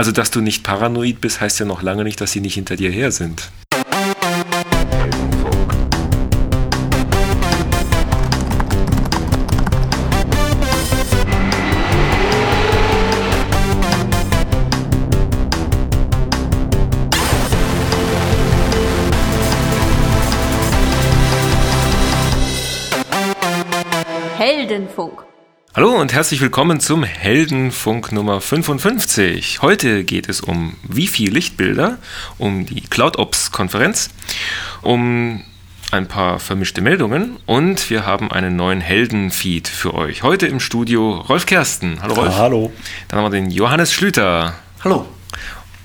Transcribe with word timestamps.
Also, 0.00 0.12
dass 0.12 0.30
du 0.30 0.40
nicht 0.40 0.64
paranoid 0.64 1.20
bist, 1.20 1.42
heißt 1.42 1.60
ja 1.60 1.66
noch 1.66 1.82
lange 1.82 2.04
nicht, 2.04 2.22
dass 2.22 2.32
sie 2.32 2.40
nicht 2.40 2.54
hinter 2.54 2.74
dir 2.74 2.90
her 2.90 3.12
sind. 3.12 3.50
Heldenfunk. 24.38 25.29
Hallo 25.72 25.94
und 26.00 26.12
herzlich 26.12 26.40
willkommen 26.40 26.80
zum 26.80 27.04
Heldenfunk 27.04 28.10
Nummer 28.10 28.40
55. 28.40 29.62
Heute 29.62 30.02
geht 30.02 30.28
es 30.28 30.40
um 30.40 30.74
Wifi-Lichtbilder, 30.82 31.98
um 32.38 32.66
die 32.66 32.80
CloudOps-Konferenz, 32.80 34.10
um 34.82 35.44
ein 35.92 36.08
paar 36.08 36.40
vermischte 36.40 36.80
Meldungen 36.80 37.36
und 37.46 37.88
wir 37.88 38.04
haben 38.04 38.32
einen 38.32 38.56
neuen 38.56 38.80
Heldenfeed 38.80 39.68
für 39.68 39.94
euch. 39.94 40.24
Heute 40.24 40.48
im 40.48 40.58
Studio 40.58 41.12
Rolf 41.12 41.46
Kersten. 41.46 42.02
Hallo 42.02 42.14
Rolf. 42.14 42.34
Ah, 42.34 42.38
hallo. 42.38 42.72
Dann 43.06 43.20
haben 43.20 43.32
wir 43.32 43.40
den 43.40 43.52
Johannes 43.52 43.92
Schlüter. 43.92 44.54
Hallo. 44.82 45.06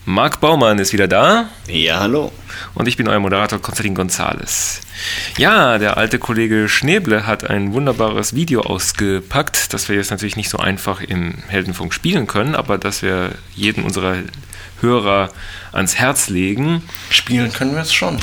Marc 0.08 0.40
Baumann 0.40 0.77
ist 0.77 0.94
wieder 0.94 1.08
da. 1.08 1.50
Ja, 1.68 2.00
hallo. 2.00 2.32
Und 2.76 2.88
ich 2.88 2.95
bin 2.95 3.08
euer 3.08 3.20
Moderator 3.20 3.59
Konstantin 3.59 3.95
Gonzales. 3.95 4.81
Ja, 5.40 5.80
der 5.80 5.98
alte 5.98 6.20
Kollege 6.20 6.70
Schneble 6.70 7.26
hat 7.26 7.50
ein 7.50 7.73
wunderbares 7.73 8.36
Video 8.36 8.62
ausgepackt, 8.62 9.73
das 9.73 9.90
wir 9.90 9.95
jetzt 9.95 10.12
natürlich 10.12 10.36
nicht 10.36 10.50
so 10.50 10.59
einfach 10.59 11.02
im 11.02 11.34
Heldenfunk 11.48 11.91
spielen 11.91 12.28
können, 12.28 12.54
aber 12.54 12.78
das 12.78 13.02
wir 13.02 13.31
jedem 13.55 13.84
unserer 13.84 14.18
Hörer 14.80 15.31
ans 15.72 15.95
Herz 15.95 16.30
legen. 16.30 16.84
Spielen 17.09 17.52
können 17.52 17.73
wir 17.73 17.81
es 17.81 17.94
schon. 17.94 18.20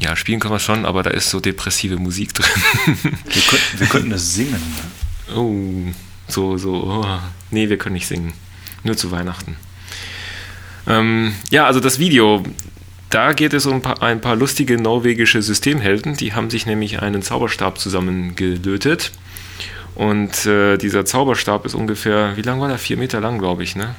Ja, 0.00 0.16
spielen 0.16 0.40
können 0.40 0.52
wir 0.52 0.56
es 0.56 0.64
schon, 0.64 0.84
aber 0.84 1.04
da 1.04 1.10
ist 1.10 1.30
so 1.30 1.38
depressive 1.38 1.96
Musik 1.96 2.34
drin. 2.34 2.50
wir, 2.86 3.42
könnten, 3.42 3.78
wir 3.78 3.86
könnten 3.86 4.12
es 4.12 4.34
singen. 4.34 4.60
Ne? 5.28 5.36
Oh, 5.36 5.92
so, 6.26 6.58
so. 6.58 6.72
Oh. 6.74 7.18
Nee, 7.52 7.68
wir 7.68 7.78
können 7.78 7.94
nicht 7.94 8.08
singen. 8.08 8.32
Nur 8.82 8.96
zu 8.96 9.12
Weihnachten. 9.12 9.56
Ähm, 10.90 11.34
ja, 11.50 11.66
also 11.66 11.80
das 11.80 11.98
Video, 11.98 12.42
da 13.10 13.32
geht 13.32 13.54
es 13.54 13.66
um 13.66 13.82
ein 14.00 14.20
paar, 14.20 14.36
lustige 14.36 14.80
norwegische 14.80 15.40
Systemhelden. 15.40 16.16
Die 16.16 16.34
haben 16.34 16.50
sich 16.50 16.66
nämlich 16.66 17.00
einen 17.00 17.22
Zauberstab 17.22 17.78
zusammengelötet. 17.78 19.12
Und 19.94 20.46
äh, 20.46 20.76
dieser 20.78 21.04
Zauberstab 21.04 21.66
ist 21.66 21.74
ungefähr, 21.74 22.36
wie 22.36 22.42
lang 22.42 22.60
war 22.60 22.68
der? 22.68 22.78
Vier 22.78 22.96
Meter 22.96 23.20
lang, 23.20 23.38
glaube 23.38 23.62
ich, 23.62 23.76
ne? 23.76 23.94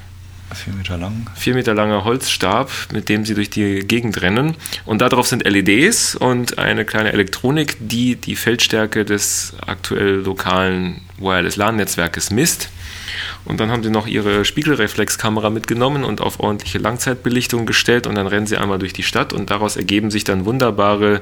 Vier 0.54 0.74
Meter 0.74 0.98
lang. 0.98 1.30
Vier 1.36 1.54
Meter 1.54 1.74
langer 1.74 2.04
Holzstab, 2.04 2.70
mit 2.92 3.08
dem 3.08 3.24
sie 3.26 3.36
durch 3.36 3.50
die 3.50 3.80
Gegend 3.88 4.22
rennen. 4.22 4.56
Und 4.86 5.02
darauf 5.02 5.28
sind 5.28 5.46
LEDs 5.46 6.16
und 6.16 6.58
eine 6.58 6.84
kleine 6.84 7.14
Elektronik, 7.14 7.78
die 7.80 8.16
die 8.18 8.36
Feldstärke 8.36 9.06
des 9.06 9.54
aktuell 9.66 10.16
lokalen 10.16 11.02
Wireless 11.20 11.56
LAN-Netzwerkes 11.56 12.32
misst. 12.32 12.70
Und 13.46 13.60
dann 13.60 13.72
haben 13.72 13.84
sie 13.84 13.90
noch 13.90 14.08
ihre 14.08 14.46
Spiegelreflexkamera 14.46 15.50
mitgenommen 15.50 16.04
und 16.04 16.22
auf 16.22 16.40
ordentliche 16.40 16.78
Langzeitbelichtung 16.78 17.66
gestellt 17.66 18.08
und 18.08 18.16
dann 18.16 18.28
rennen 18.28 18.48
sie 18.48 18.58
einmal 18.58 18.80
durch 18.80 18.94
die 18.94 19.04
Stadt 19.04 19.34
und 19.34 19.50
daraus 19.50 19.76
ergeben 19.76 20.12
sich 20.12 20.24
dann 20.24 20.46
wunderbare 20.46 21.22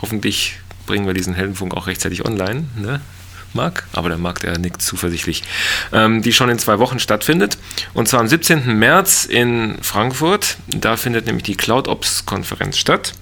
hoffentlich 0.00 0.58
bringen 0.86 1.06
wir 1.06 1.14
diesen 1.14 1.34
Heldenfunk 1.34 1.74
auch 1.74 1.86
rechtzeitig 1.86 2.24
online, 2.24 2.64
ne? 2.76 3.00
Marc, 3.54 3.84
aber 3.92 4.08
der 4.08 4.18
Marc, 4.18 4.40
der 4.40 4.58
nickt 4.58 4.82
zuversichtlich, 4.82 5.42
ähm, 5.92 6.22
die 6.22 6.32
schon 6.32 6.48
in 6.48 6.58
zwei 6.58 6.78
Wochen 6.78 6.98
stattfindet. 6.98 7.58
Und 7.94 8.08
zwar 8.08 8.20
am 8.20 8.28
17. 8.28 8.78
März 8.78 9.24
in 9.24 9.78
Frankfurt. 9.82 10.56
Da 10.68 10.96
findet 10.96 11.26
nämlich 11.26 11.44
die 11.44 11.56
CloudOps-Konferenz 11.56 12.78
statt. 12.78 13.14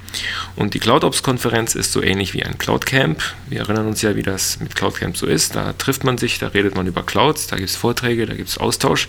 Und 0.57 0.75
die 0.75 0.81
CloudOps-Konferenz 0.81 1.75
ist 1.75 1.93
so 1.93 2.03
ähnlich 2.03 2.35
wie 2.35 2.43
ein 2.43 2.59
Cloud-Camp. 2.59 3.23
Wir 3.49 3.61
erinnern 3.61 3.87
uns 3.87 4.03
ja, 4.03 4.17
wie 4.17 4.23
das 4.23 4.59
mit 4.61 4.75
Cloud-Camp 4.75 5.17
so 5.17 5.27
ist. 5.27 5.55
Da 5.55 5.73
trifft 5.75 6.05
man 6.05 6.19
sich, 6.19 6.39
da 6.39 6.49
redet 6.49 6.75
man 6.75 6.87
über 6.87 7.03
Clouds, 7.03 7.47
da 7.47 7.57
gibt 7.57 7.69
es 7.69 7.77
Vorträge, 7.77 8.27
da 8.27 8.35
gibt 8.35 8.49
es 8.49 8.59
Austausch. 8.59 9.07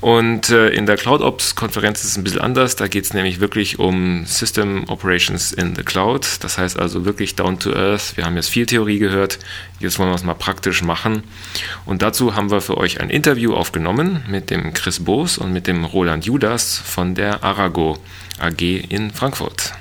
Und 0.00 0.50
äh, 0.50 0.70
in 0.70 0.86
der 0.86 0.96
CloudOps-Konferenz 0.96 2.02
ist 2.02 2.12
es 2.12 2.16
ein 2.16 2.24
bisschen 2.24 2.40
anders. 2.40 2.76
Da 2.76 2.88
geht 2.88 3.04
es 3.04 3.14
nämlich 3.14 3.40
wirklich 3.40 3.78
um 3.78 4.24
System 4.26 4.88
Operations 4.88 5.52
in 5.52 5.74
the 5.76 5.82
Cloud. 5.82 6.26
Das 6.40 6.58
heißt 6.58 6.78
also 6.78 7.04
wirklich 7.04 7.34
down 7.36 7.58
to 7.58 7.72
earth. 7.72 8.16
Wir 8.16 8.24
haben 8.24 8.36
jetzt 8.36 8.50
viel 8.50 8.66
Theorie 8.66 8.98
gehört. 8.98 9.38
Jetzt 9.82 9.98
wollen 9.98 10.10
wir 10.10 10.14
es 10.14 10.22
mal 10.22 10.34
praktisch 10.34 10.82
machen. 10.82 11.24
Und 11.84 12.02
dazu 12.02 12.36
haben 12.36 12.52
wir 12.52 12.60
für 12.60 12.78
euch 12.78 13.00
ein 13.00 13.10
Interview 13.10 13.52
aufgenommen 13.54 14.24
mit 14.28 14.48
dem 14.50 14.72
Chris 14.74 15.04
Boos 15.04 15.38
und 15.38 15.52
mit 15.52 15.66
dem 15.66 15.84
Roland 15.84 16.24
Judas 16.24 16.78
von 16.78 17.16
der 17.16 17.42
Arago 17.42 17.98
AG 18.38 18.62
in 18.88 19.10
Frankfurt. 19.10 19.72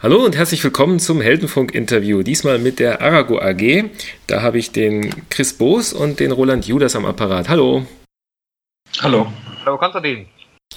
Hallo 0.00 0.24
und 0.24 0.36
herzlich 0.36 0.62
willkommen 0.62 1.00
zum 1.00 1.20
Heldenfunk-Interview. 1.20 2.22
Diesmal 2.22 2.60
mit 2.60 2.78
der 2.78 3.00
Arago 3.00 3.40
AG. 3.40 3.90
Da 4.28 4.42
habe 4.42 4.58
ich 4.58 4.70
den 4.70 5.28
Chris 5.28 5.54
Boos 5.54 5.92
und 5.92 6.20
den 6.20 6.30
Roland 6.30 6.66
Judas 6.66 6.94
am 6.94 7.04
Apparat. 7.04 7.48
Hallo. 7.48 7.84
Hallo. 9.00 9.32
Hallo 9.64 9.78
Konstantin. 9.78 10.26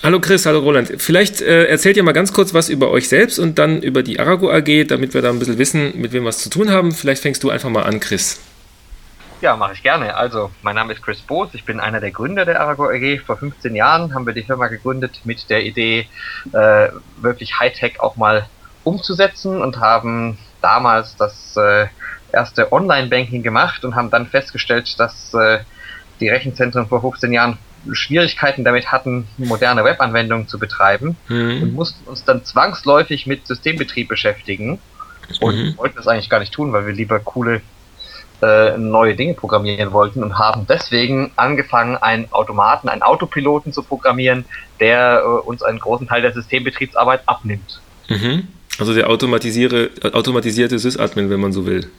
Hallo 0.01 0.21
Chris, 0.21 0.45
hallo 0.45 0.59
Roland. 0.59 0.93
Vielleicht 0.97 1.41
äh, 1.41 1.65
erzählt 1.65 1.97
ihr 1.97 2.03
mal 2.03 2.13
ganz 2.13 2.31
kurz 2.31 2.53
was 2.53 2.69
über 2.69 2.89
euch 2.89 3.09
selbst 3.09 3.37
und 3.37 3.59
dann 3.59 3.81
über 3.83 4.01
die 4.01 4.17
Arago 4.17 4.49
AG, 4.49 4.87
damit 4.87 5.13
wir 5.13 5.21
da 5.21 5.29
ein 5.29 5.39
bisschen 5.39 5.57
wissen, 5.57 5.99
mit 5.99 6.13
wem 6.13 6.23
wir 6.23 6.29
es 6.29 6.37
zu 6.37 6.49
tun 6.49 6.71
haben. 6.71 6.93
Vielleicht 6.93 7.21
fängst 7.21 7.43
du 7.43 7.49
einfach 7.49 7.69
mal 7.69 7.83
an, 7.83 7.99
Chris. 7.99 8.39
Ja, 9.41 9.57
mache 9.57 9.73
ich 9.73 9.83
gerne. 9.83 10.15
Also, 10.15 10.51
mein 10.61 10.75
Name 10.75 10.93
ist 10.93 11.01
Chris 11.01 11.19
Boos, 11.19 11.49
ich 11.53 11.65
bin 11.65 11.81
einer 11.81 11.99
der 11.99 12.11
Gründer 12.11 12.45
der 12.45 12.61
Arago 12.61 12.89
AG. 12.89 13.19
Vor 13.25 13.35
15 13.35 13.75
Jahren 13.75 14.13
haben 14.13 14.25
wir 14.25 14.33
die 14.33 14.43
Firma 14.43 14.67
gegründet 14.67 15.19
mit 15.25 15.49
der 15.49 15.65
Idee, 15.65 16.07
äh, 16.53 16.87
wirklich 17.17 17.59
Hightech 17.59 17.99
auch 17.99 18.15
mal 18.15 18.47
umzusetzen 18.85 19.61
und 19.61 19.81
haben 19.81 20.37
damals 20.61 21.17
das 21.17 21.57
äh, 21.57 21.87
erste 22.31 22.71
Online-Banking 22.71 23.43
gemacht 23.43 23.83
und 23.83 23.95
haben 23.95 24.09
dann 24.09 24.27
festgestellt, 24.27 24.97
dass 24.97 25.33
äh, 25.33 25.59
die 26.21 26.29
Rechenzentren 26.29 26.87
vor 26.87 27.01
15 27.01 27.33
Jahren 27.33 27.57
Schwierigkeiten 27.91 28.63
damit 28.63 28.91
hatten, 28.91 29.27
moderne 29.37 29.83
Webanwendungen 29.83 30.47
zu 30.47 30.59
betreiben 30.59 31.15
mhm. 31.27 31.63
und 31.63 31.73
mussten 31.73 32.07
uns 32.07 32.23
dann 32.25 32.43
zwangsläufig 32.43 33.25
mit 33.27 33.47
Systembetrieb 33.47 34.07
beschäftigen 34.07 34.79
und 35.39 35.55
mhm. 35.55 35.77
wollten 35.77 35.95
das 35.95 36.07
eigentlich 36.07 36.29
gar 36.29 36.39
nicht 36.39 36.53
tun, 36.53 36.73
weil 36.73 36.85
wir 36.85 36.93
lieber 36.93 37.19
coole 37.19 37.61
äh, 38.41 38.77
neue 38.77 39.15
Dinge 39.15 39.33
programmieren 39.33 39.91
wollten 39.91 40.23
und 40.23 40.39
haben 40.39 40.65
deswegen 40.67 41.31
angefangen, 41.35 41.97
einen 41.97 42.31
Automaten, 42.31 42.87
einen 42.87 43.01
Autopiloten 43.01 43.73
zu 43.73 43.83
programmieren, 43.83 44.45
der 44.79 45.23
äh, 45.23 45.47
uns 45.47 45.61
einen 45.61 45.79
großen 45.79 46.07
Teil 46.07 46.21
der 46.21 46.33
Systembetriebsarbeit 46.33 47.21
abnimmt. 47.25 47.81
Mhm. 48.07 48.47
Also 48.79 48.93
der 48.93 49.09
automatisierte 49.09 50.79
Sysadmin, 50.79 51.29
wenn 51.29 51.41
man 51.41 51.51
so 51.51 51.65
will. 51.65 51.89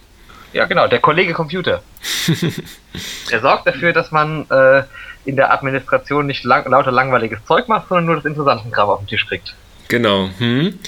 Ja, 0.53 0.65
genau, 0.67 0.89
der 0.89 1.01
Kollege 1.01 1.33
Computer. 1.33 1.83
er 3.31 3.41
sorgt 3.41 3.67
dafür, 3.67 3.93
dass 3.93 4.11
man 4.11 4.49
äh, 4.51 4.83
in 5.25 5.37
der 5.37 5.53
Administration 5.53 6.27
nicht 6.27 6.45
lang, 6.45 6.69
lauter 6.69 6.91
langweiliges 6.91 7.45
Zeug 7.45 7.69
macht, 7.69 7.89
sondern 7.89 8.07
nur 8.07 8.17
das 8.17 8.25
interessante 8.25 8.69
Kram 8.71 8.89
auf 8.89 9.01
den 9.01 9.07
Tisch 9.07 9.27
kriegt. 9.27 9.55
Genau. 9.89 10.31
Hm. 10.39 10.79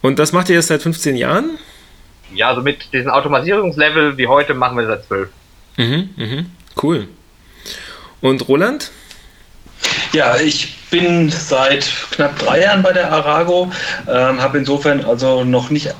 Und 0.00 0.18
das 0.18 0.32
macht 0.32 0.48
ihr 0.48 0.56
jetzt 0.56 0.68
seit 0.68 0.82
15 0.82 1.16
Jahren? 1.16 1.58
Ja, 2.34 2.48
also 2.48 2.62
mit 2.62 2.92
diesem 2.92 3.10
Automatisierungslevel 3.10 4.16
wie 4.16 4.26
heute 4.26 4.54
machen 4.54 4.76
wir 4.78 4.86
seit 4.86 5.04
12. 5.04 5.28
Mhm, 5.76 6.10
mhm. 6.16 6.46
Cool. 6.80 7.08
Und 8.20 8.48
Roland? 8.48 8.90
Ja, 10.12 10.36
ich 10.36 10.76
bin 10.92 11.30
seit 11.30 11.90
knapp 12.10 12.38
drei 12.38 12.60
Jahren 12.60 12.82
bei 12.82 12.92
der 12.92 13.10
Arago, 13.10 13.72
ähm, 14.06 14.42
habe 14.42 14.58
insofern 14.58 15.02
also 15.04 15.42
noch 15.42 15.70
nicht 15.70 15.86
äh, 15.86 15.92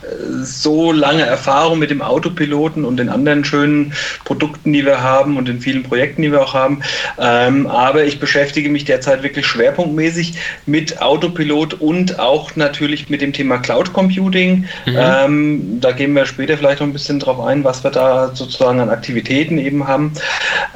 so 0.43 0.93
lange 0.93 1.23
Erfahrung 1.23 1.79
mit 1.79 1.91
dem 1.91 2.03
Autopiloten 2.03 2.85
und 2.85 2.99
den 2.99 3.09
anderen 3.09 3.43
schönen 3.43 3.95
Produkten, 4.25 4.71
die 4.75 4.85
wir 4.85 5.03
haben 5.03 5.39
und 5.39 5.49
den 5.49 5.61
vielen 5.61 5.83
Projekten, 5.83 6.21
die 6.21 6.31
wir 6.31 6.43
auch 6.43 6.53
haben. 6.53 6.83
Ähm, 7.19 7.67
aber 7.67 8.05
ich 8.05 8.21
beschäftige 8.21 8.69
mich 8.69 8.85
derzeit 8.85 9.23
wirklich 9.23 9.47
schwerpunktmäßig 9.47 10.35
mit 10.67 11.01
Autopilot 11.01 11.73
und 11.81 12.19
auch 12.19 12.55
natürlich 12.57 13.09
mit 13.09 13.23
dem 13.23 13.33
Thema 13.33 13.59
Cloud 13.59 13.95
Computing. 13.95 14.67
Mhm. 14.85 14.99
Ähm, 14.99 15.81
da 15.81 15.93
gehen 15.93 16.15
wir 16.15 16.27
später 16.27 16.59
vielleicht 16.59 16.81
noch 16.81 16.87
ein 16.87 16.93
bisschen 16.93 17.19
drauf 17.19 17.41
ein, 17.41 17.65
was 17.65 17.83
wir 17.83 17.91
da 17.91 18.31
sozusagen 18.35 18.79
an 18.79 18.91
Aktivitäten 18.91 19.57
eben 19.57 19.89
haben, 19.89 20.13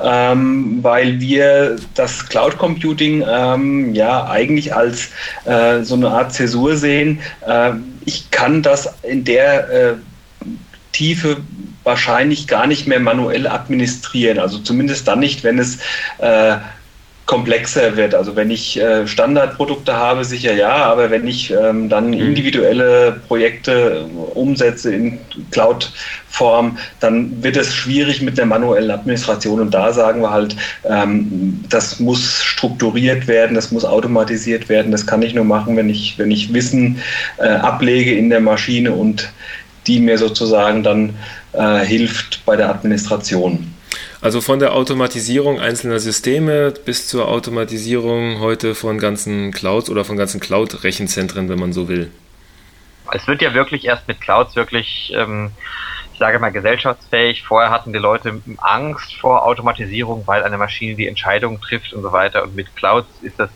ähm, 0.02 0.78
weil 0.80 1.20
wir 1.20 1.76
das 1.94 2.26
Cloud 2.26 2.56
Computing 2.56 3.22
ähm, 3.30 3.94
ja 3.94 4.05
ja 4.06 4.26
eigentlich 4.28 4.74
als 4.74 5.08
äh, 5.44 5.82
so 5.82 5.94
eine 5.94 6.08
Art 6.08 6.32
Zäsur 6.32 6.76
sehen. 6.76 7.20
Äh, 7.46 7.72
ich 8.04 8.30
kann 8.30 8.62
das 8.62 8.94
in 9.02 9.24
der 9.24 9.68
äh, 9.70 9.94
Tiefe 10.92 11.38
wahrscheinlich 11.82 12.46
gar 12.46 12.66
nicht 12.66 12.86
mehr 12.86 13.00
manuell 13.00 13.46
administrieren. 13.46 14.38
Also 14.38 14.58
zumindest 14.58 15.06
dann 15.06 15.20
nicht, 15.20 15.44
wenn 15.44 15.58
es 15.58 15.78
äh, 16.18 16.56
komplexer 17.26 17.96
wird. 17.96 18.14
Also 18.14 18.36
wenn 18.36 18.50
ich 18.50 18.80
äh, 18.80 19.06
Standardprodukte 19.06 19.94
habe, 19.94 20.24
sicher 20.24 20.54
ja, 20.54 20.76
aber 20.76 21.10
wenn 21.10 21.26
ich 21.26 21.52
ähm, 21.52 21.88
dann 21.88 22.08
mhm. 22.08 22.20
individuelle 22.20 23.20
Projekte 23.26 24.06
umsetze 24.34 24.94
in 24.94 25.18
Cloud-Form, 25.50 26.78
dann 27.00 27.42
wird 27.42 27.56
es 27.56 27.74
schwierig 27.74 28.22
mit 28.22 28.38
der 28.38 28.46
manuellen 28.46 28.92
Administration. 28.92 29.60
Und 29.60 29.74
da 29.74 29.92
sagen 29.92 30.22
wir 30.22 30.30
halt, 30.30 30.56
ähm, 30.88 31.64
das 31.68 31.98
muss 31.98 32.42
strukturiert 32.42 33.26
werden, 33.26 33.56
das 33.56 33.72
muss 33.72 33.84
automatisiert 33.84 34.68
werden. 34.68 34.92
Das 34.92 35.04
kann 35.04 35.22
ich 35.22 35.34
nur 35.34 35.44
machen, 35.44 35.76
wenn 35.76 35.90
ich, 35.90 36.16
wenn 36.18 36.30
ich 36.30 36.54
Wissen 36.54 36.98
äh, 37.38 37.48
ablege 37.48 38.14
in 38.16 38.30
der 38.30 38.40
Maschine 38.40 38.92
und 38.92 39.28
die 39.88 39.98
mir 39.98 40.16
sozusagen 40.16 40.84
dann 40.84 41.14
äh, 41.52 41.80
hilft 41.80 42.44
bei 42.46 42.54
der 42.54 42.70
Administration. 42.70 43.72
Also 44.26 44.40
von 44.40 44.58
der 44.58 44.72
Automatisierung 44.72 45.60
einzelner 45.60 46.00
Systeme 46.00 46.72
bis 46.72 47.06
zur 47.06 47.28
Automatisierung 47.28 48.40
heute 48.40 48.74
von 48.74 48.98
ganzen 48.98 49.52
Clouds 49.52 49.88
oder 49.88 50.04
von 50.04 50.16
ganzen 50.16 50.40
Cloud-Rechenzentren, 50.40 51.48
wenn 51.48 51.60
man 51.60 51.72
so 51.72 51.86
will. 51.86 52.10
Es 53.12 53.28
wird 53.28 53.40
ja 53.40 53.54
wirklich 53.54 53.84
erst 53.84 54.08
mit 54.08 54.20
Clouds 54.20 54.56
wirklich, 54.56 55.12
ähm, 55.14 55.52
ich 56.12 56.18
sage 56.18 56.40
mal, 56.40 56.50
gesellschaftsfähig. 56.50 57.44
Vorher 57.44 57.70
hatten 57.70 57.92
die 57.92 58.00
Leute 58.00 58.40
Angst 58.56 59.14
vor 59.14 59.46
Automatisierung, 59.46 60.26
weil 60.26 60.42
eine 60.42 60.58
Maschine 60.58 60.96
die 60.96 61.06
Entscheidungen 61.06 61.60
trifft 61.60 61.92
und 61.92 62.02
so 62.02 62.10
weiter. 62.10 62.42
Und 62.42 62.56
mit 62.56 62.74
Clouds 62.74 63.06
ist 63.22 63.38
das 63.38 63.50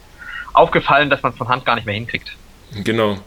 aufgefallen, 0.53 1.11
dass 1.11 1.21
man 1.25 1.33
es 1.33 1.39
von 1.39 1.49
Hand 1.49 1.65
gar 1.65 1.75
nicht 1.75 1.85
mehr 1.85 1.97
hinkriegt. 1.97 2.37
Genau. 2.85 3.19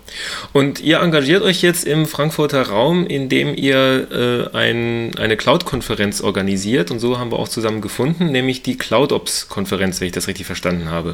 Und 0.53 0.79
ihr 0.79 0.99
engagiert 0.99 1.43
euch 1.43 1.61
jetzt 1.61 1.85
im 1.85 2.05
Frankfurter 2.05 2.69
Raum, 2.69 3.05
indem 3.05 3.55
ihr 3.55 4.51
äh, 4.53 4.57
ein, 4.57 5.11
eine 5.17 5.35
Cloud-Konferenz 5.35 6.21
organisiert. 6.21 6.91
Und 6.91 6.99
so 6.99 7.19
haben 7.19 7.31
wir 7.31 7.39
auch 7.39 7.49
zusammen 7.49 7.81
gefunden, 7.81 8.31
nämlich 8.31 8.63
die 8.63 8.77
CloudOps-Konferenz, 8.77 9.99
wenn 9.99 10.07
ich 10.07 10.13
das 10.13 10.27
richtig 10.27 10.45
verstanden 10.45 10.89
habe. 10.89 11.13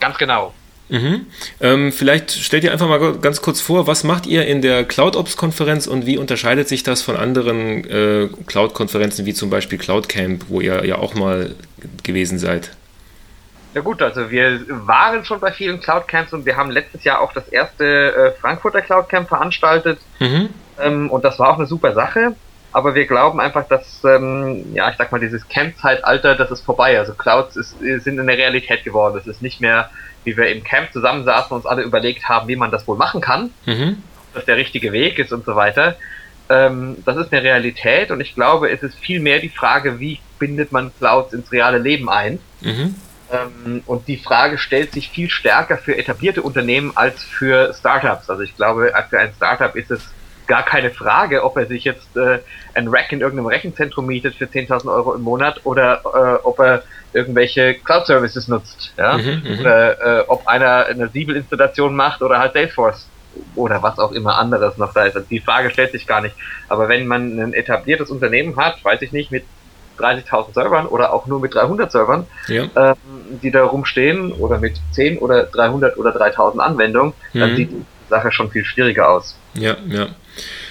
Ganz 0.00 0.16
genau. 0.18 0.54
Mhm. 0.90 1.26
Ähm, 1.60 1.92
vielleicht 1.92 2.30
stellt 2.30 2.64
ihr 2.64 2.72
einfach 2.72 2.88
mal 2.88 3.18
ganz 3.18 3.42
kurz 3.42 3.60
vor, 3.60 3.86
was 3.86 4.04
macht 4.04 4.26
ihr 4.26 4.46
in 4.46 4.62
der 4.62 4.84
CloudOps-Konferenz 4.84 5.86
und 5.86 6.06
wie 6.06 6.16
unterscheidet 6.16 6.68
sich 6.68 6.82
das 6.82 7.02
von 7.02 7.16
anderen 7.16 7.84
äh, 7.84 8.28
Cloud-Konferenzen 8.46 9.26
wie 9.26 9.34
zum 9.34 9.50
Beispiel 9.50 9.78
CloudCamp, 9.78 10.46
wo 10.48 10.60
ihr 10.60 10.84
ja 10.86 10.96
auch 10.96 11.14
mal 11.14 11.54
gewesen 12.04 12.38
seid? 12.38 12.70
Ja 13.78 13.84
gut, 13.84 14.02
also 14.02 14.28
wir 14.28 14.60
waren 14.88 15.24
schon 15.24 15.38
bei 15.38 15.52
vielen 15.52 15.78
Cloud 15.78 16.08
Camps 16.08 16.32
und 16.32 16.44
wir 16.44 16.56
haben 16.56 16.72
letztes 16.72 17.04
Jahr 17.04 17.20
auch 17.20 17.32
das 17.32 17.46
erste 17.46 17.84
äh, 17.84 18.32
Frankfurter 18.32 18.82
Cloud 18.82 19.08
Camp 19.08 19.28
veranstaltet. 19.28 20.00
Mhm. 20.18 20.48
Ähm, 20.80 21.08
und 21.08 21.24
das 21.24 21.38
war 21.38 21.50
auch 21.50 21.58
eine 21.58 21.66
super 21.66 21.94
Sache. 21.94 22.34
Aber 22.72 22.96
wir 22.96 23.06
glauben 23.06 23.38
einfach, 23.38 23.68
dass, 23.68 24.02
ähm, 24.02 24.74
ja, 24.74 24.90
ich 24.90 24.96
sag 24.96 25.12
mal, 25.12 25.20
dieses 25.20 25.46
Camp-Zeitalter, 25.48 26.34
das 26.34 26.50
ist 26.50 26.62
vorbei. 26.62 26.98
Also 26.98 27.14
Clouds 27.14 27.54
ist, 27.54 27.78
sind 27.78 28.18
in 28.18 28.26
der 28.26 28.36
Realität 28.36 28.82
geworden. 28.82 29.16
Es 29.16 29.28
ist 29.28 29.42
nicht 29.42 29.60
mehr, 29.60 29.90
wie 30.24 30.36
wir 30.36 30.48
im 30.48 30.64
Camp 30.64 30.92
zusammensaßen 30.92 31.52
und 31.52 31.58
uns 31.58 31.66
alle 31.66 31.82
überlegt 31.82 32.28
haben, 32.28 32.48
wie 32.48 32.56
man 32.56 32.72
das 32.72 32.88
wohl 32.88 32.96
machen 32.96 33.20
kann, 33.20 33.52
mhm. 33.64 34.02
dass 34.34 34.44
der 34.44 34.56
richtige 34.56 34.90
Weg 34.90 35.20
ist 35.20 35.32
und 35.32 35.44
so 35.44 35.54
weiter. 35.54 35.94
Ähm, 36.48 36.96
das 37.04 37.16
ist 37.16 37.32
eine 37.32 37.44
Realität 37.44 38.10
und 38.10 38.20
ich 38.20 38.34
glaube, 38.34 38.72
es 38.72 38.82
ist 38.82 38.98
viel 38.98 39.20
mehr 39.20 39.38
die 39.38 39.50
Frage, 39.50 40.00
wie 40.00 40.18
bindet 40.40 40.72
man 40.72 40.90
Clouds 40.98 41.32
ins 41.32 41.52
reale 41.52 41.78
Leben 41.78 42.08
ein. 42.08 42.40
Mhm. 42.60 42.96
Ähm, 43.30 43.82
und 43.86 44.08
die 44.08 44.16
Frage 44.16 44.58
stellt 44.58 44.92
sich 44.92 45.10
viel 45.10 45.30
stärker 45.30 45.78
für 45.78 45.96
etablierte 45.96 46.42
Unternehmen 46.42 46.92
als 46.94 47.22
für 47.22 47.74
Startups. 47.74 48.30
Also 48.30 48.42
ich 48.42 48.56
glaube, 48.56 48.92
für 49.10 49.18
ein 49.18 49.32
Startup 49.36 49.74
ist 49.76 49.90
es 49.90 50.10
gar 50.46 50.64
keine 50.64 50.90
Frage, 50.90 51.44
ob 51.44 51.56
er 51.56 51.66
sich 51.66 51.84
jetzt 51.84 52.16
äh, 52.16 52.38
ein 52.74 52.88
Rack 52.88 53.12
in 53.12 53.20
irgendeinem 53.20 53.48
Rechenzentrum 53.48 54.06
mietet 54.06 54.34
für 54.34 54.46
10.000 54.46 54.90
Euro 54.92 55.14
im 55.14 55.20
Monat 55.20 55.60
oder 55.64 56.00
äh, 56.04 56.44
ob 56.44 56.58
er 56.58 56.82
irgendwelche 57.12 57.74
Cloud-Services 57.74 58.48
nutzt. 58.48 58.94
Ja? 58.96 59.18
Mhm, 59.18 59.42
mhm, 59.44 59.60
oder 59.60 60.20
äh, 60.20 60.24
ob 60.26 60.46
einer 60.48 60.86
eine 60.86 61.08
Siebel-Installation 61.08 61.94
macht 61.94 62.22
oder 62.22 62.38
halt 62.38 62.54
Salesforce 62.54 63.08
oder 63.54 63.82
was 63.82 63.98
auch 63.98 64.12
immer 64.12 64.38
anderes 64.38 64.78
noch 64.78 64.92
da 64.92 65.04
ist. 65.04 65.16
Also 65.16 65.28
die 65.28 65.40
Frage 65.40 65.70
stellt 65.70 65.92
sich 65.92 66.06
gar 66.06 66.22
nicht. 66.22 66.34
Aber 66.68 66.88
wenn 66.88 67.06
man 67.06 67.38
ein 67.38 67.52
etabliertes 67.52 68.10
Unternehmen 68.10 68.56
hat, 68.56 68.82
weiß 68.82 69.02
ich 69.02 69.12
nicht, 69.12 69.30
mit 69.30 69.44
30.000 69.98 70.54
Servern 70.54 70.86
oder 70.86 71.12
auch 71.12 71.26
nur 71.26 71.40
mit 71.40 71.54
300 71.54 71.90
Servern, 71.90 72.26
ja. 72.48 72.64
ähm, 72.76 72.96
die 73.42 73.50
da 73.50 73.64
rumstehen 73.64 74.32
oder 74.32 74.58
mit 74.58 74.80
10 74.92 75.18
oder 75.18 75.44
300 75.44 75.96
oder 75.96 76.10
3.000 76.10 76.58
Anwendungen, 76.58 77.12
mhm. 77.32 77.38
dann 77.38 77.56
sieht 77.56 77.70
die 77.70 77.84
Sache 78.08 78.32
schon 78.32 78.50
viel 78.50 78.64
schwieriger 78.64 79.08
aus. 79.08 79.36
Ja, 79.54 79.76
ja. 79.88 80.08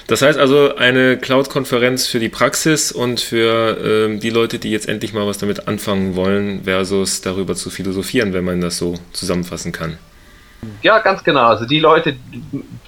Das 0.08 0.22
heißt 0.22 0.40
also 0.40 0.76
eine 0.78 1.18
Cloud-Konferenz 1.18 2.08
für 2.08 2.20
die 2.20 2.30
Praxis 2.30 2.94
und 2.94 3.20
für 3.20 3.78
ähm, 3.84 4.20
die 4.22 4.30
Leute, 4.30 4.58
die 4.58 4.72
jetzt 4.72 4.88
endlich 4.88 5.14
mal 5.14 5.28
was 5.28 5.38
damit 5.38 5.68
anfangen 5.68 6.16
wollen, 6.16 6.64
versus 6.64 7.22
darüber 7.22 7.56
zu 7.56 7.70
philosophieren, 7.70 8.34
wenn 8.34 8.46
man 8.46 8.62
das 8.62 8.78
so 8.78 8.96
zusammenfassen 9.12 9.74
kann. 9.74 9.98
Ja, 10.82 11.00
ganz 11.00 11.24
genau. 11.24 11.48
Also 11.48 11.66
die 11.66 11.80
Leute, 11.80 12.16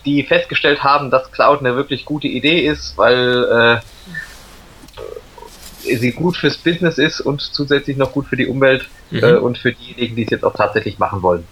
die 0.05 0.23
festgestellt 0.23 0.83
haben, 0.83 1.11
dass 1.11 1.31
Cloud 1.31 1.59
eine 1.59 1.75
wirklich 1.75 2.05
gute 2.05 2.27
Idee 2.27 2.65
ist, 2.65 2.97
weil 2.97 3.43
äh, 3.43 4.15
sie 5.97 6.11
gut 6.11 6.37
fürs 6.37 6.57
Business 6.57 6.97
ist 6.97 7.21
und 7.21 7.41
zusätzlich 7.41 7.97
noch 7.97 8.11
gut 8.11 8.27
für 8.27 8.37
die 8.37 8.47
Umwelt 8.47 8.87
mhm. 9.11 9.23
äh, 9.23 9.33
und 9.33 9.57
für 9.57 9.73
diejenigen, 9.73 10.15
die 10.15 10.23
es 10.23 10.29
jetzt 10.29 10.43
auch 10.43 10.55
tatsächlich 10.55 10.99
machen 10.99 11.21
wollen. 11.21 11.45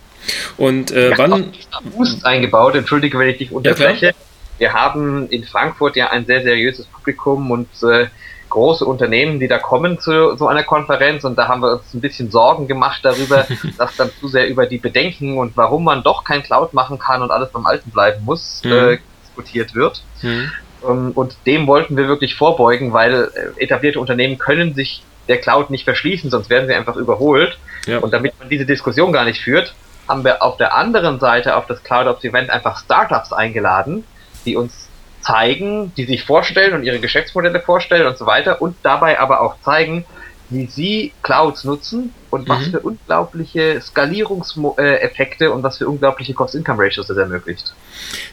Und 0.57 0.91
äh, 0.91 1.11
ja, 1.11 1.17
wann? 1.17 1.53
Boost 1.95 2.25
eingebaut, 2.25 2.75
entschuldige, 2.75 3.17
wenn 3.19 3.29
ich 3.29 3.37
dich 3.37 3.51
unterbreche. 3.51 4.07
Ja, 4.07 4.13
wir 4.57 4.73
haben 4.73 5.27
in 5.29 5.43
Frankfurt 5.43 5.95
ja 5.95 6.09
ein 6.09 6.25
sehr 6.25 6.41
seriöses 6.41 6.85
Publikum 6.87 7.51
und 7.51 7.67
äh, 7.83 8.07
große 8.49 8.85
Unternehmen, 8.85 9.39
die 9.39 9.47
da 9.47 9.59
kommen 9.59 9.99
zu 9.99 10.35
so 10.35 10.47
einer 10.47 10.63
Konferenz 10.63 11.23
und 11.23 11.37
da 11.37 11.47
haben 11.47 11.61
wir 11.61 11.73
uns 11.73 11.93
ein 11.93 12.01
bisschen 12.01 12.31
Sorgen 12.31 12.67
gemacht 12.67 13.01
darüber, 13.03 13.45
dass 13.77 13.95
dann 13.95 14.09
zu 14.19 14.27
sehr 14.27 14.47
über 14.47 14.65
die 14.65 14.77
Bedenken 14.77 15.37
und 15.37 15.55
warum 15.57 15.83
man 15.83 16.03
doch 16.03 16.23
kein 16.23 16.43
Cloud 16.43 16.73
machen 16.73 16.97
kann 16.97 17.21
und 17.21 17.31
alles 17.31 17.49
beim 17.51 17.65
Alten 17.65 17.91
bleiben 17.91 18.23
muss, 18.25 18.61
mhm. 18.63 18.71
äh, 18.71 18.97
diskutiert 19.23 19.75
wird. 19.75 20.03
Mhm. 20.21 20.51
Ähm, 20.87 21.11
und 21.13 21.35
dem 21.45 21.67
wollten 21.67 21.97
wir 21.97 22.07
wirklich 22.07 22.35
vorbeugen, 22.35 22.93
weil 22.93 23.31
äh, 23.57 23.63
etablierte 23.63 23.99
Unternehmen 23.99 24.37
können 24.37 24.73
sich 24.73 25.03
der 25.27 25.39
Cloud 25.39 25.69
nicht 25.69 25.83
verschließen, 25.83 26.29
sonst 26.29 26.49
werden 26.49 26.67
sie 26.67 26.73
einfach 26.73 26.95
überholt. 26.95 27.57
Ja. 27.85 27.99
Und 27.99 28.13
damit 28.13 28.39
man 28.39 28.49
diese 28.49 28.65
Diskussion 28.65 29.11
gar 29.11 29.25
nicht 29.25 29.41
führt, 29.41 29.73
haben 30.07 30.23
wir 30.23 30.41
auf 30.41 30.57
der 30.57 30.75
anderen 30.75 31.19
Seite 31.19 31.55
auf 31.55 31.65
das 31.67 31.83
Cloud 31.83 32.07
Ops 32.07 32.23
Event 32.23 32.49
einfach 32.49 32.79
Startups 32.79 33.33
eingeladen, 33.33 34.05
die 34.45 34.55
uns 34.55 34.87
zeigen, 35.21 35.91
die 35.97 36.05
sich 36.05 36.23
vorstellen 36.23 36.73
und 36.73 36.83
ihre 36.83 36.99
Geschäftsmodelle 36.99 37.59
vorstellen 37.59 38.07
und 38.07 38.17
so 38.17 38.25
weiter 38.25 38.61
und 38.61 38.77
dabei 38.83 39.19
aber 39.19 39.41
auch 39.41 39.59
zeigen, 39.61 40.05
wie 40.49 40.67
sie 40.67 41.11
Clouds 41.23 41.65
nutzen 41.65 42.13
und 42.29 42.47
was 42.49 42.67
mhm. 42.67 42.71
für 42.71 42.79
unglaubliche 42.79 43.81
Skalierungseffekte 43.81 45.51
und 45.51 45.63
was 45.63 45.77
für 45.77 45.87
unglaubliche 45.87 46.33
Cost-Income-Ratios 46.33 47.07
das 47.07 47.17
ermöglicht. 47.17 47.73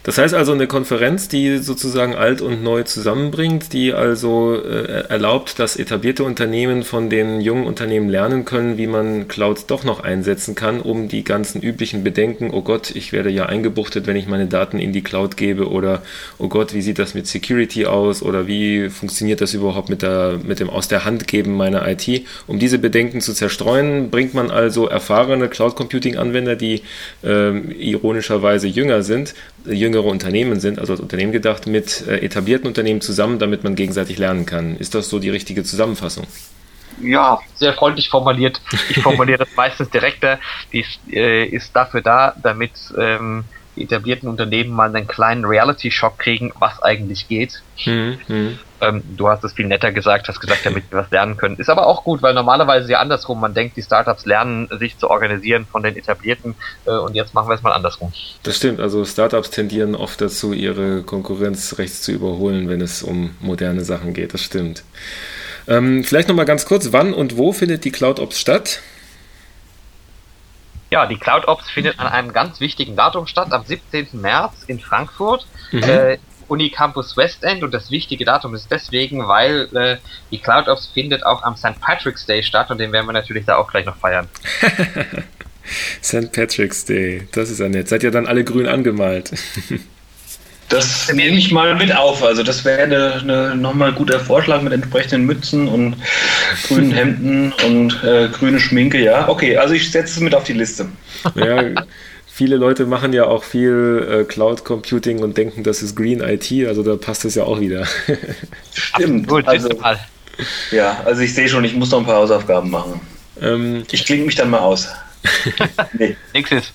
Das 0.03 0.17
heißt 0.17 0.33
also 0.33 0.51
eine 0.51 0.67
Konferenz, 0.67 1.27
die 1.27 1.57
sozusagen 1.57 2.15
alt 2.15 2.41
und 2.41 2.63
neu 2.63 2.83
zusammenbringt, 2.83 3.73
die 3.73 3.93
also 3.93 4.55
äh, 4.55 5.07
erlaubt, 5.07 5.59
dass 5.59 5.75
etablierte 5.77 6.23
Unternehmen 6.23 6.83
von 6.83 7.09
den 7.09 7.41
jungen 7.41 7.65
Unternehmen 7.65 8.09
lernen 8.09 8.45
können, 8.45 8.77
wie 8.77 8.87
man 8.87 9.27
Clouds 9.27 9.65
doch 9.65 9.83
noch 9.83 10.01
einsetzen 10.01 10.55
kann, 10.55 10.81
um 10.81 11.07
die 11.07 11.23
ganzen 11.23 11.61
üblichen 11.61 12.03
Bedenken, 12.03 12.51
oh 12.51 12.61
Gott, 12.61 12.91
ich 12.91 13.11
werde 13.11 13.29
ja 13.29 13.47
eingebuchtet, 13.47 14.07
wenn 14.07 14.15
ich 14.15 14.27
meine 14.27 14.45
Daten 14.45 14.77
in 14.77 14.93
die 14.93 15.01
Cloud 15.01 15.37
gebe 15.37 15.69
oder 15.69 16.01
oh 16.37 16.47
Gott, 16.47 16.73
wie 16.73 16.81
sieht 16.81 16.99
das 16.99 17.13
mit 17.13 17.27
Security 17.27 17.85
aus 17.85 18.21
oder 18.21 18.47
wie 18.47 18.89
funktioniert 18.89 19.41
das 19.41 19.53
überhaupt 19.53 19.89
mit, 19.89 20.01
der, 20.01 20.39
mit 20.43 20.59
dem 20.59 20.69
Aus 20.69 20.87
der 20.87 21.05
Hand 21.05 21.27
geben 21.27 21.57
meiner 21.57 21.87
IT, 21.87 22.25
um 22.47 22.59
diese 22.59 22.77
Bedenken 22.77 23.21
zu 23.21 23.33
zerstreuen 23.33 23.84
Bitcoin 23.85 24.09
bringt 24.09 24.33
man 24.33 24.51
also 24.51 24.87
erfahrene 24.87 25.49
Cloud 25.49 25.75
Computing 25.75 26.17
Anwender, 26.17 26.55
die 26.55 26.83
ähm, 27.23 27.71
ironischerweise 27.71 28.67
jünger 28.67 29.03
sind, 29.03 29.33
jüngere 29.65 30.05
Unternehmen 30.05 30.59
sind, 30.59 30.79
also 30.79 30.93
als 30.93 31.01
Unternehmen 31.01 31.31
gedacht, 31.31 31.67
mit 31.67 32.07
äh, 32.07 32.19
etablierten 32.19 32.67
Unternehmen 32.67 33.01
zusammen, 33.01 33.39
damit 33.39 33.63
man 33.63 33.75
gegenseitig 33.75 34.17
lernen 34.17 34.45
kann. 34.45 34.77
Ist 34.77 34.95
das 34.95 35.09
so 35.09 35.19
die 35.19 35.29
richtige 35.29 35.63
Zusammenfassung? 35.63 36.27
ja, 37.01 37.39
sehr 37.55 37.73
freundlich 37.73 38.07
formuliert. 38.07 38.61
Ich 38.89 39.01
formuliere 39.03 39.39
das 39.39 39.49
meistens 39.57 39.89
direkter. 39.89 40.39
Die 40.71 40.79
ist, 40.79 40.99
äh, 41.11 41.43
ist 41.43 41.75
dafür 41.75 42.01
da, 42.01 42.33
damit 42.41 42.71
ähm, 42.97 43.43
die 43.75 43.83
etablierten 43.83 44.29
Unternehmen 44.29 44.71
mal 44.71 44.95
einen 44.95 45.05
kleinen 45.05 45.43
Reality-Shock 45.43 46.17
kriegen, 46.17 46.53
was 46.57 46.81
eigentlich 46.81 47.27
geht. 47.27 47.61
Mhm. 47.85 48.59
Ähm, 48.81 49.03
du 49.15 49.29
hast 49.29 49.43
es 49.43 49.53
viel 49.53 49.67
netter 49.67 49.91
gesagt, 49.91 50.27
hast 50.27 50.39
gesagt, 50.39 50.65
damit 50.65 50.91
wir 50.91 50.99
was 50.99 51.11
lernen 51.11 51.37
können. 51.37 51.57
Ist 51.57 51.69
aber 51.69 51.87
auch 51.87 52.03
gut, 52.03 52.21
weil 52.21 52.33
normalerweise 52.33 52.91
ja 52.91 52.99
andersrum, 52.99 53.39
man 53.39 53.53
denkt, 53.53 53.77
die 53.77 53.81
Startups 53.81 54.25
lernen, 54.25 54.69
sich 54.79 54.97
zu 54.97 55.09
organisieren 55.09 55.65
von 55.65 55.83
den 55.83 55.95
etablierten 55.95 56.55
äh, 56.85 56.91
und 56.91 57.15
jetzt 57.15 57.33
machen 57.33 57.47
wir 57.47 57.55
es 57.55 57.63
mal 57.63 57.71
andersrum. 57.71 58.11
Das 58.43 58.57
stimmt, 58.57 58.79
also 58.79 59.05
Startups 59.05 59.49
tendieren 59.49 59.95
oft 59.95 60.19
dazu, 60.19 60.53
ihre 60.53 61.03
Konkurrenz 61.03 61.77
rechts 61.77 62.01
zu 62.01 62.11
überholen, 62.11 62.67
wenn 62.67 62.81
es 62.81 63.01
um 63.01 63.35
moderne 63.39 63.83
Sachen 63.85 64.13
geht, 64.13 64.33
das 64.33 64.41
stimmt. 64.41 64.83
Ähm, 65.67 66.03
vielleicht 66.03 66.27
nochmal 66.27 66.45
ganz 66.45 66.65
kurz, 66.65 66.91
wann 66.91 67.13
und 67.13 67.37
wo 67.37 67.53
findet 67.53 67.85
die 67.85 67.91
CloudOps 67.91 68.39
statt? 68.39 68.81
Ja, 70.91 71.07
die 71.07 71.17
CloudOps 71.17 71.69
findet 71.69 71.99
an 71.99 72.07
einem 72.07 72.31
ganz 72.31 72.59
wichtigen 72.59 72.95
Datum 72.95 73.25
statt, 73.27 73.51
am 73.51 73.65
17. 73.65 74.09
März 74.13 74.63
in 74.67 74.79
Frankfurt. 74.79 75.47
Mhm. 75.71 75.83
Äh, 75.83 76.17
Unicampus 76.47 77.17
West 77.17 77.43
End 77.43 77.63
und 77.63 77.73
das 77.73 77.91
wichtige 77.91 78.25
Datum 78.25 78.55
ist 78.55 78.67
deswegen, 78.71 79.27
weil 79.27 79.67
äh, 79.75 79.97
die 80.31 80.39
CloudOps 80.39 80.87
findet 80.87 81.25
auch 81.25 81.43
am 81.43 81.55
St. 81.55 81.79
Patrick's 81.81 82.25
Day 82.25 82.43
statt 82.43 82.71
und 82.71 82.79
den 82.79 82.91
werden 82.91 83.05
wir 83.05 83.13
natürlich 83.13 83.45
da 83.45 83.57
auch 83.57 83.69
gleich 83.69 83.85
noch 83.85 83.97
feiern. 83.97 84.27
St. 86.03 86.31
Patrick's 86.31 86.85
Day, 86.85 87.27
das 87.31 87.49
ist 87.49 87.59
ja 87.59 87.69
nett. 87.69 87.89
Seid 87.89 88.03
ihr 88.03 88.11
dann 88.11 88.27
alle 88.27 88.43
grün 88.43 88.67
angemalt? 88.67 89.31
Das 90.69 91.11
nehme 91.13 91.37
ich 91.37 91.51
mal 91.51 91.75
mit 91.75 91.95
auf. 91.95 92.23
Also 92.23 92.41
das 92.41 92.65
wäre 92.65 92.83
eine, 92.83 93.13
eine, 93.21 93.55
nochmal 93.55 93.89
ein 93.89 93.95
guter 93.95 94.19
Vorschlag 94.19 94.61
mit 94.63 94.73
entsprechenden 94.73 95.25
Mützen 95.25 95.67
und 95.67 95.95
grünen 96.67 96.91
Hemden 96.91 97.53
und 97.65 98.03
äh, 98.03 98.29
grüne 98.29 98.59
Schminke. 98.59 98.99
Ja, 98.99 99.29
okay, 99.29 99.57
also 99.57 99.75
ich 99.75 99.91
setze 99.91 100.13
es 100.13 100.19
mit 100.21 100.33
auf 100.33 100.43
die 100.43 100.53
Liste. 100.53 100.87
Ja, 101.35 101.85
viele 102.35 102.57
Leute 102.57 102.85
machen 102.85 103.13
ja 103.13 103.27
auch 103.27 103.45
viel 103.45 104.07
äh, 104.11 104.23
Cloud 104.25 104.65
Computing 104.65 105.19
und 105.19 105.37
denken, 105.37 105.63
das 105.63 105.81
ist 105.81 105.95
Green 105.95 106.19
IT. 106.19 106.51
Also 106.67 106.83
da 106.83 106.97
passt 106.97 107.23
es 107.23 107.35
ja 107.35 107.45
auch 107.45 107.61
wieder. 107.61 107.87
Stimmt. 108.73 109.27
Gut, 109.29 109.47
also, 109.47 109.69
ja, 110.69 111.01
also 111.05 111.21
ich 111.21 111.33
sehe 111.33 111.47
schon, 111.47 111.63
ich 111.63 111.73
muss 111.75 111.91
noch 111.91 111.99
ein 111.99 112.05
paar 112.05 112.17
Hausaufgaben 112.17 112.69
machen. 112.69 112.99
Ähm, 113.41 113.83
ich 113.89 114.05
klinge 114.05 114.25
mich 114.25 114.35
dann 114.35 114.49
mal 114.49 114.59
aus. 114.59 114.89
nee. 115.93 116.17
Ist. 116.33 116.73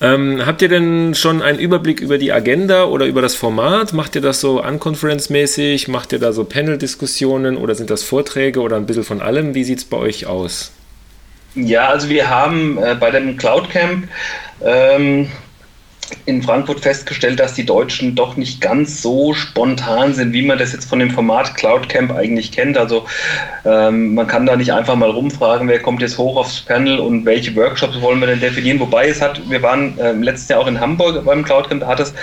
Ähm, 0.00 0.46
habt 0.46 0.62
ihr 0.62 0.70
denn 0.70 1.14
schon 1.14 1.42
einen 1.42 1.58
Überblick 1.58 2.00
über 2.00 2.16
die 2.16 2.32
Agenda 2.32 2.84
oder 2.84 3.04
über 3.04 3.20
das 3.20 3.34
Format? 3.34 3.92
Macht 3.92 4.14
ihr 4.14 4.22
das 4.22 4.40
so 4.40 4.62
unconference-mäßig? 4.62 5.90
Macht 5.90 6.14
ihr 6.14 6.18
da 6.18 6.32
so 6.32 6.44
Panel-Diskussionen 6.44 7.58
oder 7.58 7.74
sind 7.74 7.90
das 7.90 8.02
Vorträge 8.02 8.60
oder 8.60 8.76
ein 8.76 8.86
bisschen 8.86 9.04
von 9.04 9.20
allem? 9.20 9.54
Wie 9.54 9.64
sieht 9.64 9.78
es 9.80 9.84
bei 9.84 9.98
euch 9.98 10.24
aus? 10.24 10.72
Ja, 11.54 11.88
also 11.88 12.08
wir 12.08 12.28
haben 12.30 12.78
äh, 12.78 12.94
bei 12.94 13.10
dem 13.10 13.36
Cloud 13.36 13.70
Camp 13.70 14.08
ähm, 14.64 15.28
in 16.26 16.42
Frankfurt 16.42 16.80
festgestellt, 16.80 17.40
dass 17.40 17.54
die 17.54 17.64
Deutschen 17.64 18.14
doch 18.14 18.36
nicht 18.36 18.60
ganz 18.60 19.02
so 19.02 19.34
spontan 19.34 20.14
sind, 20.14 20.32
wie 20.32 20.42
man 20.42 20.58
das 20.58 20.72
jetzt 20.72 20.88
von 20.88 20.98
dem 20.98 21.10
Format 21.10 21.56
Cloud 21.56 21.88
Camp 21.88 22.12
eigentlich 22.12 22.52
kennt. 22.52 22.78
Also 22.78 23.06
ähm, 23.64 24.14
man 24.14 24.26
kann 24.26 24.46
da 24.46 24.56
nicht 24.56 24.72
einfach 24.72 24.94
mal 24.96 25.10
rumfragen, 25.10 25.68
wer 25.68 25.80
kommt 25.80 26.02
jetzt 26.02 26.18
hoch 26.18 26.36
aufs 26.36 26.60
Panel 26.60 26.98
und 26.98 27.24
welche 27.24 27.54
Workshops 27.56 28.00
wollen 28.00 28.20
wir 28.20 28.26
denn 28.28 28.40
definieren. 28.40 28.80
Wobei 28.80 29.08
es 29.08 29.20
hat, 29.20 29.40
wir 29.48 29.62
waren 29.62 29.98
äh, 29.98 30.10
im 30.10 30.22
letzten 30.22 30.52
Jahr 30.52 30.62
auch 30.62 30.68
in 30.68 30.80
Hamburg 30.80 31.24
beim 31.24 31.44
Cloud 31.44 31.68
Camp, 31.68 31.80
da 31.80 31.88
hat 31.88 32.00
es 32.00 32.14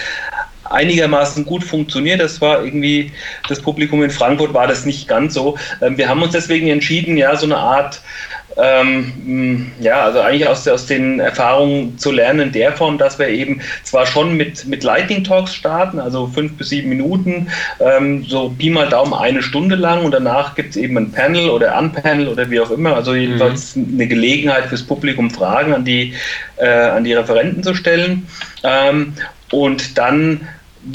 einigermaßen 0.70 1.46
gut 1.46 1.64
funktioniert. 1.64 2.20
Das 2.20 2.42
war 2.42 2.64
irgendwie, 2.64 3.12
das 3.48 3.62
Publikum 3.62 4.04
in 4.04 4.12
Frankfurt 4.12 4.54
war 4.54 4.68
das 4.68 4.86
nicht 4.86 5.08
ganz 5.08 5.34
so. 5.34 5.58
Ähm, 5.82 5.98
wir 5.98 6.10
haben 6.10 6.22
uns 6.22 6.34
deswegen 6.34 6.68
entschieden, 6.68 7.18
ja, 7.18 7.36
so 7.36 7.46
eine 7.46 7.58
Art 7.58 8.02
ähm, 8.58 9.72
ja, 9.80 10.02
also 10.02 10.20
eigentlich 10.22 10.48
aus, 10.48 10.68
aus 10.68 10.88
den 10.88 11.20
Erfahrungen 11.20 11.98
zu 11.98 12.12
lernen 12.12 12.48
in 12.48 12.52
der 12.52 12.74
Form, 12.74 12.98
dass 12.98 13.20
wir 13.20 13.28
eben 13.28 13.62
zwar 13.84 14.06
schon 14.06 14.36
mit, 14.36 14.66
mit 14.66 14.84
Lightning 14.84 15.24
Talks 15.24 15.54
starten, 15.54 16.00
also 16.00 16.28
fünf 16.28 16.58
bis 16.58 16.70
sieben 16.70 16.90
Minuten, 16.90 17.48
ähm, 17.80 18.24
so 18.24 18.50
Pi 18.50 18.70
mal 18.70 18.90
Daumen 18.90 19.14
eine 19.14 19.44
Stunde 19.44 19.76
lang 19.76 20.04
und 20.04 20.12
danach 20.12 20.56
gibt 20.56 20.72
es 20.72 20.76
eben 20.78 20.98
ein 20.98 21.12
Panel 21.12 21.50
oder 21.50 21.78
Unpanel 21.78 22.28
oder 22.28 22.50
wie 22.50 22.60
auch 22.60 22.72
immer, 22.72 22.96
also 22.96 23.14
jedenfalls 23.14 23.76
mhm. 23.76 23.94
eine 23.94 24.08
Gelegenheit 24.08 24.66
fürs 24.66 24.84
Publikum 24.84 25.30
Fragen 25.30 25.74
an 25.74 25.86
die, 25.86 26.14
äh, 26.58 26.68
an 26.68 27.04
die 27.04 27.14
Referenten 27.14 27.62
zu 27.62 27.76
stellen. 27.76 28.28
Ähm, 28.64 29.14
und 29.52 29.98
dann 29.98 30.48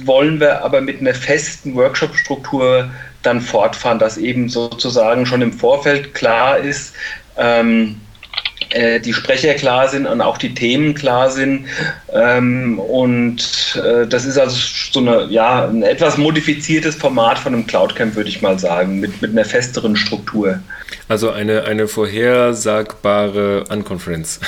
wollen 0.04 0.40
wir 0.40 0.64
aber 0.64 0.80
mit 0.80 1.00
einer 1.00 1.14
festen 1.14 1.74
Workshop-Struktur 1.74 2.90
dann 3.22 3.40
fortfahren, 3.40 3.98
dass 3.98 4.18
eben 4.18 4.48
sozusagen 4.48 5.26
schon 5.26 5.42
im 5.42 5.52
Vorfeld 5.52 6.14
klar 6.14 6.58
ist, 6.58 6.94
ähm, 7.36 8.00
äh, 8.70 9.00
die 9.00 9.12
Sprecher 9.12 9.54
klar 9.54 9.88
sind 9.88 10.06
und 10.06 10.20
auch 10.20 10.38
die 10.38 10.54
Themen 10.54 10.94
klar 10.94 11.30
sind. 11.30 11.66
Ähm, 12.12 12.78
und 12.78 13.80
äh, 13.84 14.06
das 14.06 14.24
ist 14.24 14.38
also 14.38 14.56
so 14.92 15.00
eine, 15.00 15.26
ja, 15.30 15.66
ein 15.66 15.82
etwas 15.82 16.16
modifiziertes 16.16 16.96
Format 16.96 17.38
von 17.38 17.54
einem 17.54 17.66
Cloud-Camp, 17.66 18.14
würde 18.14 18.30
ich 18.30 18.40
mal 18.42 18.58
sagen, 18.58 19.00
mit, 19.00 19.20
mit 19.20 19.32
einer 19.32 19.44
festeren 19.44 19.96
Struktur. 19.96 20.60
Also 21.08 21.30
eine, 21.30 21.64
eine 21.64 21.88
vorhersagbare 21.88 23.64
Unconference. 23.68 24.40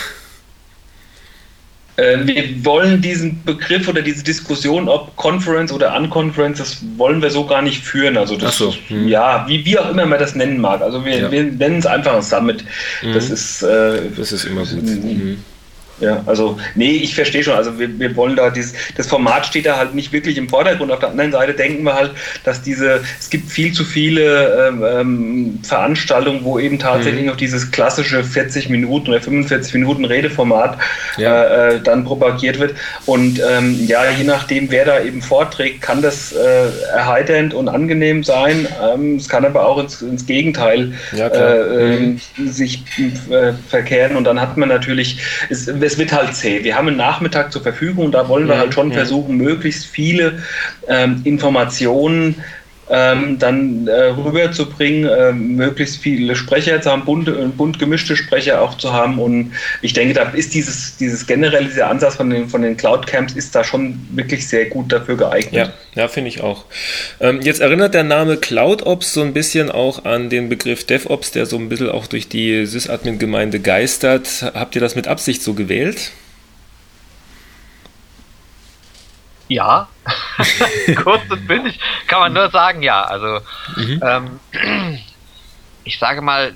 Äh, 1.97 2.19
wir 2.27 2.65
wollen 2.65 3.01
diesen 3.01 3.45
Begriff 3.45 3.87
oder 3.87 4.03
diese 4.03 4.25
Diskussion, 4.25 4.89
ob 4.89 5.15
Conference 5.17 5.73
oder 5.73 5.97
Unconference, 5.97 6.59
das 6.59 6.79
wollen 6.97 7.23
wir 7.23 7.31
so 7.31 7.47
gar 7.47 7.63
nicht 7.63 7.85
führen. 7.85 8.17
Also 8.17 8.37
das, 8.37 8.59
so. 8.59 8.75
hm. 8.89 9.07
ja, 9.07 9.45
wie, 9.49 9.65
wie 9.65 9.79
auch 9.79 9.91
immer 9.91 10.05
man 10.07 10.19
das 10.19 10.35
nennen 10.35 10.61
mag. 10.61 10.83
Also 10.83 11.05
wir, 11.05 11.17
ja. 11.17 11.31
wir 11.31 11.45
nennen 11.45 11.79
es 11.79 11.87
einfach 11.87 12.15
ein 12.15 12.23
Summit. 12.23 12.65
Mhm. 13.03 13.13
Das 13.13 13.31
ist, 13.31 13.63
äh, 13.63 14.01
das 14.17 14.33
ist 14.33 14.45
immer 14.45 14.65
gut. 14.67 14.83
Mhm. 14.83 15.39
Ja, 16.01 16.23
also, 16.27 16.59
nee, 16.75 16.93
ich 16.93 17.15
verstehe 17.15 17.43
schon. 17.43 17.55
Also, 17.55 17.79
wir, 17.79 17.99
wir 17.99 18.15
wollen 18.17 18.37
da 18.37 18.51
dieses, 18.51 18.75
das 18.97 19.07
Format 19.07 19.47
steht 19.47 19.67
da 19.67 19.77
halt 19.77 19.95
nicht 19.95 20.13
wirklich 20.13 20.37
im 20.37 20.49
Vordergrund. 20.49 20.93
Auf 20.93 21.01
der 21.01 21.11
anderen 21.11 21.33
Seite 21.33 21.55
denken 21.55 21.85
wir 21.85 21.95
halt, 21.95 22.13
dass 22.45 22.63
diese, 22.63 23.01
es 23.19 23.31
gibt 23.31 23.51
viel 23.51 23.73
zu 23.73 23.85
viele 23.85 24.69
ähm, 24.69 24.85
ähm 24.85 25.59
Veranstaltungen, 25.63 26.45
wo 26.45 26.59
eben 26.59 26.79
tatsächlich 26.79 27.23
mhm. 27.23 27.29
noch 27.29 27.37
dieses 27.37 27.71
klassische 27.71 28.23
40 28.23 28.69
Minuten 28.69 29.11
oder 29.11 29.21
45 29.21 29.75
Minuten 29.75 30.05
Redeformat 30.05 30.79
ja. 31.17 31.45
äh, 31.45 31.65
äh, 31.75 31.81
dann 31.81 32.05
propagiert 32.05 32.59
wird. 32.59 32.75
Und 33.07 33.41
ähm, 33.41 33.87
ja, 33.87 34.11
je 34.11 34.25
nachdem, 34.25 34.71
wer 34.71 34.85
da 34.85 35.01
eben 35.01 35.23
vorträgt, 35.23 35.81
kann 35.81 36.03
das 36.03 36.33
äh, 36.33 36.69
erheiternd 36.93 37.55
und 37.55 37.69
angenehm 37.69 38.23
sein. 38.25 38.67
Ähm, 38.83 39.17
es 39.17 39.29
kann 39.29 39.45
aber 39.45 39.67
auch 39.67 39.79
ins, 39.79 40.03
ins 40.03 40.27
Gegenteil 40.27 40.93
ja, 41.13 41.29
äh, 41.29 41.95
ähm, 41.95 42.21
mhm. 42.37 42.49
sich 42.49 42.83
äh, 43.31 43.53
verkehren. 43.69 44.17
Und 44.17 44.25
dann 44.25 44.41
hat 44.41 44.57
man 44.57 44.69
natürlich, 44.69 45.19
es, 45.51 45.69
es 45.85 45.99
wird 45.99 46.13
halt 46.13 46.35
zäh. 46.35 46.65
Wir 46.65 46.77
haben 46.77 46.89
einen 46.89 46.97
Nachmittag 46.97 47.53
zur 47.53 47.63
Verfügung, 47.63 48.11
da 48.11 48.29
wollen 48.29 48.49
wir 48.49 48.59
halt 48.59 48.75
schon 48.75 48.93
versuchen, 48.93 49.37
möglichst 49.37 49.87
viele 49.87 50.43
ähm, 50.89 51.21
Informationen 51.25 52.43
ähm, 52.91 53.39
dann 53.39 53.87
äh, 53.89 54.05
rüberzubringen, 54.05 55.09
äh, 55.09 55.33
möglichst 55.33 55.99
viele 55.99 56.37
Sprecher 56.37 56.81
zu 56.81 56.91
haben, 56.91 57.05
bunt, 57.05 57.31
bunt 57.57 57.79
gemischte 57.79 58.17
Sprecher 58.17 58.61
auch 58.61 58.77
zu 58.77 58.93
haben. 58.93 59.19
Und 59.19 59.53
ich 59.81 59.93
denke, 59.93 60.15
da 60.15 60.23
ist 60.31 60.55
dieses, 60.55 60.97
dieses 60.97 61.27
generelle, 61.27 61.67
dieser 61.67 61.89
Ansatz 61.89 62.17
von 62.17 62.29
den, 62.31 62.49
von 62.49 62.63
den 62.63 62.77
Cloud 62.77 63.07
Camps 63.07 63.35
ist 63.35 63.55
da 63.55 63.65
schon 63.65 63.99
wirklich 64.13 64.47
sehr 64.47 64.67
gut 64.67 64.93
dafür 64.93 65.17
geeignet. 65.17 65.55
Ja, 65.55 66.03
ja 66.03 66.09
finde 66.09 66.29
ich 66.29 66.43
auch. 66.43 66.65
Ähm, 67.21 67.41
jetzt 67.41 67.61
erinnert 67.61 67.95
der 67.95 68.05
Name 68.05 68.37
CloudOps 68.37 69.15
so 69.15 69.23
ein 69.23 69.33
bisschen 69.33 69.71
auch 69.71 70.05
an 70.05 70.29
den 70.29 70.49
Begriff 70.49 70.85
DevOps, 70.85 71.31
der 71.31 71.47
so 71.47 71.57
ein 71.57 71.69
bisschen 71.69 71.91
auch 71.91 72.07
durch 72.07 72.29
die 72.29 72.67
Sysadmin-Gemeinde 72.67 73.61
geistert. 73.61 74.53
Habt 74.55 74.75
ihr 74.75 74.81
das 74.81 74.95
mit 74.95 75.09
Absicht 75.09 75.43
so 75.43 75.55
gewählt? 75.55 76.13
Ja, 79.49 79.89
kurz 81.03 81.23
und 81.31 81.47
bündig 81.47 81.79
kann 82.07 82.21
man 82.21 82.33
nur 82.33 82.51
sagen, 82.51 82.83
ja. 82.83 83.03
Also 83.05 83.41
mhm. 83.77 84.03
ähm, 84.03 85.01
ich 85.85 85.99
sage 85.99 86.23
mal, 86.23 86.55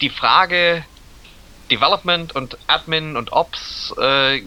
die 0.00 0.10
Frage 0.10 0.84
Development 1.70 2.34
und 2.34 2.58
Admin 2.66 3.16
und 3.16 3.32
Ops 3.32 3.94
äh, 3.98 4.42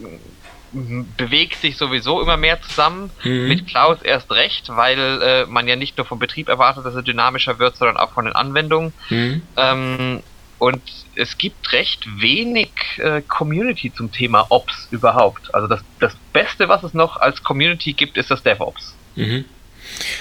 bewegt 0.72 1.60
sich 1.60 1.76
sowieso 1.76 2.20
immer 2.22 2.36
mehr 2.36 2.62
zusammen. 2.62 3.10
Mhm. 3.24 3.48
Mit 3.48 3.66
Cloud 3.66 4.02
erst 4.02 4.30
recht, 4.30 4.68
weil 4.68 5.22
äh, 5.22 5.46
man 5.46 5.66
ja 5.66 5.76
nicht 5.76 5.96
nur 5.96 6.06
vom 6.06 6.18
Betrieb 6.18 6.48
erwartet, 6.48 6.84
dass 6.84 6.94
er 6.94 7.02
dynamischer 7.02 7.58
wird, 7.58 7.76
sondern 7.76 7.96
auch 7.96 8.12
von 8.12 8.24
den 8.24 8.34
Anwendungen. 8.34 8.92
Mhm. 9.08 9.42
Ähm, 9.56 10.22
und 10.58 10.82
es 11.20 11.36
gibt 11.36 11.72
recht 11.72 12.06
wenig 12.20 12.70
äh, 12.98 13.20
Community 13.22 13.92
zum 13.94 14.10
Thema 14.10 14.46
Ops 14.48 14.88
überhaupt. 14.90 15.54
Also 15.54 15.66
das, 15.66 15.80
das 16.00 16.14
Beste, 16.32 16.68
was 16.68 16.82
es 16.82 16.94
noch 16.94 17.18
als 17.18 17.42
Community 17.42 17.92
gibt, 17.92 18.16
ist 18.16 18.30
das 18.30 18.42
DevOps. 18.42 18.94
Mhm. 19.16 19.44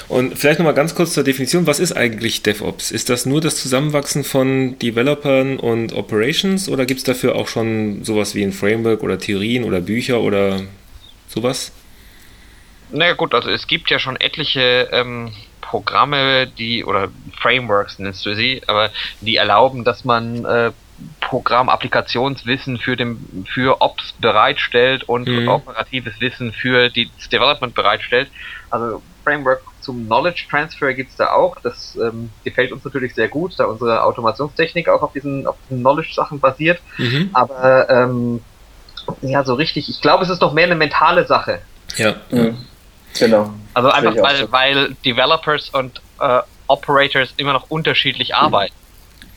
Und 0.08 0.38
vielleicht 0.38 0.60
nochmal 0.60 0.74
ganz 0.74 0.96
kurz 0.96 1.14
zur 1.14 1.24
Definition, 1.24 1.68
was 1.68 1.80
ist 1.80 1.94
eigentlich 1.94 2.44
DevOps? 2.44 2.92
Ist 2.92 3.10
das 3.10 3.26
nur 3.26 3.40
das 3.40 3.56
Zusammenwachsen 3.62 4.24
von 4.24 4.78
Developern 4.80 5.58
und 5.58 5.94
Operations 5.94 6.68
oder 6.68 6.86
gibt 6.86 7.00
es 7.00 7.04
dafür 7.04 7.36
auch 7.36 7.48
schon 7.48 8.04
sowas 8.04 8.36
wie 8.36 8.44
ein 8.44 8.52
Framework 8.52 9.04
oder 9.04 9.20
Theorien 9.20 9.64
oder 9.64 9.80
Bücher 9.80 10.20
oder 10.22 10.62
sowas? 11.28 11.72
Naja 12.92 13.14
gut, 13.14 13.34
also 13.34 13.50
es 13.50 13.68
gibt 13.68 13.92
ja 13.92 14.00
schon 14.00 14.20
etliche 14.20 14.90
ähm, 14.92 15.32
Programme, 15.62 16.48
die 16.48 16.84
oder 16.84 17.10
Frameworks 17.40 18.00
nennst 18.00 18.26
du 18.26 18.34
sie, 18.34 18.62
aber 18.66 18.90
die 19.22 19.36
erlauben, 19.36 19.84
dass 19.84 20.04
man 20.04 20.44
äh, 20.44 20.72
Programm, 21.22 21.70
Applikationswissen 21.70 22.78
für 22.78 22.96
den 22.96 23.46
für 23.48 23.82
Ops 23.82 24.14
bereitstellt 24.20 25.04
und 25.04 25.28
mhm. 25.28 25.48
operatives 25.48 26.20
Wissen 26.20 26.54
für 26.54 26.90
die, 26.90 27.10
das 27.18 27.30
Development 27.30 27.74
bereitstellt. 27.74 28.30
Also 28.70 29.02
Framework 29.24 29.62
zum 29.82 30.06
Knowledge 30.06 30.46
Transfer 30.50 30.94
gibt's 30.94 31.16
da 31.16 31.32
auch. 31.34 31.58
Das 31.62 31.96
ähm, 31.96 32.30
gefällt 32.44 32.72
uns 32.72 32.84
natürlich 32.84 33.16
sehr 33.16 33.28
gut, 33.28 33.54
da 33.58 33.66
unsere 33.66 34.04
Automationstechnik 34.04 34.90
auch 34.90 35.02
auf 35.02 35.14
diesen, 35.14 35.48
auf 35.48 35.56
diesen 35.66 35.82
Knowledge-Sachen 35.82 36.40
basiert. 36.40 36.80
Mhm. 36.98 37.30
Aber 37.34 37.90
ähm, 37.90 38.42
ja, 39.22 39.44
so 39.44 39.54
richtig, 39.54 39.90
ich 39.90 40.02
glaube, 40.02 40.24
es 40.24 40.30
ist 40.30 40.42
doch 40.42 40.54
mehr 40.54 40.66
eine 40.66 40.76
mentale 40.76 41.26
Sache. 41.26 41.62
Ja. 41.98 42.16
Mhm. 42.30 42.58
Genau. 43.18 43.54
Also 43.74 43.90
einfach, 43.90 44.16
weil, 44.22 44.38
so. 44.38 44.52
weil 44.52 44.96
Developers 45.06 45.70
und 45.70 46.02
äh, 46.20 46.42
Operators 46.68 47.34
immer 47.38 47.54
noch 47.54 47.70
unterschiedlich 47.70 48.36
arbeiten. 48.36 48.74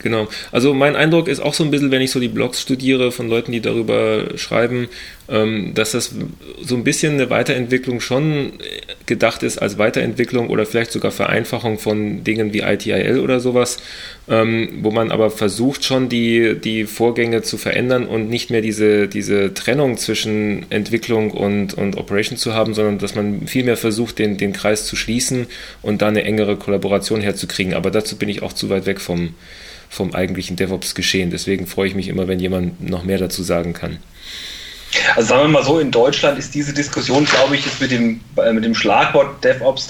Genau. 0.03 0.27
Also 0.51 0.73
mein 0.73 0.97
Eindruck 0.97 1.29
ist 1.29 1.39
auch 1.39 1.53
so 1.53 1.63
ein 1.63 1.71
bisschen, 1.71 1.89
wenn 1.89 2.01
ich 2.01 2.11
so 2.11 2.19
die 2.19 2.27
Blogs 2.27 2.61
studiere 2.61 3.13
von 3.13 3.29
Leuten, 3.29 3.53
die 3.53 3.61
darüber 3.61 4.37
schreiben, 4.37 4.89
ähm, 5.29 5.71
dass 5.73 5.93
das 5.93 6.13
so 6.61 6.75
ein 6.75 6.83
bisschen 6.83 7.13
eine 7.13 7.29
Weiterentwicklung 7.29 8.01
schon 8.01 8.53
gedacht 9.05 9.43
ist 9.43 9.59
als 9.59 9.77
Weiterentwicklung 9.77 10.49
oder 10.49 10.65
vielleicht 10.65 10.91
sogar 10.91 11.11
Vereinfachung 11.11 11.79
von 11.79 12.25
Dingen 12.25 12.51
wie 12.51 12.59
ITIL 12.59 13.19
oder 13.19 13.39
sowas, 13.39 13.77
ähm, 14.27 14.79
wo 14.81 14.91
man 14.91 15.09
aber 15.09 15.31
versucht 15.31 15.85
schon 15.85 16.09
die, 16.09 16.59
die 16.59 16.83
Vorgänge 16.83 17.41
zu 17.41 17.57
verändern 17.57 18.05
und 18.05 18.29
nicht 18.29 18.49
mehr 18.49 18.61
diese, 18.61 19.07
diese 19.07 19.53
Trennung 19.53 19.97
zwischen 19.97 20.65
Entwicklung 20.69 21.31
und, 21.31 21.75
und 21.75 21.95
Operation 21.95 22.37
zu 22.37 22.53
haben, 22.53 22.73
sondern 22.73 22.97
dass 22.97 23.15
man 23.15 23.47
vielmehr 23.47 23.77
versucht, 23.77 24.19
den, 24.19 24.35
den 24.35 24.51
Kreis 24.51 24.85
zu 24.85 24.97
schließen 24.97 25.47
und 25.81 26.01
da 26.01 26.09
eine 26.09 26.25
engere 26.25 26.57
Kollaboration 26.57 27.21
herzukriegen. 27.21 27.73
Aber 27.73 27.89
dazu 27.89 28.17
bin 28.17 28.27
ich 28.27 28.41
auch 28.41 28.51
zu 28.51 28.69
weit 28.69 28.85
weg 28.85 28.99
vom, 28.99 29.33
vom 29.93 30.13
eigentlichen 30.13 30.55
DevOps-Geschehen. 30.55 31.29
Deswegen 31.29 31.67
freue 31.67 31.87
ich 31.87 31.95
mich 31.95 32.07
immer, 32.07 32.27
wenn 32.27 32.39
jemand 32.39 32.81
noch 32.81 33.03
mehr 33.03 33.19
dazu 33.19 33.43
sagen 33.43 33.73
kann. 33.73 33.99
Also 35.15 35.29
sagen 35.29 35.43
wir 35.43 35.47
mal 35.49 35.63
so, 35.63 35.79
in 35.79 35.91
Deutschland 35.91 36.37
ist 36.37 36.53
diese 36.55 36.73
Diskussion, 36.73 37.25
glaube 37.25 37.55
ich, 37.55 37.65
mit 37.79 37.91
dem, 37.91 38.21
äh, 38.37 38.51
mit 38.53 38.63
dem 38.63 38.75
Schlagwort 38.75 39.43
DevOps 39.43 39.89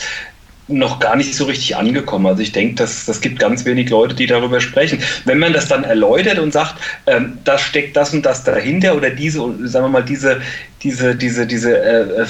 noch 0.67 0.99
gar 0.99 1.15
nicht 1.15 1.35
so 1.35 1.45
richtig 1.45 1.75
angekommen. 1.75 2.25
Also 2.25 2.41
ich 2.41 2.51
denke, 2.51 2.75
das, 2.75 3.05
das 3.05 3.19
gibt 3.19 3.39
ganz 3.39 3.65
wenig 3.65 3.89
Leute, 3.89 4.15
die 4.15 4.27
darüber 4.27 4.61
sprechen. 4.61 4.99
Wenn 5.25 5.39
man 5.39 5.51
das 5.51 5.67
dann 5.67 5.83
erläutert 5.83 6.39
und 6.39 6.53
sagt, 6.53 6.75
ähm, 7.05 7.37
da 7.43 7.57
steckt 7.57 7.97
das 7.97 8.13
und 8.13 8.25
das 8.25 8.43
dahinter 8.43 8.95
oder 8.95 9.09
diese, 9.09 9.39
sagen 9.67 9.85
wir 9.85 9.89
mal, 9.89 10.03
diese, 10.03 10.41
diese, 10.83 11.15
diese, 11.15 11.47
diese 11.47 11.77
äh, 11.77 12.25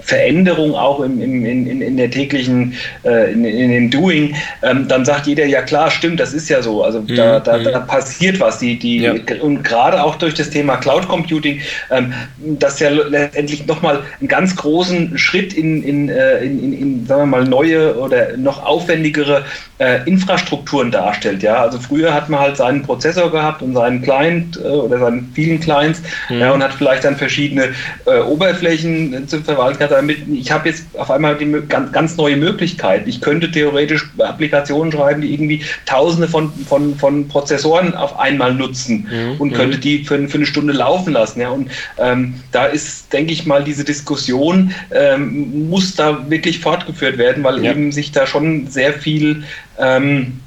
Veränderung 0.00 0.74
auch 0.74 1.00
im, 1.00 1.20
im, 1.20 1.44
in, 1.44 1.80
in 1.80 1.96
der 1.96 2.10
täglichen, 2.10 2.74
äh, 3.04 3.32
in, 3.32 3.44
in 3.44 3.70
dem 3.70 3.90
Doing, 3.90 4.36
ähm, 4.62 4.86
dann 4.88 5.04
sagt 5.04 5.26
jeder, 5.26 5.46
ja 5.46 5.62
klar, 5.62 5.90
stimmt, 5.90 6.20
das 6.20 6.34
ist 6.34 6.48
ja 6.48 6.62
so. 6.62 6.84
Also 6.84 7.00
mhm. 7.00 7.16
da, 7.16 7.40
da, 7.40 7.58
da 7.58 7.80
passiert 7.80 8.40
was. 8.40 8.58
Die, 8.58 8.78
die, 8.78 8.98
ja. 8.98 9.14
Und 9.40 9.64
gerade 9.64 10.02
auch 10.02 10.16
durch 10.16 10.34
das 10.34 10.50
Thema 10.50 10.76
Cloud 10.76 11.08
Computing, 11.08 11.60
ähm, 11.90 12.12
das 12.58 12.78
ja 12.80 12.90
letztendlich 12.90 13.66
nochmal 13.66 14.02
einen 14.20 14.28
ganz 14.28 14.54
großen 14.54 15.16
Schritt 15.16 15.54
in, 15.54 15.82
in, 15.82 16.08
äh, 16.08 16.38
in, 16.44 16.62
in, 16.62 16.72
in, 16.72 17.06
sagen 17.06 17.22
wir 17.22 17.38
mal, 17.38 17.44
neue 17.44 17.96
oder 17.96 18.36
noch 18.36 18.64
aufwendigere 18.64 19.44
äh, 19.78 20.06
Infrastrukturen 20.08 20.90
darstellt. 20.90 21.42
Ja? 21.42 21.62
Also 21.62 21.78
früher 21.78 22.12
hat 22.12 22.28
man 22.28 22.40
halt 22.40 22.56
seinen 22.56 22.82
Prozessor 22.82 23.30
gehabt 23.30 23.62
und 23.62 23.74
seinen 23.74 24.02
Client 24.02 24.58
äh, 24.62 24.68
oder 24.68 24.98
seinen 24.98 25.32
vielen 25.34 25.60
Clients 25.60 26.02
mhm. 26.28 26.38
ja, 26.40 26.52
und 26.52 26.62
hat 26.62 26.74
vielleicht 26.74 27.04
dann 27.04 27.16
verschiedene 27.16 27.70
äh, 28.06 28.20
Oberflächen 28.20 29.26
zu 29.28 29.42
verwalten. 29.42 29.84
Damit 29.88 30.18
ich 30.28 30.50
habe 30.50 30.68
jetzt 30.68 30.86
auf 30.98 31.10
einmal 31.10 31.36
die 31.36 31.50
ganz, 31.68 31.92
ganz 31.92 32.16
neue 32.16 32.36
Möglichkeiten. 32.36 33.08
Ich 33.08 33.20
könnte 33.20 33.50
theoretisch 33.50 34.06
Applikationen 34.18 34.92
schreiben, 34.92 35.20
die 35.22 35.32
irgendwie 35.32 35.62
Tausende 35.86 36.28
von, 36.28 36.52
von, 36.66 36.96
von 36.96 37.28
Prozessoren 37.28 37.94
auf 37.94 38.18
einmal 38.18 38.54
nutzen 38.54 39.08
mhm. 39.10 39.40
und 39.40 39.52
könnte 39.52 39.78
die 39.78 40.04
für, 40.04 40.28
für 40.28 40.38
eine 40.38 40.46
Stunde 40.46 40.72
laufen 40.72 41.12
lassen. 41.12 41.40
Ja? 41.40 41.50
Und 41.50 41.70
ähm, 41.98 42.34
da 42.52 42.66
ist, 42.66 43.12
denke 43.12 43.32
ich 43.32 43.46
mal, 43.46 43.64
diese 43.64 43.84
Diskussion 43.84 44.72
ähm, 44.92 45.68
muss 45.68 45.94
da 45.94 46.30
wirklich 46.30 46.60
fortgeführt 46.60 47.18
werden, 47.18 47.44
weil 47.44 47.64
ja. 47.64 47.70
eben 47.70 47.92
sich 47.92 48.12
da 48.12 48.26
schon 48.26 48.68
sehr 48.68 48.92
viel 48.92 49.44
ähm, 49.78 50.40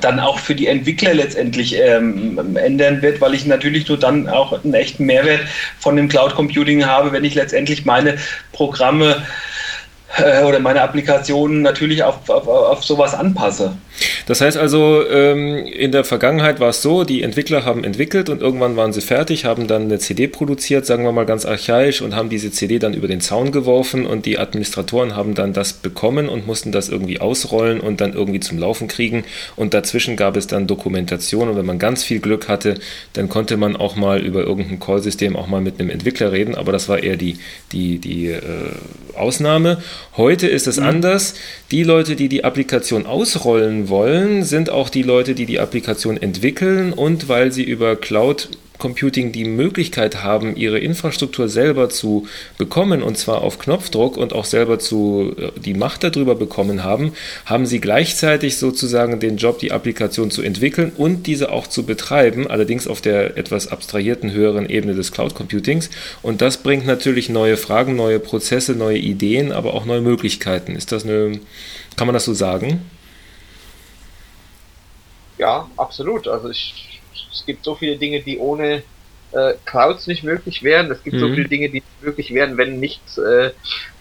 dann 0.00 0.20
auch 0.20 0.38
für 0.38 0.54
die 0.54 0.66
Entwickler 0.66 1.14
letztendlich 1.14 1.76
ähm, 1.78 2.56
ändern 2.56 3.02
wird, 3.02 3.20
weil 3.20 3.34
ich 3.34 3.46
natürlich 3.46 3.88
nur 3.88 3.98
dann 3.98 4.28
auch 4.28 4.52
einen 4.64 4.74
echten 4.74 5.06
Mehrwert 5.06 5.40
von 5.78 5.96
dem 5.96 6.08
Cloud 6.08 6.34
Computing 6.34 6.84
habe, 6.86 7.12
wenn 7.12 7.24
ich 7.24 7.34
letztendlich 7.34 7.84
meine 7.84 8.18
Programme 8.52 9.22
äh, 10.16 10.42
oder 10.44 10.60
meine 10.60 10.82
Applikationen 10.82 11.62
natürlich 11.62 12.02
auf, 12.02 12.28
auf, 12.28 12.46
auf 12.48 12.84
sowas 12.84 13.14
anpasse. 13.14 13.76
Das 14.26 14.40
heißt 14.40 14.56
also, 14.56 15.02
ähm, 15.08 15.66
in 15.66 15.92
der 15.92 16.04
Vergangenheit 16.04 16.60
war 16.60 16.70
es 16.70 16.82
so, 16.82 17.04
die 17.04 17.22
Entwickler 17.22 17.64
haben 17.64 17.84
entwickelt 17.84 18.28
und 18.28 18.42
irgendwann 18.42 18.76
waren 18.76 18.92
sie 18.92 19.00
fertig, 19.00 19.44
haben 19.44 19.66
dann 19.66 19.82
eine 19.82 19.98
CD 19.98 20.28
produziert, 20.28 20.86
sagen 20.86 21.04
wir 21.04 21.12
mal 21.12 21.26
ganz 21.26 21.46
archaisch, 21.46 22.02
und 22.02 22.14
haben 22.14 22.28
diese 22.28 22.50
CD 22.50 22.78
dann 22.78 22.94
über 22.94 23.08
den 23.08 23.20
Zaun 23.20 23.52
geworfen 23.52 24.06
und 24.06 24.26
die 24.26 24.38
Administratoren 24.38 25.16
haben 25.16 25.34
dann 25.34 25.52
das 25.52 25.72
bekommen 25.72 26.28
und 26.28 26.46
mussten 26.46 26.72
das 26.72 26.88
irgendwie 26.88 27.20
ausrollen 27.20 27.80
und 27.80 28.00
dann 28.00 28.12
irgendwie 28.12 28.40
zum 28.40 28.58
Laufen 28.58 28.88
kriegen. 28.88 29.24
Und 29.56 29.74
dazwischen 29.74 30.16
gab 30.16 30.36
es 30.36 30.46
dann 30.46 30.66
Dokumentation 30.66 31.48
und 31.48 31.56
wenn 31.56 31.66
man 31.66 31.78
ganz 31.78 32.04
viel 32.04 32.20
Glück 32.20 32.48
hatte, 32.48 32.74
dann 33.14 33.28
konnte 33.28 33.56
man 33.56 33.76
auch 33.76 33.96
mal 33.96 34.20
über 34.20 34.42
irgendein 34.42 34.80
Call-System 34.80 35.36
auch 35.36 35.46
mal 35.46 35.60
mit 35.60 35.80
einem 35.80 35.90
Entwickler 35.90 36.32
reden, 36.32 36.54
aber 36.54 36.72
das 36.72 36.88
war 36.88 37.02
eher 37.02 37.16
die, 37.16 37.38
die, 37.72 37.98
die 37.98 38.26
äh, 38.26 38.42
Ausnahme. 39.14 39.82
Heute 40.16 40.46
ist 40.46 40.66
es 40.66 40.78
mhm. 40.78 40.86
anders. 40.86 41.34
Die 41.70 41.82
Leute, 41.82 42.16
die 42.16 42.28
die 42.28 42.44
Applikation 42.44 43.06
ausrollen 43.06 43.87
wollen, 43.88 44.44
sind 44.44 44.70
auch 44.70 44.88
die 44.88 45.02
Leute, 45.02 45.34
die 45.34 45.46
die 45.46 45.60
Applikation 45.60 46.16
entwickeln 46.16 46.92
und 46.92 47.28
weil 47.28 47.52
sie 47.52 47.64
über 47.64 47.96
Cloud 47.96 48.48
Computing 48.78 49.32
die 49.32 49.44
Möglichkeit 49.44 50.22
haben, 50.22 50.56
ihre 50.56 50.78
Infrastruktur 50.78 51.48
selber 51.48 51.90
zu 51.90 52.26
bekommen 52.56 53.02
und 53.02 53.18
zwar 53.18 53.42
auf 53.42 53.58
Knopfdruck 53.58 54.16
und 54.16 54.32
auch 54.32 54.44
selber 54.44 54.78
zu 54.78 55.34
äh, 55.36 55.60
die 55.60 55.74
Macht 55.74 56.04
darüber 56.04 56.34
bekommen 56.34 56.84
haben, 56.84 57.12
haben 57.44 57.66
sie 57.66 57.80
gleichzeitig 57.80 58.56
sozusagen 58.56 59.20
den 59.20 59.36
Job, 59.36 59.58
die 59.58 59.72
Applikation 59.72 60.30
zu 60.30 60.42
entwickeln 60.42 60.92
und 60.96 61.26
diese 61.26 61.52
auch 61.52 61.66
zu 61.66 61.84
betreiben, 61.84 62.46
allerdings 62.46 62.86
auf 62.86 63.00
der 63.00 63.36
etwas 63.36 63.68
abstrahierten 63.68 64.32
höheren 64.32 64.68
Ebene 64.70 64.94
des 64.94 65.12
Cloud 65.12 65.34
Computings. 65.34 65.90
Und 66.22 66.40
das 66.40 66.58
bringt 66.58 66.86
natürlich 66.86 67.28
neue 67.28 67.56
Fragen, 67.56 67.96
neue 67.96 68.20
Prozesse, 68.20 68.74
neue 68.74 68.98
Ideen, 68.98 69.52
aber 69.52 69.74
auch 69.74 69.84
neue 69.84 70.00
Möglichkeiten. 70.00 70.76
Ist 70.76 70.92
das 70.92 71.04
eine, 71.04 71.40
kann 71.96 72.06
man 72.06 72.14
das 72.14 72.24
so 72.24 72.34
sagen? 72.34 72.80
Ja, 75.38 75.70
absolut. 75.76 76.26
Also 76.28 76.48
ich 76.50 77.04
es 77.32 77.44
gibt 77.46 77.64
so 77.64 77.74
viele 77.76 77.98
Dinge, 77.98 78.22
die 78.22 78.38
ohne 78.38 78.84
äh, 79.32 79.54
Clouds 79.64 80.06
nicht 80.06 80.24
möglich 80.24 80.62
wären. 80.62 80.90
Es 80.90 81.02
gibt 81.02 81.16
mhm. 81.16 81.20
so 81.20 81.28
viele 81.28 81.48
Dinge, 81.48 81.68
die 81.68 81.82
möglich 82.00 82.32
wären, 82.32 82.56
wenn 82.56 82.80
nicht 82.80 83.02
äh, 83.18 83.50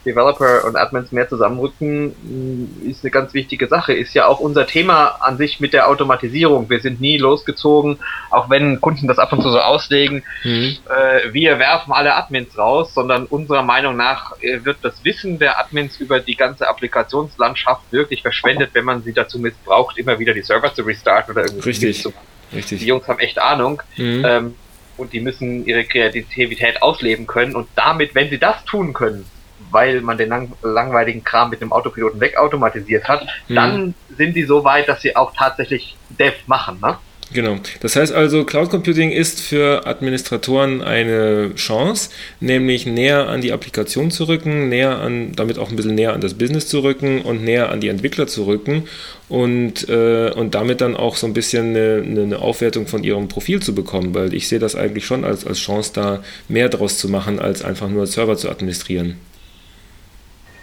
Developer 0.05 0.63
und 0.65 0.75
Admins 0.75 1.11
mehr 1.11 1.27
zusammenrücken, 1.27 2.15
mm, 2.23 2.89
ist 2.89 3.03
eine 3.03 3.11
ganz 3.11 3.33
wichtige 3.33 3.67
Sache. 3.67 3.93
Ist 3.93 4.13
ja 4.13 4.25
auch 4.25 4.39
unser 4.39 4.65
Thema 4.65 5.17
an 5.19 5.37
sich 5.37 5.59
mit 5.59 5.73
der 5.73 5.89
Automatisierung. 5.89 6.69
Wir 6.69 6.79
sind 6.79 7.01
nie 7.01 7.17
losgezogen, 7.17 7.99
auch 8.29 8.49
wenn 8.49 8.79
Kunden 8.79 9.07
das 9.07 9.19
ab 9.19 9.33
und 9.33 9.41
zu 9.41 9.49
so 9.49 9.59
auslegen. 9.59 10.23
Mhm. 10.43 10.77
Äh, 10.89 11.33
wir 11.33 11.59
werfen 11.59 11.91
alle 11.91 12.15
Admins 12.15 12.57
raus, 12.57 12.93
sondern 12.93 13.25
unserer 13.25 13.63
Meinung 13.63 13.97
nach 13.97 14.41
äh, 14.41 14.63
wird 14.63 14.77
das 14.81 15.03
Wissen 15.03 15.39
der 15.39 15.59
Admins 15.59 15.99
über 15.99 16.19
die 16.19 16.35
ganze 16.35 16.67
Applikationslandschaft 16.67 17.91
wirklich 17.91 18.21
verschwendet, 18.21 18.69
wenn 18.73 18.85
man 18.85 19.03
sie 19.03 19.13
dazu 19.13 19.39
missbraucht, 19.39 19.97
immer 19.97 20.17
wieder 20.19 20.33
die 20.33 20.41
Server 20.41 20.73
zu 20.73 20.83
restarten 20.83 21.33
oder 21.33 21.43
irgendwie 21.43 21.69
Richtig. 21.69 22.07
Richtig. 22.53 22.79
Die 22.79 22.85
Jungs 22.85 23.05
haben 23.09 23.19
echt 23.19 23.39
Ahnung. 23.39 23.81
Mhm. 23.97 24.23
Ähm, 24.25 24.55
und 24.97 25.13
die 25.13 25.19
müssen 25.19 25.65
ihre 25.65 25.85
Kreativität 25.85 26.81
ausleben 26.81 27.27
können. 27.27 27.55
Und 27.55 27.67
damit, 27.75 28.15
wenn 28.15 28.29
sie 28.29 28.39
das 28.39 28.63
tun 28.65 28.93
können, 28.93 29.25
weil 29.71 30.01
man 30.01 30.17
den 30.17 30.29
lang 30.29 30.53
langweiligen 30.61 31.23
Kram 31.23 31.49
mit 31.49 31.61
dem 31.61 31.71
Autopiloten 31.71 32.19
wegautomatisiert 32.19 33.07
hat, 33.07 33.27
mhm. 33.47 33.55
dann 33.55 33.95
sind 34.15 34.35
die 34.35 34.43
so 34.43 34.63
weit, 34.63 34.87
dass 34.87 35.01
sie 35.01 35.15
auch 35.15 35.33
tatsächlich 35.35 35.95
Dev 36.09 36.35
machen. 36.47 36.79
Ne? 36.81 36.97
Genau. 37.33 37.57
Das 37.81 37.95
heißt 37.95 38.13
also, 38.13 38.45
Cloud 38.45 38.69
Computing 38.69 39.11
ist 39.11 39.41
für 39.41 39.85
Administratoren 39.85 40.81
eine 40.81 41.51
Chance, 41.55 42.09
nämlich 42.39 42.85
näher 42.85 43.27
an 43.27 43.41
die 43.41 43.51
Applikation 43.51 44.11
zu 44.11 44.25
rücken, 44.25 44.69
näher 44.69 44.99
an, 44.99 45.33
damit 45.35 45.57
auch 45.57 45.69
ein 45.69 45.75
bisschen 45.75 45.95
näher 45.95 46.13
an 46.13 46.21
das 46.21 46.35
Business 46.35 46.67
zu 46.67 46.79
rücken 46.79 47.21
und 47.21 47.43
näher 47.43 47.69
an 47.69 47.81
die 47.81 47.89
Entwickler 47.89 48.27
zu 48.27 48.45
rücken 48.45 48.83
und, 49.27 49.89
äh, 49.89 50.31
und 50.31 50.55
damit 50.55 50.79
dann 50.79 50.95
auch 50.95 51.17
so 51.17 51.27
ein 51.27 51.33
bisschen 51.33 51.75
eine, 51.75 52.01
eine, 52.05 52.39
Aufwertung 52.39 52.87
von 52.87 53.03
ihrem 53.03 53.27
Profil 53.27 53.61
zu 53.61 53.75
bekommen, 53.75 54.15
weil 54.15 54.33
ich 54.33 54.47
sehe 54.47 54.59
das 54.59 54.75
eigentlich 54.75 55.05
schon 55.05 55.25
als, 55.25 55.45
als 55.45 55.59
Chance, 55.59 55.91
da 55.93 56.23
mehr 56.47 56.69
draus 56.69 56.97
zu 56.97 57.09
machen, 57.09 57.39
als 57.39 57.61
einfach 57.61 57.89
nur 57.89 58.07
Server 58.07 58.37
zu 58.37 58.49
administrieren. 58.49 59.17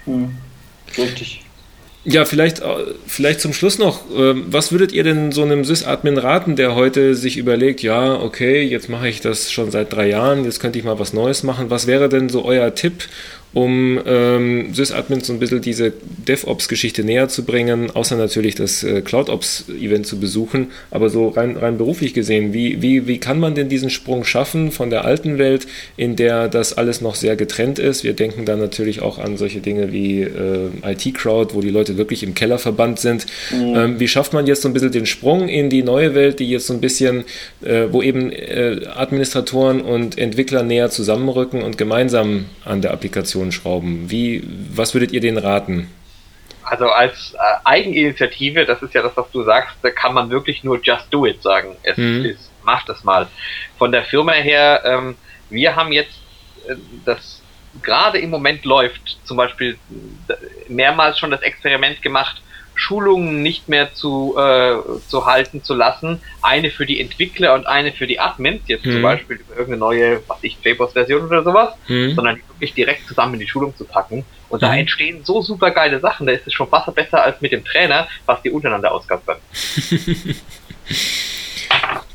Hm. 0.07 0.31
Richtig. 0.97 1.44
Ja, 2.07 2.27
vielleicht, 2.27 2.61
äh, 2.61 2.65
vielleicht 3.07 3.41
zum 3.41 3.55
Schluss 3.55 3.79
noch, 3.79 4.03
ähm, 4.15 4.45
was 4.49 4.73
würdet 4.73 4.93
ihr 4.93 5.05
denn 5.05 5.33
so 5.33 5.43
einem 5.43 5.65
Sys-Admin 5.65 6.19
raten, 6.19 6.55
der 6.55 6.75
heute 6.75 7.15
sich 7.15 7.39
überlegt, 7.39 7.83
ja, 7.83 8.21
okay, 8.21 8.63
jetzt 8.63 8.91
mache 8.91 9.09
ich 9.09 9.23
das 9.23 9.51
schon 9.51 9.71
seit 9.71 9.91
drei 9.93 10.09
Jahren, 10.09 10.45
jetzt 10.45 10.61
könnte 10.61 10.79
ich 10.79 10.85
mal 10.85 10.99
was 10.99 11.15
Neues 11.15 11.43
machen. 11.43 11.71
Was 11.71 11.87
wäre 11.87 12.11
denn 12.11 12.29
so 12.29 12.45
euer 12.45 12.75
Tipp, 12.75 13.05
um 13.55 14.01
ähm, 14.05 14.75
Sysadmins 14.75 15.29
so 15.29 15.33
ein 15.33 15.39
bisschen 15.39 15.61
diese 15.61 15.93
DevOps-Geschichte 16.27 17.05
näher 17.05 17.29
zu 17.29 17.45
bringen, 17.45 17.91
außer 17.93 18.17
natürlich 18.17 18.57
das 18.57 18.83
äh, 18.83 19.01
CloudOps-Event 19.01 20.07
zu 20.07 20.19
besuchen. 20.19 20.73
Aber 20.91 21.09
so 21.09 21.29
rein, 21.29 21.57
rein 21.57 21.79
beruflich 21.79 22.15
gesehen, 22.15 22.53
wie, 22.53 22.83
wie, 22.83 23.07
wie 23.07 23.19
kann 23.19 23.39
man 23.39 23.55
denn 23.55 23.69
diesen 23.69 23.91
Sprung 23.91 24.25
schaffen 24.25 24.73
von 24.73 24.91
der 24.91 25.05
alten 25.05 25.39
Welt, 25.39 25.69
in 25.97 26.17
der 26.17 26.49
das 26.49 26.77
alles 26.77 27.01
noch 27.01 27.15
sehr 27.15 27.37
getrennt 27.37 27.79
ist? 27.79 28.03
Wir 28.03 28.15
denken 28.15 28.45
da 28.45 28.57
natürlich 28.57 29.03
auch 29.03 29.19
an 29.19 29.37
solche 29.37 29.61
Dinge 29.61 29.93
wie 29.93 30.23
äh, 30.23 30.71
IT-Crowd, 30.85 31.55
wo 31.55 31.61
die 31.61 31.71
Leute 31.71 31.97
wirklich 31.97 32.25
im 32.25 32.35
Keller 32.35 32.59
verbannt 32.59 32.99
sind. 32.99 33.27
Mhm. 33.53 33.75
Ähm, 33.77 34.01
wie 34.01 34.09
schafft 34.09 34.33
man 34.33 34.49
jetzt 34.49 34.63
so 34.63 34.69
ein 34.69 34.75
bisschen 34.75 34.91
den 34.91 35.07
Sprung 35.07 35.49
in 35.49 35.71
die 35.71 35.85
neue 35.85 36.17
Welt, 36.17 36.41
die 36.41 36.51
jetzt 36.51 36.67
so 36.67 36.75
ein 36.75 36.81
bisschen, 36.81 37.25
äh, 37.63 37.87
wo 37.93 38.03
eben 38.03 38.33
äh, 38.33 38.81
Administratoren 38.95 39.81
und 39.81 40.19
Entwickler 40.19 40.65
näher 40.65 40.91
zusammenrücken 40.91 41.63
und 41.63 41.79
gemeinsam 41.79 42.47
an 42.65 42.83
der 42.83 42.93
Applikation 42.93 43.44
schrauben. 43.53 44.11
Wie, 44.11 44.43
was 44.71 44.95
würdet 44.95 45.13
ihr 45.13 45.21
denen 45.21 45.39
raten? 45.39 45.91
Also 46.63 46.89
als 46.89 47.35
äh, 47.35 47.39
Eigeninitiative, 47.65 48.65
das 48.65 48.83
ist 48.83 48.95
ja 48.95 49.03
das, 49.03 49.17
was 49.17 49.31
du 49.31 49.43
sagst, 49.43 49.77
da 49.83 49.91
kann 49.91 50.15
man 50.15 50.31
wirklich 50.31 50.65
nur 50.65 50.81
just 50.83 51.07
do 51.11 51.27
it 51.27 51.43
sagen. 51.43 51.77
Es 51.83 51.97
mhm. 51.97 52.25
ist, 52.25 52.51
macht 52.65 52.89
es 52.89 53.05
mal. 53.05 53.29
Von 53.79 53.93
der 53.93 54.05
Firma 54.05 54.33
her, 54.33 54.83
ähm, 54.85 55.17
wir 55.51 55.77
haben 55.77 55.93
jetzt 55.93 56.19
äh, 56.67 56.75
das 57.05 57.43
gerade 57.83 58.19
im 58.19 58.31
Moment 58.31 58.65
läuft, 58.65 59.19
zum 59.25 59.37
Beispiel 59.37 59.77
mehrmals 60.69 61.19
schon 61.19 61.31
das 61.31 61.43
Experiment 61.43 62.01
gemacht, 62.03 62.41
Schulungen 62.75 63.43
nicht 63.43 63.69
mehr 63.69 63.95
zu, 63.95 64.37
äh, 64.37 64.77
zu 65.09 65.27
halten 65.27 65.63
zu 65.63 65.75
lassen. 65.75 66.21
Eine 66.43 66.71
für 66.71 66.87
die 66.87 67.01
Entwickler 67.01 67.55
und 67.55 67.67
eine 67.67 67.93
für 67.93 68.07
die 68.07 68.19
Admins, 68.21 68.63
jetzt 68.67 68.85
mhm. 68.85 68.93
zum 68.93 69.03
Beispiel 69.03 69.37
über 69.37 69.57
irgendeine 69.57 69.79
neue, 69.79 70.23
was 70.27 70.39
ich, 70.43 70.59
JBoss-Version 70.63 71.27
oder 71.27 71.43
sowas, 71.43 71.75
mhm. 71.89 72.15
sondern 72.15 72.37
wirklich 72.49 72.75
direkt 72.75 73.07
zusammen 73.07 73.35
in 73.35 73.41
die 73.41 73.49
Schulung 73.49 73.77
zu 73.77 73.85
packen. 73.85 74.25
Und 74.49 74.63
mhm. 74.63 74.67
da 74.67 74.77
entstehen 74.77 75.25
so 75.25 75.43
super 75.43 75.71
geile 75.71 76.01
Sachen, 76.01 76.27
da 76.27 76.33
ist 76.33 76.47
es 76.47 76.53
schon 76.53 76.69
fast 76.69 76.93
besser 76.95 77.23
als 77.23 77.41
mit 77.41 77.53
dem 77.53 77.65
Trainer, 77.65 78.09
was 78.27 78.43
die 78.43 78.51
untereinander 78.51 78.93
auskaspern. 78.93 79.39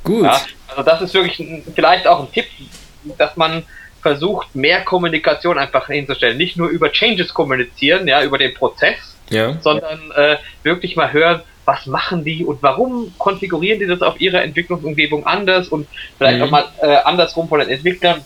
Gut. 0.04 0.24
Ja, 0.24 0.42
also 0.68 0.84
das 0.84 1.02
ist 1.02 1.14
wirklich 1.14 1.42
vielleicht 1.76 2.08
auch 2.08 2.20
ein 2.22 2.32
Tipp, 2.32 2.46
dass 3.18 3.36
man 3.38 3.64
versucht, 4.02 4.56
mehr 4.56 4.82
Kommunikation 4.82 5.58
einfach 5.58 5.88
hinzustellen. 5.88 6.38
Nicht 6.38 6.58
nur 6.58 6.70
über 6.70 6.92
Changes 6.92 7.34
kommunizieren, 7.34 8.08
ja, 8.08 8.24
über 8.24 8.38
den 8.38 8.54
Prozess, 8.54 8.98
ja. 9.30 9.58
sondern 9.62 10.12
äh, 10.16 10.38
wirklich 10.64 10.96
mal 10.96 11.12
hören, 11.12 11.42
was 11.66 11.86
machen 11.86 12.24
die 12.24 12.44
und 12.44 12.64
warum 12.64 13.14
konfigurieren 13.18 13.80
die 13.80 13.86
das 13.86 14.02
auf 14.02 14.20
ihrer 14.20 14.42
Entwicklungsumgebung 14.42 15.26
anders 15.26 15.68
und 15.68 15.88
vielleicht 16.18 16.40
mhm. 16.40 16.44
auch 16.44 16.50
mal 16.50 16.66
äh, 16.82 16.96
andersrum 17.04 17.48
von 17.48 17.60
den 17.60 17.70
Entwicklern. 17.70 18.22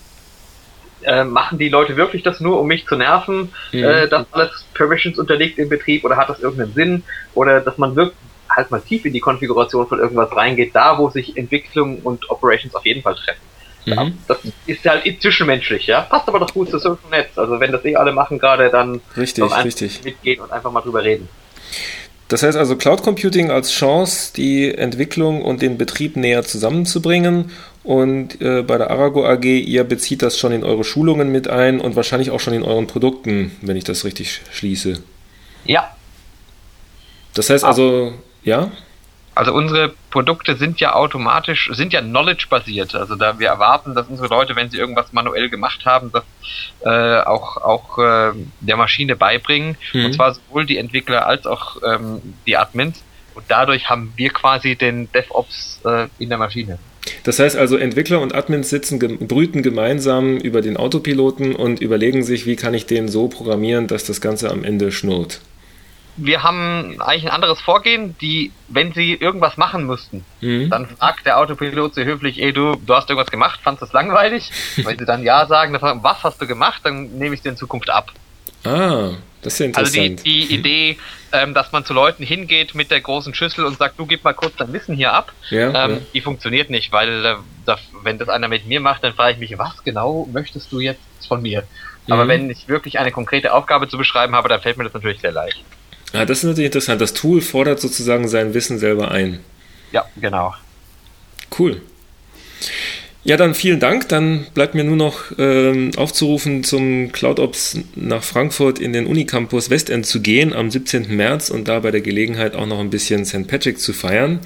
Äh, 1.02 1.24
machen 1.24 1.58
die 1.58 1.68
Leute 1.68 1.98
wirklich 1.98 2.22
das 2.22 2.40
nur, 2.40 2.58
um 2.58 2.66
mich 2.66 2.86
zu 2.86 2.96
nerven, 2.96 3.52
mhm. 3.72 3.84
äh, 3.84 4.08
dass 4.08 4.24
alles 4.32 4.64
Permissions 4.72 5.18
unterliegt 5.18 5.58
im 5.58 5.68
Betrieb 5.68 6.02
oder 6.02 6.16
hat 6.16 6.30
das 6.30 6.40
irgendeinen 6.40 6.72
Sinn 6.72 7.02
oder 7.34 7.60
dass 7.60 7.76
man 7.76 7.94
wirklich 7.94 8.16
halt 8.48 8.70
mal 8.70 8.80
tief 8.80 9.04
in 9.04 9.12
die 9.12 9.20
Konfiguration 9.20 9.86
von 9.86 9.98
irgendwas 9.98 10.34
reingeht, 10.34 10.74
da 10.74 10.98
wo 10.98 11.10
sich 11.10 11.36
Entwicklung 11.36 11.98
und 11.98 12.30
Operations 12.30 12.74
auf 12.74 12.86
jeden 12.86 13.02
Fall 13.02 13.16
treffen. 13.16 13.40
Mhm. 13.86 14.18
das 14.28 14.38
ist 14.66 14.84
halt 14.84 15.04
zwischenmenschlich, 15.20 15.86
ja. 15.86 16.02
Passt 16.02 16.28
aber 16.28 16.40
doch 16.40 16.52
gut 16.52 16.70
zu 16.70 16.78
Social 16.78 16.98
Netz. 17.10 17.36
Also 17.36 17.60
wenn 17.60 17.72
das 17.72 17.84
eh 17.84 17.96
alle 17.96 18.12
machen 18.12 18.38
gerade, 18.38 18.70
dann 18.70 19.00
richtig, 19.16 19.44
richtig. 19.64 20.04
mitgehen 20.04 20.40
und 20.40 20.52
einfach 20.52 20.70
mal 20.72 20.80
drüber 20.80 21.04
reden. 21.04 21.28
Das 22.28 22.42
heißt 22.42 22.56
also 22.56 22.76
Cloud 22.76 23.02
Computing 23.02 23.50
als 23.50 23.70
Chance, 23.70 24.32
die 24.34 24.74
Entwicklung 24.74 25.42
und 25.42 25.60
den 25.60 25.76
Betrieb 25.76 26.16
näher 26.16 26.42
zusammenzubringen. 26.42 27.50
Und 27.82 28.40
äh, 28.40 28.62
bei 28.62 28.78
der 28.78 28.90
Arago 28.90 29.26
AG, 29.26 29.44
ihr 29.44 29.84
bezieht 29.84 30.22
das 30.22 30.38
schon 30.38 30.52
in 30.52 30.64
eure 30.64 30.84
Schulungen 30.84 31.30
mit 31.30 31.48
ein 31.48 31.80
und 31.80 31.96
wahrscheinlich 31.96 32.30
auch 32.30 32.40
schon 32.40 32.54
in 32.54 32.62
euren 32.62 32.86
Produkten, 32.86 33.52
wenn 33.60 33.76
ich 33.76 33.84
das 33.84 34.06
richtig 34.06 34.40
schließe. 34.52 35.02
Ja. 35.66 35.94
Das 37.34 37.50
heißt 37.50 37.62
also, 37.62 38.14
ja? 38.42 38.70
Also 39.34 39.52
unsere 39.52 39.92
Produkte 40.10 40.56
sind 40.56 40.78
ja 40.80 40.94
automatisch, 40.94 41.68
sind 41.72 41.92
ja 41.92 42.00
knowledge-basiert. 42.00 42.94
Also 42.94 43.16
da 43.16 43.38
wir 43.38 43.48
erwarten, 43.48 43.94
dass 43.94 44.06
unsere 44.08 44.28
Leute, 44.28 44.54
wenn 44.54 44.70
sie 44.70 44.78
irgendwas 44.78 45.12
manuell 45.12 45.48
gemacht 45.48 45.84
haben, 45.84 46.12
das 46.12 46.22
äh, 46.84 47.24
auch, 47.24 47.56
auch 47.56 47.98
äh, 47.98 48.32
der 48.60 48.76
Maschine 48.76 49.16
beibringen. 49.16 49.76
Mhm. 49.92 50.06
Und 50.06 50.14
zwar 50.14 50.34
sowohl 50.34 50.66
die 50.66 50.78
Entwickler 50.78 51.26
als 51.26 51.46
auch 51.46 51.82
ähm, 51.82 52.34
die 52.46 52.56
Admins. 52.56 53.02
Und 53.34 53.44
dadurch 53.48 53.90
haben 53.90 54.12
wir 54.14 54.30
quasi 54.30 54.76
den 54.76 55.10
DevOps 55.10 55.80
äh, 55.84 56.06
in 56.18 56.28
der 56.28 56.38
Maschine. 56.38 56.78
Das 57.24 57.38
heißt 57.38 57.56
also, 57.56 57.76
Entwickler 57.76 58.20
und 58.20 58.34
Admins 58.34 58.70
sitzen, 58.70 58.98
brüten 59.26 59.62
gemeinsam 59.62 60.36
über 60.36 60.62
den 60.62 60.76
Autopiloten 60.76 61.54
und 61.54 61.80
überlegen 61.80 62.22
sich, 62.22 62.46
wie 62.46 62.56
kann 62.56 62.72
ich 62.72 62.86
den 62.86 63.08
so 63.08 63.28
programmieren, 63.28 63.88
dass 63.88 64.04
das 64.04 64.20
Ganze 64.20 64.50
am 64.50 64.62
Ende 64.62 64.92
schnurrt 64.92 65.40
wir 66.16 66.42
haben 66.42 67.00
eigentlich 67.00 67.24
ein 67.24 67.30
anderes 67.30 67.60
Vorgehen, 67.60 68.16
die, 68.20 68.52
wenn 68.68 68.92
sie 68.92 69.14
irgendwas 69.14 69.56
machen 69.56 69.84
müssten, 69.86 70.24
mhm. 70.40 70.70
dann 70.70 70.86
fragt 70.86 71.26
der 71.26 71.38
Autopilot 71.38 71.94
sie 71.94 72.04
höflich, 72.04 72.40
ey 72.40 72.52
du, 72.52 72.76
du 72.76 72.94
hast 72.94 73.10
irgendwas 73.10 73.30
gemacht, 73.30 73.60
fandest 73.62 73.82
das 73.82 73.92
langweilig? 73.92 74.50
wenn 74.76 74.98
sie 74.98 75.04
dann 75.04 75.22
ja 75.22 75.46
sagen, 75.46 75.72
dann 75.72 75.80
fragen, 75.80 76.02
was 76.02 76.22
hast 76.22 76.40
du 76.40 76.46
gemacht, 76.46 76.80
dann 76.84 77.18
nehme 77.18 77.34
ich 77.34 77.40
es 77.40 77.42
dir 77.42 77.50
in 77.50 77.56
Zukunft 77.56 77.90
ab. 77.90 78.12
Ah, 78.64 79.10
das 79.42 79.54
ist 79.54 79.58
ja 79.58 79.66
interessant. 79.66 79.98
Also 79.98 80.22
die, 80.24 80.46
die 80.48 80.54
Idee, 80.54 80.98
ähm, 81.32 81.52
dass 81.52 81.72
man 81.72 81.84
zu 81.84 81.92
Leuten 81.92 82.22
hingeht 82.22 82.74
mit 82.74 82.90
der 82.90 83.00
großen 83.00 83.34
Schüssel 83.34 83.64
und 83.64 83.76
sagt, 83.76 83.98
du 83.98 84.06
gib 84.06 84.24
mal 84.24 84.32
kurz 84.32 84.54
dein 84.56 84.72
Wissen 84.72 84.94
hier 84.94 85.12
ab, 85.12 85.32
ja, 85.50 85.68
ähm, 85.68 85.90
ja. 85.90 86.00
die 86.14 86.20
funktioniert 86.20 86.70
nicht, 86.70 86.92
weil 86.92 87.24
äh, 87.24 87.34
da, 87.66 87.78
wenn 88.02 88.18
das 88.18 88.28
einer 88.28 88.48
mit 88.48 88.66
mir 88.66 88.80
macht, 88.80 89.04
dann 89.04 89.12
frage 89.12 89.32
ich 89.32 89.38
mich, 89.38 89.58
was 89.58 89.82
genau 89.84 90.28
möchtest 90.32 90.72
du 90.72 90.80
jetzt 90.80 91.00
von 91.28 91.42
mir? 91.42 91.64
Aber 92.08 92.24
mhm. 92.24 92.28
wenn 92.28 92.50
ich 92.50 92.68
wirklich 92.68 92.98
eine 92.98 93.12
konkrete 93.12 93.52
Aufgabe 93.52 93.88
zu 93.88 93.96
beschreiben 93.96 94.34
habe, 94.34 94.48
dann 94.48 94.60
fällt 94.60 94.76
mir 94.76 94.84
das 94.84 94.94
natürlich 94.94 95.20
sehr 95.20 95.32
leicht. 95.32 95.62
Ja, 96.14 96.24
das 96.24 96.38
ist 96.38 96.44
natürlich 96.44 96.66
interessant. 96.66 97.00
Das 97.00 97.12
Tool 97.12 97.40
fordert 97.40 97.80
sozusagen 97.80 98.28
sein 98.28 98.54
Wissen 98.54 98.78
selber 98.78 99.10
ein. 99.10 99.40
Ja, 99.90 100.04
genau. 100.16 100.54
Cool. 101.58 101.82
Ja, 103.24 103.36
dann 103.36 103.54
vielen 103.54 103.80
Dank. 103.80 104.08
Dann 104.10 104.46
bleibt 104.54 104.76
mir 104.76 104.84
nur 104.84 104.96
noch 104.96 105.32
ähm, 105.38 105.90
aufzurufen, 105.96 106.62
zum 106.62 107.10
CloudOps 107.10 107.80
nach 107.96 108.22
Frankfurt 108.22 108.78
in 108.78 108.92
den 108.92 109.06
Unicampus 109.06 109.70
Westend 109.70 110.06
zu 110.06 110.20
gehen 110.20 110.52
am 110.52 110.70
17. 110.70 111.16
März 111.16 111.50
und 111.50 111.66
da 111.66 111.80
bei 111.80 111.90
der 111.90 112.00
Gelegenheit 112.00 112.54
auch 112.54 112.66
noch 112.66 112.78
ein 112.78 112.90
bisschen 112.90 113.24
St. 113.24 113.48
Patrick 113.48 113.80
zu 113.80 113.92
feiern. 113.92 114.38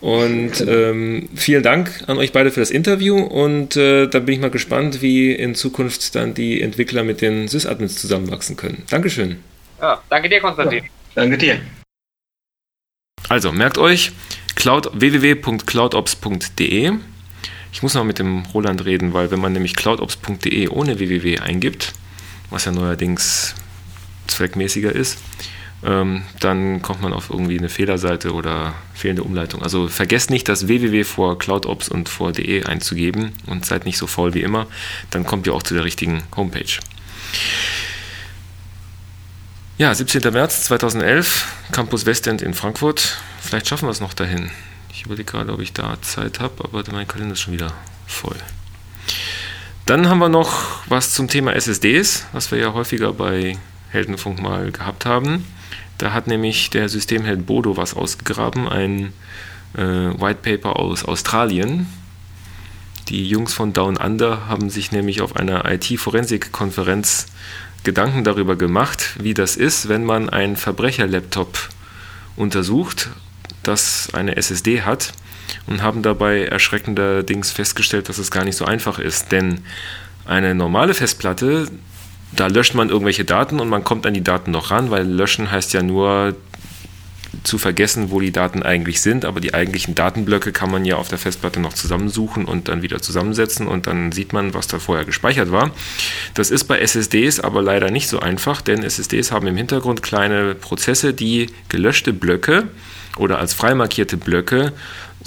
Und 0.00 0.60
ähm, 0.60 1.28
vielen 1.34 1.62
Dank 1.62 2.04
an 2.06 2.18
euch 2.18 2.32
beide 2.32 2.50
für 2.50 2.60
das 2.60 2.70
Interview 2.70 3.18
und 3.18 3.76
äh, 3.76 4.06
dann 4.06 4.26
bin 4.26 4.34
ich 4.34 4.40
mal 4.40 4.50
gespannt, 4.50 5.02
wie 5.02 5.32
in 5.32 5.54
Zukunft 5.56 6.14
dann 6.14 6.34
die 6.34 6.60
Entwickler 6.60 7.02
mit 7.02 7.20
den 7.20 7.48
Sysadmins 7.48 7.96
zusammenwachsen 7.96 8.56
können. 8.56 8.84
Dankeschön. 8.90 9.38
Ja, 9.80 10.00
danke 10.08 10.28
dir, 10.28 10.40
Konstantin. 10.40 10.84
Ja. 10.84 10.90
Danke 11.14 11.38
dir. 11.38 11.60
Also, 13.28 13.52
merkt 13.52 13.78
euch 13.78 14.12
cloud, 14.54 14.90
www.cloudops.de. 14.92 16.92
Ich 17.72 17.82
muss 17.82 17.94
noch 17.94 18.04
mit 18.04 18.18
dem 18.18 18.44
Roland 18.46 18.84
reden, 18.84 19.12
weil 19.12 19.30
wenn 19.30 19.40
man 19.40 19.52
nämlich 19.52 19.76
cloudops.de 19.76 20.68
ohne 20.68 20.98
www 20.98 21.38
eingibt, 21.38 21.92
was 22.50 22.64
ja 22.64 22.72
neuerdings 22.72 23.54
zweckmäßiger 24.26 24.92
ist, 24.92 25.18
ähm, 25.84 26.22
dann 26.40 26.82
kommt 26.82 27.02
man 27.02 27.12
auf 27.12 27.30
irgendwie 27.30 27.58
eine 27.58 27.68
Fehlerseite 27.68 28.32
oder 28.32 28.74
fehlende 28.94 29.22
Umleitung. 29.22 29.62
Also 29.62 29.88
vergesst 29.88 30.30
nicht, 30.30 30.48
das 30.48 30.66
www 30.66 31.04
vor 31.04 31.38
cloudops 31.38 31.88
und 31.88 32.08
vor 32.08 32.32
de 32.32 32.64
einzugeben 32.64 33.32
und 33.46 33.64
seid 33.64 33.84
nicht 33.84 33.98
so 33.98 34.06
faul 34.06 34.34
wie 34.34 34.42
immer, 34.42 34.66
dann 35.10 35.24
kommt 35.24 35.46
ihr 35.46 35.54
auch 35.54 35.62
zu 35.62 35.74
der 35.74 35.84
richtigen 35.84 36.22
Homepage. 36.36 36.78
Ja, 39.78 39.94
17. 39.94 40.32
März 40.32 40.64
2011, 40.64 41.46
Campus 41.70 42.04
Westend 42.04 42.42
in 42.42 42.52
Frankfurt. 42.52 43.16
Vielleicht 43.40 43.68
schaffen 43.68 43.86
wir 43.86 43.92
es 43.92 44.00
noch 44.00 44.12
dahin. 44.12 44.50
Ich 44.92 45.04
überlege 45.04 45.30
gerade, 45.30 45.52
ob 45.52 45.60
ich 45.60 45.72
da 45.72 46.02
Zeit 46.02 46.40
habe, 46.40 46.64
aber 46.64 46.82
mein 46.90 47.06
Kalender 47.06 47.34
ist 47.34 47.42
schon 47.42 47.52
wieder 47.54 47.72
voll. 48.04 48.34
Dann 49.86 50.08
haben 50.08 50.18
wir 50.18 50.28
noch 50.28 50.80
was 50.88 51.14
zum 51.14 51.28
Thema 51.28 51.52
SSDs, 51.54 52.26
was 52.32 52.50
wir 52.50 52.58
ja 52.58 52.72
häufiger 52.72 53.12
bei 53.12 53.56
Heldenfunk 53.90 54.42
mal 54.42 54.72
gehabt 54.72 55.06
haben. 55.06 55.46
Da 55.96 56.12
hat 56.12 56.26
nämlich 56.26 56.70
der 56.70 56.88
Systemheld 56.88 57.46
Bodo 57.46 57.76
was 57.76 57.94
ausgegraben, 57.94 58.68
ein 58.68 59.12
äh, 59.76 59.80
White 59.80 60.40
Paper 60.42 60.74
aus 60.74 61.04
Australien. 61.04 61.86
Die 63.10 63.28
Jungs 63.28 63.54
von 63.54 63.72
Down 63.72 63.96
Under 63.96 64.48
haben 64.48 64.70
sich 64.70 64.90
nämlich 64.90 65.20
auf 65.20 65.36
einer 65.36 65.70
IT-Forensik-Konferenz 65.70 67.26
Gedanken 67.84 68.24
darüber 68.24 68.56
gemacht, 68.56 69.16
wie 69.20 69.34
das 69.34 69.56
ist, 69.56 69.88
wenn 69.88 70.04
man 70.04 70.28
einen 70.28 70.56
Verbrecherlaptop 70.56 71.68
untersucht, 72.36 73.10
das 73.62 74.08
eine 74.12 74.36
SSD 74.36 74.82
hat 74.82 75.12
und 75.66 75.82
haben 75.82 76.02
dabei 76.02 76.44
erschreckenderdings 76.44 77.50
festgestellt, 77.50 78.08
dass 78.08 78.18
es 78.18 78.30
gar 78.30 78.44
nicht 78.44 78.56
so 78.56 78.64
einfach 78.64 78.98
ist. 78.98 79.32
Denn 79.32 79.60
eine 80.24 80.54
normale 80.54 80.94
Festplatte, 80.94 81.68
da 82.32 82.46
löscht 82.46 82.74
man 82.74 82.90
irgendwelche 82.90 83.24
Daten 83.24 83.60
und 83.60 83.68
man 83.68 83.84
kommt 83.84 84.06
an 84.06 84.14
die 84.14 84.24
Daten 84.24 84.50
noch 84.50 84.70
ran, 84.70 84.90
weil 84.90 85.06
löschen 85.06 85.50
heißt 85.50 85.72
ja 85.72 85.82
nur 85.82 86.36
zu 87.44 87.58
vergessen, 87.58 88.10
wo 88.10 88.20
die 88.20 88.32
Daten 88.32 88.62
eigentlich 88.62 89.00
sind, 89.00 89.24
aber 89.24 89.40
die 89.40 89.54
eigentlichen 89.54 89.94
Datenblöcke 89.94 90.52
kann 90.52 90.70
man 90.70 90.84
ja 90.84 90.96
auf 90.96 91.08
der 91.08 91.18
Festplatte 91.18 91.60
noch 91.60 91.74
zusammensuchen 91.74 92.44
und 92.44 92.68
dann 92.68 92.82
wieder 92.82 93.00
zusammensetzen 93.00 93.66
und 93.66 93.86
dann 93.86 94.12
sieht 94.12 94.32
man, 94.32 94.54
was 94.54 94.66
da 94.66 94.78
vorher 94.78 95.04
gespeichert 95.04 95.52
war. 95.52 95.70
Das 96.34 96.50
ist 96.50 96.64
bei 96.64 96.78
SSDs 96.78 97.40
aber 97.40 97.62
leider 97.62 97.90
nicht 97.90 98.08
so 98.08 98.20
einfach, 98.20 98.60
denn 98.60 98.82
SSDs 98.82 99.30
haben 99.30 99.46
im 99.46 99.56
Hintergrund 99.56 100.02
kleine 100.02 100.54
Prozesse, 100.54 101.12
die 101.12 101.50
gelöschte 101.68 102.12
Blöcke 102.12 102.68
oder 103.16 103.38
als 103.38 103.52
freimarkierte 103.52 104.16
Blöcke 104.16 104.72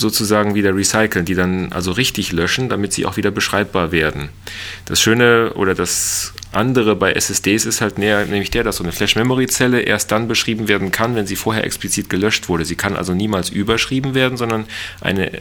sozusagen 0.01 0.55
wieder 0.55 0.75
recyceln, 0.75 1.23
die 1.23 1.35
dann 1.35 1.71
also 1.71 1.91
richtig 1.91 2.33
löschen, 2.33 2.67
damit 2.67 2.91
sie 2.91 3.05
auch 3.05 3.15
wieder 3.15 3.31
beschreibbar 3.31 3.91
werden. 3.91 4.29
Das 4.85 5.01
Schöne 5.01 5.53
oder 5.53 5.73
das 5.73 6.33
andere 6.51 6.95
bei 6.97 7.13
SSDs 7.13 7.65
ist 7.65 7.79
halt 7.79 7.97
näher, 7.97 8.25
nämlich 8.25 8.51
der, 8.51 8.63
dass 8.63 8.77
so 8.77 8.83
eine 8.83 8.91
Flash-Memory-Zelle 8.91 9.81
erst 9.81 10.11
dann 10.11 10.27
beschrieben 10.27 10.67
werden 10.67 10.91
kann, 10.91 11.15
wenn 11.15 11.27
sie 11.27 11.37
vorher 11.37 11.63
explizit 11.63 12.09
gelöscht 12.09 12.49
wurde. 12.49 12.65
Sie 12.65 12.75
kann 12.75 12.97
also 12.97 13.13
niemals 13.13 13.49
überschrieben 13.49 14.13
werden, 14.13 14.37
sondern 14.37 14.65
eine 14.99 15.31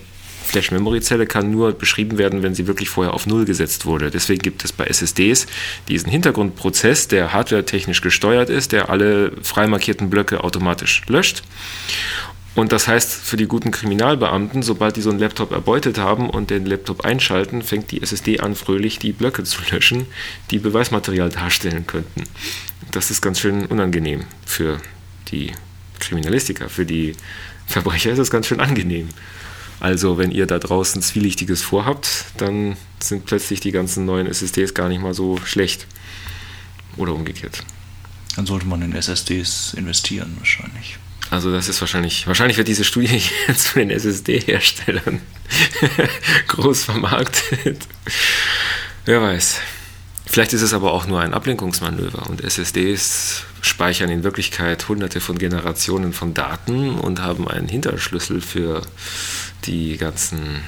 Flash-Memory-Zelle 0.51 1.27
kann 1.27 1.51
nur 1.51 1.73
beschrieben 1.73 2.19
werden, 2.19 2.43
wenn 2.43 2.55
sie 2.55 2.67
wirklich 2.67 2.91
vorher 2.91 3.15
auf 3.15 3.27
Null 3.27 3.45
gesetzt 3.45 3.87
wurde. 3.87 4.11
Deswegen 4.11 4.43
gibt 4.43 4.65
es 4.65 4.73
bei 4.73 4.85
SSDs 4.85 5.47
diesen 5.89 6.11
Hintergrundprozess, 6.11 7.09
der 7.09 7.33
hardware-technisch 7.33 8.01
gesteuert 8.01 8.51
ist, 8.51 8.73
der 8.73 8.91
alle 8.91 9.33
freimarkierten 9.43 10.11
Blöcke 10.11 10.43
automatisch 10.43 11.03
löscht. 11.07 11.43
Und 12.61 12.73
das 12.73 12.89
heißt 12.89 13.11
für 13.11 13.39
die 13.39 13.47
guten 13.47 13.71
Kriminalbeamten, 13.71 14.63
sobald 14.63 14.97
die 14.97 15.01
so 15.01 15.09
einen 15.09 15.19
Laptop 15.19 15.51
erbeutet 15.51 15.97
haben 15.97 16.29
und 16.29 16.51
den 16.51 16.67
Laptop 16.67 17.07
einschalten, 17.07 17.63
fängt 17.63 17.91
die 17.91 18.03
SSD 18.03 18.41
an, 18.41 18.55
fröhlich 18.55 18.99
die 18.99 19.13
Blöcke 19.13 19.45
zu 19.45 19.63
löschen, 19.71 20.05
die 20.51 20.59
Beweismaterial 20.59 21.31
darstellen 21.31 21.87
könnten. 21.87 22.25
Das 22.91 23.11
ist 23.11 23.23
ganz 23.23 23.41
schön 23.41 23.65
unangenehm 23.65 24.25
für 24.45 24.79
die 25.31 25.53
Kriminalistiker, 26.01 26.69
für 26.69 26.85
die 26.85 27.15
Verbrecher 27.67 28.11
ist 28.11 28.19
es 28.19 28.31
ganz 28.31 28.47
schön 28.47 28.61
angenehm. 28.61 29.09
Also 29.81 30.19
wenn 30.19 30.31
ihr 30.31 30.45
da 30.45 30.59
draußen 30.59 31.01
Zwielichtiges 31.01 31.63
vorhabt, 31.63 32.27
dann 32.37 32.77
sind 32.99 33.25
plötzlich 33.25 33.61
die 33.61 33.73
ganzen 33.73 34.05
neuen 34.05 34.27
SSDs 34.27 34.75
gar 34.75 34.91
nicht 34.91 35.01
mal 35.01 35.15
so 35.15 35.39
schlecht. 35.47 35.87
Oder 36.99 37.15
umgekehrt. 37.15 37.65
Dann 38.37 38.45
sollte 38.45 38.67
man 38.67 38.83
in 38.83 38.95
SSDs 38.95 39.73
investieren 39.73 40.35
wahrscheinlich. 40.37 40.99
Also 41.31 41.53
das 41.53 41.69
ist 41.69 41.81
wahrscheinlich, 41.81 42.27
wahrscheinlich 42.27 42.57
wird 42.57 42.69
diese 42.69 42.85
Studie 42.85 43.23
jetzt 43.49 43.69
von 43.69 43.81
den 43.81 43.91
SSD-Herstellern 43.91 45.21
groß 46.49 46.85
vermarktet. 46.85 47.87
Wer 49.05 49.23
weiß. 49.23 49.61
Vielleicht 50.27 50.53
ist 50.53 50.63
es 50.63 50.75
aber 50.75 50.93
auch 50.93 51.07
nur 51.07 51.21
ein 51.21 51.35
Ablenkungsmanöver 51.35 52.29
und 52.29 52.43
SSDs 52.43 53.45
speichern 53.63 54.11
in 54.11 54.23
Wirklichkeit 54.23 54.89
hunderte 54.89 55.21
von 55.21 55.39
Generationen 55.39 56.13
von 56.13 56.35
Daten 56.35 56.95
und 56.99 57.21
haben 57.21 57.49
einen 57.49 57.69
Hinterschlüssel 57.69 58.41
für 58.41 58.83
die 59.65 59.97
ganzen 59.97 60.63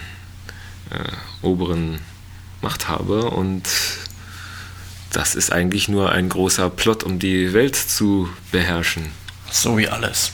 äh, 0.90 1.46
oberen 1.46 2.00
Machthaber 2.60 3.32
und 3.32 3.68
das 5.12 5.34
ist 5.34 5.52
eigentlich 5.52 5.88
nur 5.88 6.10
ein 6.10 6.28
großer 6.28 6.70
Plot, 6.70 7.04
um 7.04 7.18
die 7.18 7.52
Welt 7.52 7.76
zu 7.76 8.28
beherrschen. 8.50 9.12
So 9.50 9.76
wie 9.78 9.88
alles. 9.88 10.32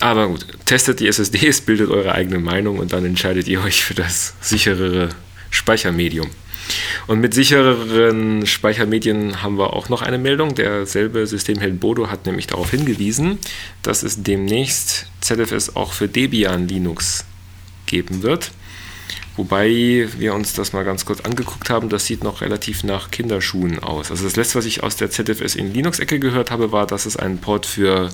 Aber 0.00 0.28
gut, 0.28 0.46
testet 0.66 1.00
die 1.00 1.06
SSDs, 1.06 1.60
bildet 1.60 1.90
eure 1.90 2.12
eigene 2.12 2.38
Meinung 2.38 2.78
und 2.78 2.92
dann 2.92 3.04
entscheidet 3.04 3.46
ihr 3.46 3.62
euch 3.62 3.84
für 3.84 3.94
das 3.94 4.34
sicherere 4.40 5.10
Speichermedium. 5.50 6.28
Und 7.06 7.20
mit 7.20 7.34
sichereren 7.34 8.46
Speichermedien 8.46 9.42
haben 9.42 9.58
wir 9.58 9.72
auch 9.72 9.88
noch 9.88 10.02
eine 10.02 10.18
Meldung. 10.18 10.54
Derselbe 10.54 11.26
Systemheld 11.26 11.80
Bodo 11.80 12.08
hat 12.08 12.26
nämlich 12.26 12.46
darauf 12.46 12.70
hingewiesen, 12.70 13.38
dass 13.82 14.02
es 14.02 14.22
demnächst 14.22 15.06
ZFS 15.20 15.76
auch 15.76 15.92
für 15.92 16.08
Debian 16.08 16.68
Linux 16.68 17.24
geben 17.86 18.22
wird. 18.22 18.52
Wobei 19.36 20.08
wir 20.18 20.34
uns 20.34 20.52
das 20.52 20.74
mal 20.74 20.84
ganz 20.84 21.06
kurz 21.06 21.20
angeguckt 21.20 21.70
haben, 21.70 21.88
das 21.88 22.04
sieht 22.04 22.22
noch 22.22 22.42
relativ 22.42 22.84
nach 22.84 23.10
Kinderschuhen 23.10 23.78
aus. 23.78 24.10
Also 24.10 24.24
das 24.24 24.36
letzte, 24.36 24.58
was 24.58 24.66
ich 24.66 24.82
aus 24.82 24.96
der 24.96 25.10
ZFS 25.10 25.54
in 25.54 25.72
Linux-Ecke 25.72 26.18
gehört 26.18 26.50
habe, 26.50 26.70
war, 26.70 26.86
dass 26.86 27.06
es 27.06 27.16
einen 27.16 27.38
Port 27.38 27.64
für 27.64 28.10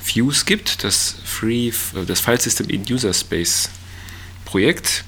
Fuse 0.00 0.44
gibt, 0.46 0.82
das 0.82 1.16
Free, 1.24 1.72
das 2.06 2.20
File 2.20 2.40
System 2.40 2.70
in 2.70 2.82
User 2.90 3.12
Space 3.12 3.68
Projekt. 4.46 5.04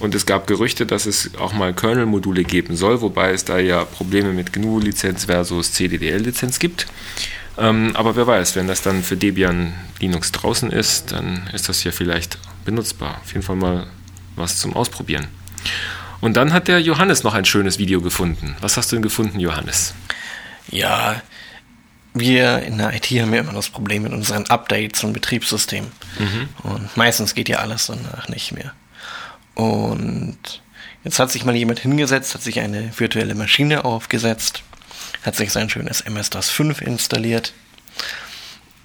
Und 0.00 0.14
es 0.14 0.26
gab 0.26 0.46
Gerüchte, 0.46 0.86
dass 0.86 1.06
es 1.06 1.34
auch 1.36 1.52
mal 1.52 1.74
Kernel-Module 1.74 2.44
geben 2.44 2.76
soll, 2.76 3.00
wobei 3.00 3.32
es 3.32 3.44
da 3.44 3.58
ja 3.58 3.84
Probleme 3.84 4.32
mit 4.32 4.52
GNU-Lizenz 4.52 5.24
versus 5.24 5.72
CDDL-Lizenz 5.72 6.58
gibt. 6.58 6.86
Ähm, 7.56 7.94
aber 7.94 8.14
wer 8.14 8.26
weiß, 8.26 8.54
wenn 8.54 8.68
das 8.68 8.82
dann 8.82 9.02
für 9.02 9.16
Debian 9.16 9.74
Linux 10.00 10.30
draußen 10.30 10.70
ist, 10.70 11.10
dann 11.12 11.50
ist 11.52 11.68
das 11.68 11.82
ja 11.82 11.90
vielleicht 11.90 12.38
benutzbar. 12.64 13.20
Auf 13.22 13.32
jeden 13.32 13.42
Fall 13.42 13.56
mal 13.56 13.88
was 14.38 14.58
zum 14.58 14.74
Ausprobieren. 14.74 15.28
Und 16.20 16.36
dann 16.36 16.52
hat 16.52 16.68
der 16.68 16.80
Johannes 16.80 17.22
noch 17.22 17.34
ein 17.34 17.44
schönes 17.44 17.78
Video 17.78 18.00
gefunden. 18.00 18.56
Was 18.60 18.76
hast 18.76 18.90
du 18.90 18.96
denn 18.96 19.02
gefunden, 19.02 19.38
Johannes? 19.38 19.94
Ja, 20.70 21.22
wir 22.14 22.62
in 22.62 22.78
der 22.78 22.92
IT 22.94 23.06
haben 23.06 23.32
ja 23.32 23.40
immer 23.40 23.52
das 23.52 23.70
Problem 23.70 24.02
mit 24.02 24.12
unseren 24.12 24.46
Updates 24.46 25.04
und 25.04 25.12
Betriebssystem. 25.12 25.86
Mhm. 26.18 26.48
Und 26.62 26.96
meistens 26.96 27.34
geht 27.34 27.48
ja 27.48 27.58
alles 27.58 27.86
danach 27.86 28.28
nicht 28.28 28.52
mehr. 28.52 28.72
Und 29.54 30.62
jetzt 31.04 31.18
hat 31.18 31.30
sich 31.30 31.44
mal 31.44 31.54
jemand 31.54 31.80
hingesetzt, 31.80 32.34
hat 32.34 32.42
sich 32.42 32.60
eine 32.60 32.90
virtuelle 32.98 33.34
Maschine 33.34 33.84
aufgesetzt, 33.84 34.62
hat 35.22 35.36
sich 35.36 35.52
sein 35.52 35.70
schönes 35.70 36.00
MS-DOS 36.00 36.50
5 36.50 36.80
installiert 36.80 37.52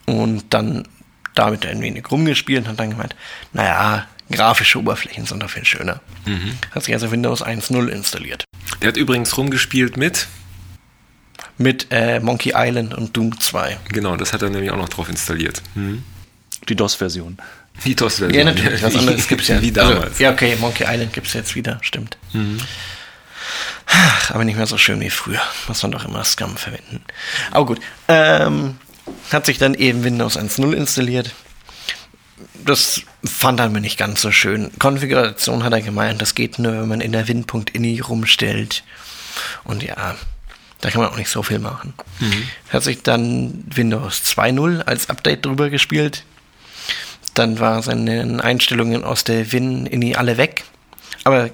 und 0.06 0.54
dann 0.54 0.88
damit 1.36 1.66
ein 1.66 1.82
wenig 1.82 2.12
rumgespielt 2.12 2.66
und 2.66 2.72
hat 2.72 2.80
dann 2.80 2.92
gemeint, 2.92 3.16
naja, 3.54 4.08
grafische 4.32 4.80
Oberflächen 4.80 5.26
sind 5.26 5.50
viel 5.50 5.66
schöner. 5.66 6.02
Mhm. 6.26 6.58
Hat 6.72 6.84
sich 6.84 6.94
also 6.94 7.12
Windows 7.12 7.44
1.0 7.44 7.88
installiert. 7.88 8.46
Der 8.82 8.90
hat 8.90 8.98
übrigens 8.98 9.38
rumgespielt 9.38 9.98
mit? 9.98 10.28
Mit 11.58 11.88
äh, 11.92 12.20
Monkey 12.20 12.54
Island 12.56 12.94
und 12.94 13.16
Doom 13.16 13.40
2. 13.40 13.78
Genau, 13.90 14.16
das 14.16 14.34
hat 14.34 14.42
er 14.42 14.50
nämlich 14.50 14.72
auch 14.72 14.78
noch 14.78 14.90
drauf 14.90 15.10
installiert. 15.10 15.62
Mhm. 15.76 16.04
Die 16.70 16.76
DOS-Version. 16.76 17.38
Die 17.86 17.96
DOS-Version. 17.96 18.38
Ja, 18.38 18.46
natürlich. 18.46 18.82
Was 18.82 18.96
anderes 18.98 19.28
gibt 19.28 19.42
es 19.42 19.50
ja. 19.50 19.62
Wie 19.62 19.72
damals. 19.72 20.04
Also, 20.04 20.24
ja, 20.24 20.32
okay, 20.32 20.56
Monkey 20.60 20.86
Island 20.88 21.14
gibt 21.14 21.28
es 21.28 21.34
jetzt 21.34 21.56
wieder, 21.56 21.80
stimmt. 21.82 22.18
Mhm. 22.32 22.60
Ach, 23.86 24.32
aber 24.32 24.46
nicht 24.46 24.56
mehr 24.56 24.66
so 24.66 24.78
schön 24.78 25.02
wie 25.02 25.10
früher. 25.10 25.42
Muss 25.68 25.84
man 25.84 25.92
doch 25.92 26.06
immer 26.06 26.24
Scum 26.24 26.58
verwenden. 26.58 27.04
Aber 27.52 27.66
gut. 27.66 27.80
Ähm, 28.08 28.78
hat 29.32 29.46
sich 29.46 29.58
dann 29.58 29.74
eben 29.74 30.04
Windows 30.04 30.38
1.0 30.38 30.74
installiert 30.74 31.34
das 32.66 33.02
fand 33.24 33.60
er 33.60 33.70
mir 33.70 33.82
nicht 33.82 33.98
ganz 33.98 34.22
so 34.22 34.32
schön. 34.32 34.72
Konfiguration 34.80 35.64
hat 35.64 35.74
er 35.74 35.82
gemeint, 35.82 36.22
das 36.22 36.36
geht 36.36 36.60
nur, 36.60 36.74
wenn 36.74 36.88
man 36.88 37.02
in 37.02 37.12
der 37.12 37.28
Win.ini 37.28 38.00
rumstellt. 38.00 38.84
Und 39.64 39.84
ja, 39.84 40.16
da 40.82 40.90
kann 40.90 41.02
man 41.02 41.12
auch 41.12 41.18
nicht 41.18 41.30
so 41.30 41.44
viel 41.44 41.60
machen. 41.60 41.94
Mhm. 42.20 42.48
Hat 42.70 42.84
sich 42.84 43.04
dann 43.04 43.64
Windows 43.74 44.24
2.0 44.26 44.82
als 44.82 45.10
Update 45.10 45.46
drüber 45.46 45.70
gespielt. 45.70 46.24
Dann 47.34 47.60
waren 47.60 47.82
seine 47.82 48.44
Einstellungen 48.44 49.04
aus 49.04 49.24
der 49.24 49.52
Win.ini 49.52 50.16
alle 50.16 50.38
weg. 50.38 50.66
Aber 51.24 51.50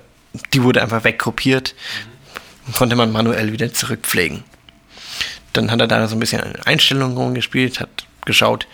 die 0.53 0.63
wurde 0.63 0.81
einfach 0.81 1.03
wegkopiert. 1.03 1.75
Mhm. 2.67 2.73
Konnte 2.73 2.95
man 2.95 3.11
manuell 3.11 3.51
wieder 3.51 3.73
zurückpflegen. 3.73 4.43
Dann 5.53 5.71
hat 5.71 5.79
er 5.79 5.87
da 5.87 6.07
so 6.07 6.15
ein 6.15 6.19
bisschen 6.19 6.41
Einstellungen 6.65 7.17
rumgespielt, 7.17 7.79
hat 7.79 8.05
geschaut, 8.25 8.67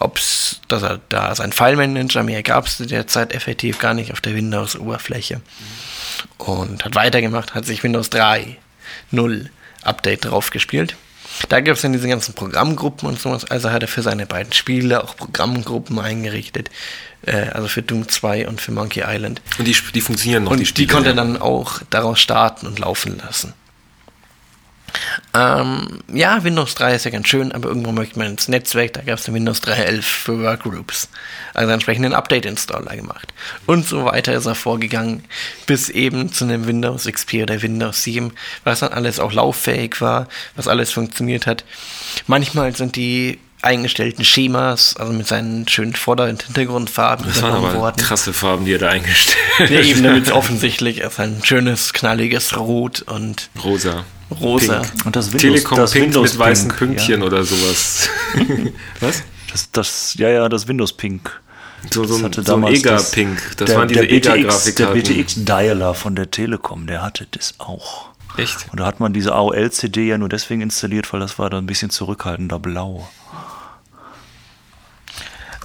ob 0.00 0.18
es, 0.18 0.60
dass 0.68 0.82
er 0.82 1.00
da 1.08 1.34
sein 1.34 1.52
File-Manager 1.52 2.22
mehr 2.22 2.42
gab 2.42 2.66
es 2.66 2.78
derzeit 2.78 3.34
effektiv 3.34 3.78
gar 3.78 3.94
nicht 3.94 4.12
auf 4.12 4.20
der 4.20 4.34
Windows-Oberfläche. 4.34 5.40
Und 6.38 6.84
hat 6.84 6.94
weitergemacht, 6.94 7.54
hat 7.54 7.66
sich 7.66 7.82
Windows 7.82 8.10
3.0 8.10 9.46
Update 9.82 10.24
drauf 10.24 10.50
gespielt. 10.50 10.96
Da 11.48 11.60
gibt 11.60 11.76
es 11.76 11.82
dann 11.82 11.92
diese 11.92 12.08
ganzen 12.08 12.34
Programmgruppen 12.34 13.08
und 13.08 13.20
sowas. 13.20 13.44
Also 13.44 13.70
hat 13.70 13.82
er 13.82 13.88
für 13.88 14.02
seine 14.02 14.26
beiden 14.26 14.52
Spiele 14.52 15.04
auch 15.04 15.16
Programmgruppen 15.16 15.98
eingerichtet. 15.98 16.70
Äh, 17.22 17.50
also 17.50 17.68
für 17.68 17.82
Doom 17.82 18.08
2 18.08 18.48
und 18.48 18.60
für 18.60 18.72
Monkey 18.72 19.04
Island. 19.06 19.42
Und 19.58 19.66
die, 19.66 19.76
die 19.94 20.00
funktionieren 20.00 20.44
noch, 20.44 20.52
und 20.52 20.60
die 20.60 20.66
Spiele. 20.66 20.86
Die 20.86 20.92
konnte 20.92 21.10
er 21.10 21.14
dann 21.14 21.40
auch 21.40 21.80
daraus 21.90 22.20
starten 22.20 22.66
und 22.66 22.78
laufen 22.78 23.18
lassen. 23.18 23.52
Ähm, 25.34 26.00
ja, 26.12 26.42
Windows 26.44 26.74
3 26.74 26.94
ist 26.94 27.04
ja 27.04 27.10
ganz 27.10 27.28
schön, 27.28 27.52
aber 27.52 27.68
irgendwo 27.68 27.92
möchte 27.92 28.18
man 28.18 28.28
ins 28.28 28.48
Netzwerk, 28.48 28.94
da 28.94 29.02
gab 29.02 29.18
es 29.18 29.24
den 29.24 29.34
Windows 29.34 29.62
3.11 29.62 30.02
für 30.02 30.42
Workgroups. 30.42 31.08
Also 31.54 31.72
entsprechend 31.72 32.04
einen 32.04 32.14
Update-Installer 32.14 32.96
gemacht. 32.96 33.32
Und 33.66 33.86
so 33.86 34.04
weiter 34.04 34.32
ist 34.34 34.46
er 34.46 34.54
vorgegangen, 34.54 35.24
bis 35.66 35.88
eben 35.88 36.32
zu 36.32 36.44
einem 36.44 36.66
Windows 36.66 37.04
XP 37.04 37.42
oder 37.42 37.60
Windows 37.62 38.02
7, 38.02 38.32
was 38.64 38.80
dann 38.80 38.92
alles 38.92 39.20
auch 39.20 39.32
lauffähig 39.32 40.00
war, 40.00 40.28
was 40.56 40.68
alles 40.68 40.90
funktioniert 40.90 41.46
hat. 41.46 41.64
Manchmal 42.26 42.74
sind 42.74 42.96
die 42.96 43.38
eingestellten 43.62 44.24
Schemas, 44.24 44.96
also 44.96 45.12
mit 45.12 45.26
seinen 45.26 45.66
schönen 45.68 45.94
Vorder- 45.94 46.28
und 46.28 46.42
Hintergrundfarben. 46.44 47.26
Das 47.26 47.42
waren 47.42 47.56
aber 47.56 47.74
worden. 47.74 47.96
krasse 47.96 48.32
Farben, 48.32 48.64
die 48.64 48.74
er 48.74 48.78
da 48.78 48.88
eingestellt 48.90 49.36
hat. 49.58 49.70
Ja, 49.70 49.80
eben, 49.80 50.02
damit 50.02 50.30
offensichtlich 50.30 51.00
ist 51.00 51.18
ein 51.18 51.40
schönes, 51.42 51.92
knalliges 51.92 52.56
Rot 52.56 53.02
und 53.02 53.50
Rosa. 53.62 54.04
Rosa. 54.30 54.80
Pink. 54.80 55.06
Und 55.06 55.16
das 55.16 55.32
Windows, 55.32 55.42
Telekom 55.42 55.78
das 55.78 55.92
Pink 55.92 56.04
Windows 56.06 56.32
mit 56.32 56.38
weißen 56.38 56.68
Pünktchen 56.68 57.20
ja. 57.20 57.26
oder 57.26 57.44
sowas. 57.44 58.08
Was? 59.00 59.22
Das, 59.50 59.70
das, 59.72 60.14
ja, 60.14 60.28
ja, 60.28 60.48
das 60.48 60.68
Windows 60.68 60.92
Pink. 60.92 61.40
So, 61.90 62.04
so, 62.04 62.28
das 62.28 62.44
so 62.44 62.56
ein 62.56 62.64
EGA-Pink. 62.64 63.38
Das, 63.56 63.68
das 63.68 63.76
waren 63.76 63.88
diese 63.88 64.04
EGA-Grafikkarten. 64.04 65.02
Der 65.02 65.14
BTX-Dialer 65.14 65.94
von 65.94 66.16
der 66.16 66.30
Telekom, 66.30 66.86
der 66.86 67.02
hatte 67.02 67.26
das 67.30 67.54
auch. 67.58 68.08
Echt? 68.36 68.66
Und 68.70 68.80
da 68.80 68.86
hat 68.86 69.00
man 69.00 69.12
diese 69.12 69.34
AOL-CD 69.34 70.06
ja 70.08 70.18
nur 70.18 70.28
deswegen 70.28 70.60
installiert, 70.60 71.12
weil 71.12 71.20
das 71.20 71.38
war 71.38 71.50
dann 71.50 71.64
ein 71.64 71.66
bisschen 71.66 71.90
zurückhaltender 71.90 72.58
blau. 72.58 73.08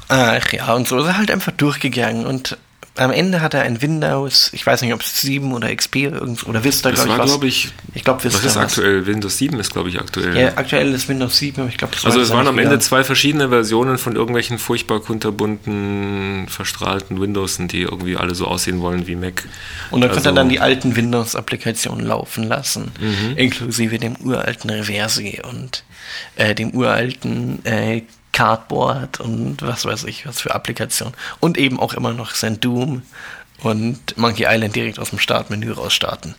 Ach 0.07 0.51
ja, 0.51 0.73
und 0.73 0.87
so 0.87 0.99
ist 0.99 1.07
er 1.07 1.17
halt 1.17 1.31
einfach 1.31 1.51
durchgegangen 1.51 2.25
und 2.25 2.57
am 2.95 3.11
Ende 3.11 3.41
hat 3.41 3.55
er 3.55 3.63
ein 3.63 3.81
Windows, 3.81 4.51
ich 4.53 4.65
weiß 4.65 4.83
nicht, 4.83 4.93
ob 4.93 5.01
es 5.01 5.21
7 5.21 5.51
oder 5.53 5.75
XP 5.75 5.95
irgend, 5.95 6.45
oder 6.45 6.63
Vista, 6.63 6.91
glaube 6.91 7.09
ich. 7.09 7.09
Das 7.09 7.17
war, 7.17 7.25
glaube 7.25 7.47
ich, 7.47 7.69
ich 7.95 8.03
glaube, 8.03 8.23
Vista. 8.23 8.39
Was 8.39 8.51
ist 8.51 8.57
aktuell? 8.57 9.07
Windows 9.07 9.37
7 9.39 9.59
ist, 9.59 9.73
glaube 9.73 9.89
ich, 9.89 9.99
aktuell. 9.99 10.37
Ja, 10.37 10.51
aktuell 10.55 10.93
ist 10.93 11.09
Windows 11.09 11.37
7, 11.37 11.61
aber 11.61 11.69
ich 11.69 11.77
glaube, 11.77 11.93
das 11.95 12.03
war 12.03 12.11
Also, 12.11 12.21
es 12.21 12.29
waren 12.29 12.47
am 12.47 12.59
Ende 12.59 12.77
zwei 12.79 13.03
verschiedene 13.03 13.49
Versionen 13.49 13.97
von 13.97 14.15
irgendwelchen 14.15 14.59
furchtbar 14.59 14.99
kunterbunten, 14.99 16.45
verstrahlten 16.47 17.19
Windows, 17.19 17.57
die 17.59 17.81
irgendwie 17.81 18.15
alle 18.15 18.35
so 18.35 18.45
aussehen 18.45 18.81
wollen 18.81 19.07
wie 19.07 19.15
Mac. 19.15 19.43
Und 19.89 20.01
dann 20.01 20.09
also, 20.09 20.21
konnte 20.21 20.29
er 20.29 20.35
dann 20.35 20.49
die 20.49 20.59
alten 20.59 20.95
Windows-Applikationen 20.95 22.05
laufen 22.05 22.43
lassen, 22.43 22.91
mhm. 22.99 23.37
inklusive 23.37 23.97
dem 23.97 24.17
uralten 24.17 24.69
Reverse 24.69 25.23
und 25.49 25.83
äh, 26.35 26.53
dem 26.53 26.71
uralten 26.71 27.65
äh, 27.65 28.03
Cardboard 28.33 29.21
und 29.21 29.61
was 29.61 29.85
weiß 29.85 30.03
ich, 30.03 30.25
was 30.25 30.41
für 30.41 30.53
Applikationen. 30.53 31.13
Und 31.39 31.57
eben 31.57 31.79
auch 31.79 31.93
immer 31.93 32.11
noch 32.11 32.31
sein 32.31 32.59
Doom 32.59 33.03
und 33.61 34.17
Monkey 34.17 34.45
Island 34.47 34.75
direkt 34.75 34.99
aus 34.99 35.11
dem 35.11 35.19
Startmenü 35.19 35.71
rausstarten. 35.71 36.35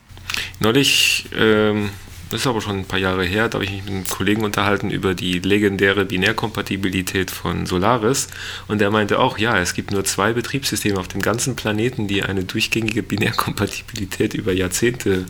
Neulich, 0.60 1.26
ähm, 1.36 1.90
das 2.30 2.40
ist 2.40 2.46
aber 2.46 2.60
schon 2.60 2.80
ein 2.80 2.84
paar 2.84 2.98
Jahre 2.98 3.24
her, 3.24 3.48
da 3.48 3.54
habe 3.54 3.64
ich 3.64 3.70
mich 3.70 3.84
mit 3.84 3.92
einem 3.92 4.08
Kollegen 4.08 4.44
unterhalten 4.44 4.90
über 4.90 5.14
die 5.14 5.38
legendäre 5.38 6.04
Binärkompatibilität 6.04 7.30
von 7.30 7.66
Solaris 7.66 8.26
und 8.66 8.80
der 8.80 8.90
meinte 8.90 9.20
auch, 9.20 9.38
ja, 9.38 9.58
es 9.58 9.74
gibt 9.74 9.92
nur 9.92 10.04
zwei 10.04 10.32
Betriebssysteme 10.32 10.98
auf 10.98 11.06
dem 11.06 11.22
ganzen 11.22 11.54
Planeten, 11.54 12.08
die 12.08 12.22
eine 12.24 12.44
durchgängige 12.44 13.04
Binärkompatibilität 13.04 14.34
über 14.34 14.52
Jahrzehnte 14.52 15.26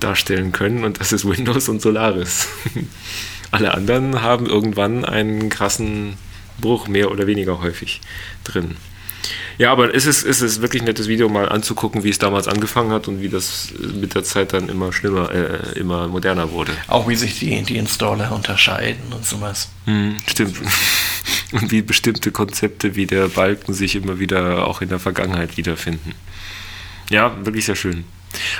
darstellen 0.00 0.52
können 0.52 0.84
und 0.84 1.00
das 1.00 1.12
ist 1.12 1.24
Windows 1.24 1.68
und 1.70 1.80
Solaris. 1.80 2.48
Alle 3.52 3.74
anderen 3.74 4.22
haben 4.22 4.46
irgendwann 4.46 5.04
einen 5.04 5.48
krassen 5.48 6.16
Bruch, 6.60 6.88
mehr 6.88 7.10
oder 7.10 7.26
weniger 7.26 7.60
häufig 7.60 8.00
drin. 8.44 8.76
Ja, 9.58 9.70
aber 9.70 9.94
es 9.94 10.06
ist, 10.06 10.24
es 10.24 10.40
ist 10.40 10.62
wirklich 10.62 10.82
ein 10.82 10.86
nettes 10.86 11.06
Video 11.06 11.28
mal 11.28 11.48
anzugucken, 11.48 12.02
wie 12.02 12.08
es 12.08 12.18
damals 12.18 12.48
angefangen 12.48 12.90
hat 12.90 13.08
und 13.08 13.20
wie 13.20 13.28
das 13.28 13.68
mit 13.78 14.14
der 14.14 14.24
Zeit 14.24 14.52
dann 14.52 14.68
immer 14.68 14.92
schlimmer, 14.92 15.30
äh, 15.30 15.78
immer 15.78 16.08
moderner 16.08 16.50
wurde. 16.50 16.72
Auch 16.88 17.08
wie 17.08 17.14
sich 17.14 17.38
die, 17.38 17.62
die 17.62 17.76
Installer 17.76 18.32
unterscheiden 18.32 19.12
und 19.12 19.24
sowas. 19.24 19.68
Hm, 19.84 20.16
stimmt. 20.26 20.56
Und 21.52 21.70
wie 21.70 21.82
bestimmte 21.82 22.32
Konzepte 22.32 22.96
wie 22.96 23.04
der 23.04 23.28
Balken 23.28 23.74
sich 23.74 23.94
immer 23.94 24.18
wieder 24.18 24.66
auch 24.66 24.80
in 24.80 24.88
der 24.88 24.98
Vergangenheit 24.98 25.58
wiederfinden. 25.58 26.14
Ja, 27.10 27.36
wirklich 27.44 27.66
sehr 27.66 27.76
schön. 27.76 28.04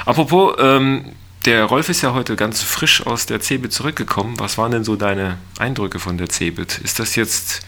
Apropos, 0.05 0.57
ähm, 0.59 1.13
der 1.45 1.65
Rolf 1.65 1.89
ist 1.89 2.03
ja 2.03 2.15
heute 2.15 2.37
ganz 2.37 2.63
frisch 2.63 3.07
aus 3.07 3.27
der 3.27 3.41
CeBIT 3.41 3.73
zurückgekommen. 3.73 4.39
Was 4.39 4.59
waren 4.59 4.73
denn 4.73 4.85
so 4.85 4.97
deine 4.97 5.39
Eindrücke 5.59 5.99
von 5.99 6.19
der 6.19 6.29
CeBIT? 6.29 6.79
Ist 6.79 6.99
das 6.99 7.17
jetzt 7.17 7.63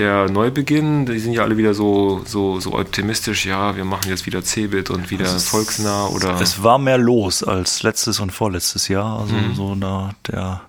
der 0.00 0.30
Neubeginn, 0.30 1.04
die 1.04 1.18
sind 1.18 1.34
ja 1.34 1.42
alle 1.42 1.58
wieder 1.58 1.74
so, 1.74 2.22
so, 2.24 2.58
so 2.58 2.72
optimistisch, 2.72 3.44
ja, 3.44 3.76
wir 3.76 3.84
machen 3.84 4.08
jetzt 4.08 4.24
wieder 4.24 4.42
Cebit 4.42 4.88
und 4.88 5.10
wieder 5.10 5.26
es, 5.26 5.44
volksnah 5.44 6.06
oder. 6.06 6.40
Es 6.40 6.62
war 6.62 6.78
mehr 6.78 6.96
los 6.96 7.44
als 7.44 7.82
letztes 7.82 8.18
und 8.18 8.32
vorletztes 8.32 8.88
Jahr. 8.88 9.20
Also 9.20 9.34
mhm. 9.34 9.54
so 9.54 9.74
na, 9.74 10.14
der, 10.26 10.62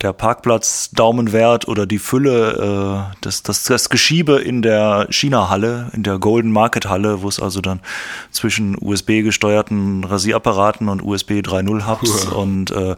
der 0.00 0.12
Parkplatz 0.12 0.90
Daumenwert 0.90 1.68
oder 1.68 1.86
die 1.86 2.00
Fülle, 2.00 3.12
äh, 3.12 3.16
das, 3.20 3.44
das, 3.44 3.62
das 3.62 3.88
Geschiebe 3.88 4.40
in 4.40 4.62
der 4.62 5.06
China-Halle, 5.10 5.92
in 5.92 6.02
der 6.02 6.18
Golden 6.18 6.50
Market 6.50 6.88
Halle, 6.88 7.22
wo 7.22 7.28
es 7.28 7.38
also 7.38 7.60
dann 7.60 7.80
zwischen 8.32 8.76
USB-gesteuerten 8.80 10.02
Rasierapparaten 10.02 10.88
und 10.88 11.02
USB 11.02 11.34
3.0 11.34 11.86
Hubs 11.86 12.24
und 12.26 12.72
äh, 12.72 12.96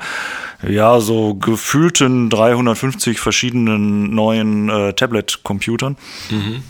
ja, 0.71 1.01
so 1.01 1.35
gefühlten 1.35 2.31
350 2.31 3.19
verschiedenen 3.19 4.15
neuen 4.15 4.69
äh, 4.69 4.93
Tablet-Computern. 4.93 5.97
Mhm. 6.31 6.63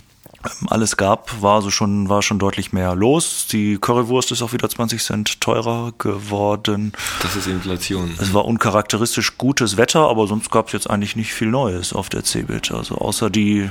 Alles 0.67 0.99
gab, 0.99 1.41
war 1.41 1.63
so 1.63 1.71
schon, 1.71 2.11
war 2.11 2.21
schon 2.21 2.39
deutlich 2.39 2.73
mehr 2.73 2.95
los. 2.95 3.47
Die 3.47 3.79
Currywurst 3.79 4.31
ist 4.31 4.43
auch 4.43 4.53
wieder 4.53 4.69
20 4.69 5.03
Cent 5.03 5.41
teurer 5.41 5.93
geworden. 5.97 6.93
Das 7.23 7.35
ist 7.35 7.47
Inflation. 7.47 8.15
Es 8.21 8.35
war 8.35 8.45
uncharakteristisch 8.45 9.39
gutes 9.39 9.79
Wetter, 9.79 10.01
aber 10.09 10.27
sonst 10.27 10.51
gab 10.51 10.67
es 10.67 10.75
jetzt 10.75 10.91
eigentlich 10.91 11.17
nicht 11.17 11.33
viel 11.33 11.49
Neues 11.49 11.95
auf 11.95 12.11
der 12.11 12.25
CeBIT. 12.25 12.73
Also 12.73 12.97
außer 12.97 13.31
die 13.31 13.71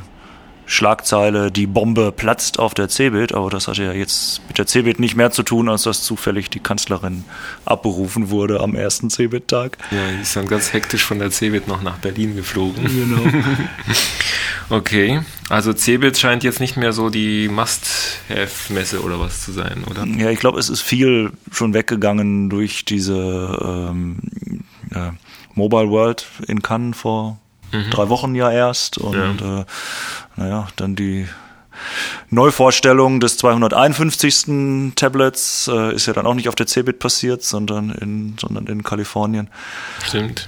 Schlagzeile, 0.65 1.51
die 1.51 1.67
Bombe 1.67 2.11
platzt 2.11 2.59
auf 2.59 2.73
der 2.73 2.87
CeBIT, 2.87 3.33
aber 3.33 3.49
das 3.49 3.67
hatte 3.67 3.83
ja 3.83 3.91
jetzt 3.91 4.41
mit 4.47 4.57
der 4.57 4.65
CeBIT 4.65 4.99
nicht 4.99 5.15
mehr 5.15 5.31
zu 5.31 5.43
tun, 5.43 5.69
als 5.69 5.83
dass 5.83 6.03
zufällig 6.03 6.49
die 6.49 6.59
Kanzlerin 6.59 7.25
abberufen 7.65 8.29
wurde 8.29 8.61
am 8.61 8.75
ersten 8.75 9.09
CeBIT-Tag. 9.09 9.77
Ja, 9.91 10.11
die 10.15 10.21
ist 10.21 10.35
dann 10.35 10.47
ganz 10.47 10.73
hektisch 10.73 11.03
von 11.03 11.19
der 11.19 11.31
CeBIT 11.31 11.67
noch 11.67 11.81
nach 11.81 11.97
Berlin 11.97 12.35
geflogen. 12.35 12.83
Genau. 12.83 13.45
okay, 14.69 15.21
also 15.49 15.73
CeBIT 15.73 16.17
scheint 16.17 16.43
jetzt 16.43 16.59
nicht 16.59 16.77
mehr 16.77 16.93
so 16.93 17.09
die 17.09 17.49
Must-Have-Messe 17.49 19.01
oder 19.03 19.19
was 19.19 19.43
zu 19.43 19.51
sein, 19.51 19.83
oder? 19.89 20.05
Ja, 20.05 20.29
ich 20.29 20.39
glaube, 20.39 20.59
es 20.59 20.69
ist 20.69 20.81
viel 20.81 21.31
schon 21.51 21.73
weggegangen 21.73 22.49
durch 22.49 22.85
diese 22.85 23.59
ähm, 23.91 24.17
äh, 24.91 25.11
Mobile 25.55 25.89
World 25.89 26.25
in 26.47 26.61
Cannes 26.61 26.97
vor 26.97 27.39
mhm. 27.73 27.89
drei 27.89 28.09
Wochen 28.09 28.35
ja 28.35 28.51
erst 28.51 28.97
und 28.97 29.41
ja. 29.41 29.61
Äh, 29.61 29.65
naja, 30.35 30.67
dann 30.77 30.95
die 30.95 31.27
Neuvorstellung 32.29 33.19
des 33.19 33.37
251. 33.37 34.95
Tablets 34.95 35.69
äh, 35.71 35.93
ist 35.93 36.05
ja 36.05 36.13
dann 36.13 36.25
auch 36.25 36.33
nicht 36.33 36.49
auf 36.49 36.55
der 36.55 36.67
Cebit 36.67 36.99
passiert, 36.99 37.43
sondern 37.43 37.89
in, 37.91 38.35
sondern 38.39 38.67
in 38.67 38.83
Kalifornien. 38.83 39.49
Stimmt. 40.05 40.47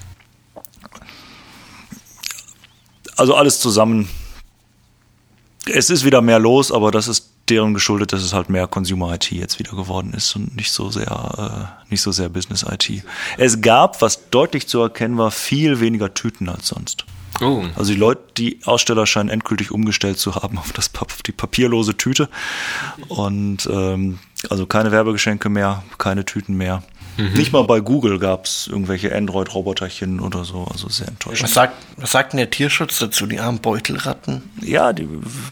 Also 3.18 3.36
alles 3.36 3.60
zusammen. 3.60 4.10
Es 5.68 5.90
ist 5.90 6.06
wieder 6.06 6.22
mehr 6.22 6.40
los, 6.40 6.72
aber 6.72 6.92
das 6.92 7.08
ist 7.08 7.32
deren 7.50 7.74
geschuldet, 7.74 8.14
dass 8.14 8.24
es 8.24 8.34
halt 8.34 8.50
mehr 8.50 8.68
Consumer 8.68 9.14
IT 9.14 9.32
jetzt 9.32 9.60
wieder 9.60 9.72
geworden 9.72 10.14
ist 10.14 10.36
und 10.36 10.56
nicht 10.56 10.72
so 10.72 10.90
sehr, 10.90 11.78
äh, 11.78 11.90
nicht 11.92 12.02
so 12.02 12.12
sehr 12.12 12.30
Business 12.30 12.66
IT. 12.70 13.04
Es 13.38 13.62
gab, 13.62 14.02
was 14.02 14.30
deutlich 14.30 14.68
zu 14.68 14.80
erkennen 14.80 15.18
war, 15.18 15.32
viel 15.32 15.80
weniger 15.80 16.14
Tüten 16.14 16.50
als 16.50 16.68
sonst. 16.68 17.06
Oh. 17.42 17.64
Also 17.76 17.94
die 17.94 18.00
Leute, 18.00 18.22
die 18.38 18.60
Aussteller 18.66 19.06
scheinen 19.06 19.30
endgültig 19.30 19.72
umgestellt 19.72 20.18
zu 20.18 20.36
haben 20.36 20.58
auf, 20.58 20.72
das, 20.72 20.92
auf 21.00 21.22
die 21.24 21.32
papierlose 21.32 21.98
Tüte. 21.98 22.30
Und 23.08 23.68
ähm, 23.72 24.20
also 24.50 24.66
keine 24.66 24.92
Werbegeschenke 24.92 25.50
mehr, 25.50 25.84
keine 25.98 26.26
Tüten 26.26 26.56
mehr. 26.56 26.84
Mhm. 27.18 27.34
Nicht 27.34 27.52
mal 27.54 27.64
bei 27.64 27.80
Google 27.80 28.20
gab 28.20 28.46
es 28.46 28.68
irgendwelche 28.68 29.16
Android-Roboterchen 29.16 30.20
oder 30.20 30.44
so, 30.44 30.66
also 30.72 30.90
sehr 30.90 31.08
enttäuschend. 31.08 31.44
Was 31.44 31.54
sagt, 31.54 31.74
was 31.98 32.12
sagt 32.12 32.34
denn 32.34 32.38
der 32.38 32.50
Tierschutz 32.50 33.00
dazu, 33.00 33.26
die 33.26 33.40
armen 33.40 33.60
Beutelratten? 33.60 34.44
Ja, 34.62 34.94
die 34.94 35.08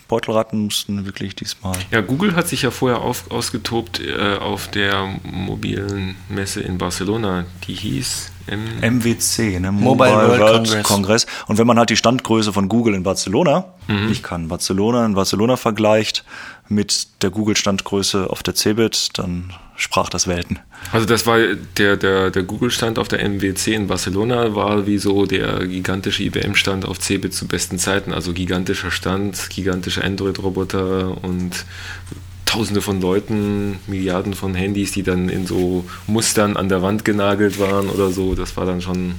Beutelratten 0.07 0.65
mussten 0.65 1.05
wirklich 1.05 1.35
diesmal. 1.35 1.75
Ja, 1.91 2.01
Google 2.01 2.35
hat 2.35 2.47
sich 2.47 2.63
ja 2.63 2.71
vorher 2.71 3.01
auf, 3.01 3.31
ausgetobt 3.31 3.99
äh, 3.99 4.37
auf 4.37 4.67
der 4.69 5.19
mobilen 5.23 6.15
Messe 6.29 6.61
in 6.61 6.77
Barcelona, 6.77 7.45
die 7.67 7.73
hieß 7.73 8.31
M 8.45 8.59
MWC, 8.81 9.59
ne? 9.59 9.71
Mobile, 9.71 10.11
Mobile 10.11 10.11
World, 10.11 10.39
World 10.39 10.53
Congress. 10.53 10.83
Congress. 10.83 11.27
Und 11.47 11.57
wenn 11.57 11.67
man 11.67 11.77
halt 11.79 11.89
die 11.89 11.95
Standgröße 11.95 12.51
von 12.51 12.67
Google 12.67 12.93
in 12.93 13.03
Barcelona, 13.03 13.65
mhm. 13.87 14.11
ich 14.11 14.21
kann 14.21 14.49
Barcelona 14.49 15.05
in 15.05 15.13
Barcelona 15.13 15.55
vergleicht 15.55 16.25
mit 16.69 17.07
der 17.21 17.29
Google-Standgröße 17.29 18.29
auf 18.29 18.43
der 18.43 18.55
CeBIT, 18.55 19.09
dann 19.17 19.53
sprach 19.75 20.09
das 20.09 20.27
Welten. 20.27 20.59
Also 20.91 21.05
das 21.05 21.25
war 21.25 21.39
der, 21.77 21.97
der, 21.97 22.31
der 22.31 22.43
Google-Stand 22.43 22.99
auf 22.99 23.07
der 23.07 23.27
MWC 23.27 23.73
in 23.73 23.87
Barcelona, 23.87 24.55
war 24.55 24.87
wie 24.87 24.97
so 24.97 25.25
der 25.25 25.67
gigantische 25.67 26.23
IBM-Stand 26.23 26.85
auf 26.85 26.99
CeBIT 26.99 27.33
zu 27.33 27.47
besten 27.47 27.79
Zeiten. 27.79 28.13
Also 28.13 28.33
gigantischer 28.33 28.91
Stand, 28.91 29.49
gigantische 29.49 30.03
Android-Roboter 30.03 31.23
und 31.23 31.65
Tausende 32.45 32.81
von 32.81 33.01
Leuten, 33.01 33.79
Milliarden 33.87 34.33
von 34.35 34.53
Handys, 34.53 34.91
die 34.91 35.01
dann 35.01 35.27
in 35.27 35.47
so 35.47 35.85
Mustern 36.05 36.55
an 36.55 36.69
der 36.69 36.83
Wand 36.83 37.03
genagelt 37.03 37.59
waren 37.59 37.89
oder 37.89 38.11
so. 38.11 38.35
Das 38.35 38.55
war 38.57 38.67
dann 38.67 38.79
schon 38.79 39.15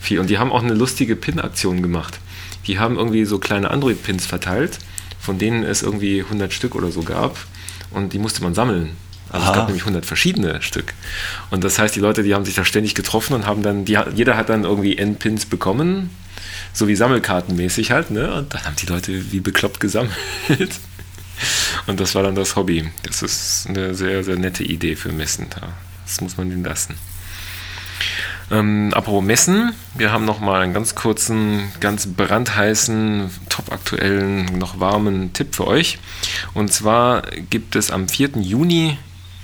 viel. 0.00 0.18
Und 0.20 0.30
die 0.30 0.38
haben 0.38 0.50
auch 0.50 0.62
eine 0.62 0.72
lustige 0.72 1.16
Pin-Aktion 1.16 1.82
gemacht. 1.82 2.18
Die 2.66 2.78
haben 2.78 2.96
irgendwie 2.96 3.26
so 3.26 3.38
kleine 3.38 3.70
Android-Pins 3.70 4.24
verteilt, 4.24 4.78
von 5.20 5.38
denen 5.38 5.62
es 5.64 5.82
irgendwie 5.82 6.22
100 6.22 6.52
Stück 6.52 6.74
oder 6.74 6.90
so 6.90 7.02
gab. 7.02 7.36
Und 7.90 8.12
die 8.12 8.18
musste 8.18 8.42
man 8.42 8.54
sammeln. 8.54 8.96
Also 9.30 9.44
Aha. 9.44 9.52
es 9.52 9.56
gab 9.56 9.66
nämlich 9.66 9.82
100 9.82 10.06
verschiedene 10.06 10.60
Stück. 10.62 10.94
Und 11.50 11.62
das 11.62 11.78
heißt, 11.78 11.94
die 11.94 12.00
Leute, 12.00 12.22
die 12.22 12.34
haben 12.34 12.44
sich 12.44 12.54
da 12.54 12.64
ständig 12.64 12.94
getroffen 12.94 13.34
und 13.34 13.46
haben 13.46 13.62
dann, 13.62 13.84
die, 13.84 13.98
jeder 14.14 14.36
hat 14.36 14.48
dann 14.48 14.64
irgendwie 14.64 14.98
N-Pins 14.98 15.46
bekommen, 15.46 16.10
so 16.72 16.88
wie 16.88 16.96
Sammelkartenmäßig 16.96 17.90
halt, 17.90 18.10
ne? 18.10 18.32
Und 18.34 18.54
dann 18.54 18.64
haben 18.64 18.76
die 18.76 18.86
Leute 18.86 19.32
wie 19.32 19.40
bekloppt 19.40 19.80
gesammelt. 19.80 20.10
Und 21.86 22.00
das 22.00 22.14
war 22.14 22.22
dann 22.22 22.34
das 22.34 22.56
Hobby. 22.56 22.90
Das 23.02 23.22
ist 23.22 23.66
eine 23.68 23.94
sehr, 23.94 24.22
sehr 24.24 24.36
nette 24.36 24.62
Idee 24.62 24.94
für 24.96 25.10
Messen. 25.10 25.46
Das 26.04 26.20
muss 26.20 26.36
man 26.36 26.50
ihnen 26.50 26.64
lassen. 26.64 26.96
Ähm, 28.50 28.92
apropos 28.94 29.22
Messen, 29.22 29.74
wir 29.94 30.10
haben 30.10 30.24
noch 30.24 30.40
mal 30.40 30.60
einen 30.60 30.74
ganz 30.74 30.96
kurzen, 30.96 31.70
ganz 31.78 32.08
brandheißen, 32.08 33.30
topaktuellen, 33.48 34.46
noch 34.58 34.80
warmen 34.80 35.32
Tipp 35.32 35.54
für 35.54 35.68
euch. 35.68 35.98
Und 36.52 36.72
zwar 36.72 37.22
gibt 37.48 37.76
es 37.76 37.92
am 37.92 38.08
4. 38.08 38.30
Juni 38.40 38.98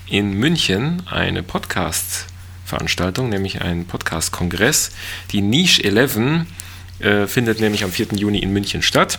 in 0.09 0.33
München 0.33 1.03
eine 1.09 1.45
Podcast-Veranstaltung, 1.45 3.29
nämlich 3.29 3.63
einen 3.63 3.87
Podcast-Kongress, 3.87 4.91
die 5.31 5.41
Niche 5.41 5.85
11 5.85 6.47
äh, 6.99 7.27
findet 7.27 7.61
nämlich 7.61 7.85
am 7.85 7.91
4. 7.91 8.09
Juni 8.15 8.39
in 8.39 8.53
München 8.53 8.83
statt. 8.83 9.19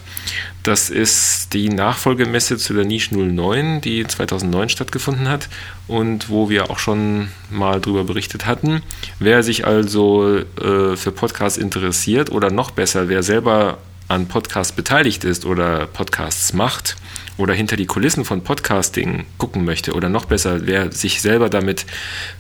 Das 0.64 0.90
ist 0.90 1.54
die 1.54 1.70
Nachfolgemesse 1.70 2.58
zu 2.58 2.74
der 2.74 2.86
Niche 2.86 3.16
09, 3.16 3.82
die 3.82 4.06
2009 4.06 4.70
stattgefunden 4.70 5.30
hat 5.30 5.48
und 5.88 6.30
wo 6.30 6.50
wir 6.50 6.70
auch 6.70 6.80
schon 6.80 7.30
mal 7.50 7.80
drüber 7.80 8.04
berichtet 8.04 8.46
hatten. 8.46 8.82
Wer 9.20 9.44
sich 9.44 9.66
also 9.66 10.38
äh, 10.38 10.96
für 10.96 11.12
Podcasts 11.12 11.58
interessiert 11.58 12.32
oder 12.32 12.50
noch 12.52 12.72
besser, 12.72 13.10
wer 13.10 13.24
selber 13.24 13.78
an 14.08 14.28
Podcasts 14.28 14.74
beteiligt 14.74 15.24
ist 15.24 15.46
oder 15.46 15.86
Podcasts 15.86 16.54
macht, 16.54 16.96
oder 17.38 17.54
hinter 17.54 17.76
die 17.76 17.86
Kulissen 17.86 18.26
von 18.26 18.44
Podcasting 18.44 19.26
gucken 19.38 19.64
möchte 19.64 19.94
oder 19.94 20.10
noch 20.10 20.26
besser, 20.26 20.66
wer 20.66 20.92
sich 20.92 21.22
selber 21.22 21.50
damit 21.50 21.86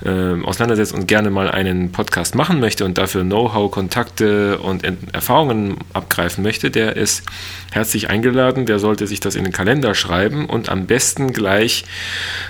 äh, 0.04 0.42
auseinandersetzt 0.44 0.94
und 0.94 1.08
gerne 1.08 1.30
mal 1.30 1.50
einen 1.50 1.92
Podcast 1.92 2.36
machen 2.36 2.60
möchte 2.60 2.84
und 2.86 2.98
dafür 2.98 3.24
Know-how, 3.24 3.72
Kontakte 3.72 4.58
und 4.58 4.84
Erfahrungen 5.14 5.78
abgreifen 5.94 6.44
möchte, 6.44 6.72
der 6.72 6.96
ist 6.96 7.24
herzlich 7.72 8.10
eingeladen. 8.10 8.66
Der 8.66 8.80
sollte 8.80 9.08
sich 9.08 9.20
das 9.20 9.36
in 9.36 9.44
den 9.44 9.54
Kalender 9.54 9.94
schreiben 9.94 10.46
und 10.46 10.70
am 10.70 10.88
besten 10.88 11.34
gleich 11.34 11.86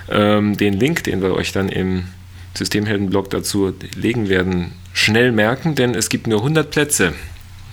ähm, 0.10 0.56
den 0.58 0.74
Link, 0.74 1.04
den 1.04 1.22
wir 1.22 1.34
euch 1.34 1.52
dann 1.52 1.70
im 1.70 2.06
Systemheldenblog 2.54 3.30
dazu 3.30 3.74
legen 3.96 4.30
werden, 4.30 4.74
schnell 4.94 5.32
merken, 5.32 5.76
denn 5.76 5.94
es 5.94 6.10
gibt 6.10 6.28
nur 6.28 6.40
100 6.40 6.72
Plätze, 6.72 7.14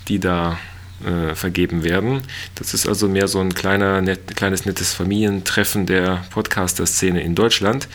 die 0.07 0.19
da 0.19 0.59
äh, 1.05 1.35
vergeben 1.35 1.83
werden. 1.83 2.23
Das 2.55 2.73
ist 2.73 2.87
also 2.87 3.07
mehr 3.07 3.27
so 3.27 3.39
ein 3.39 3.53
kleiner, 3.53 4.01
net, 4.01 4.35
kleines, 4.35 4.65
nettes 4.65 4.93
Familientreffen 4.93 5.85
der 5.85 6.25
Podcaster-Szene 6.31 7.21
in 7.21 7.35
Deutschland. 7.35 7.87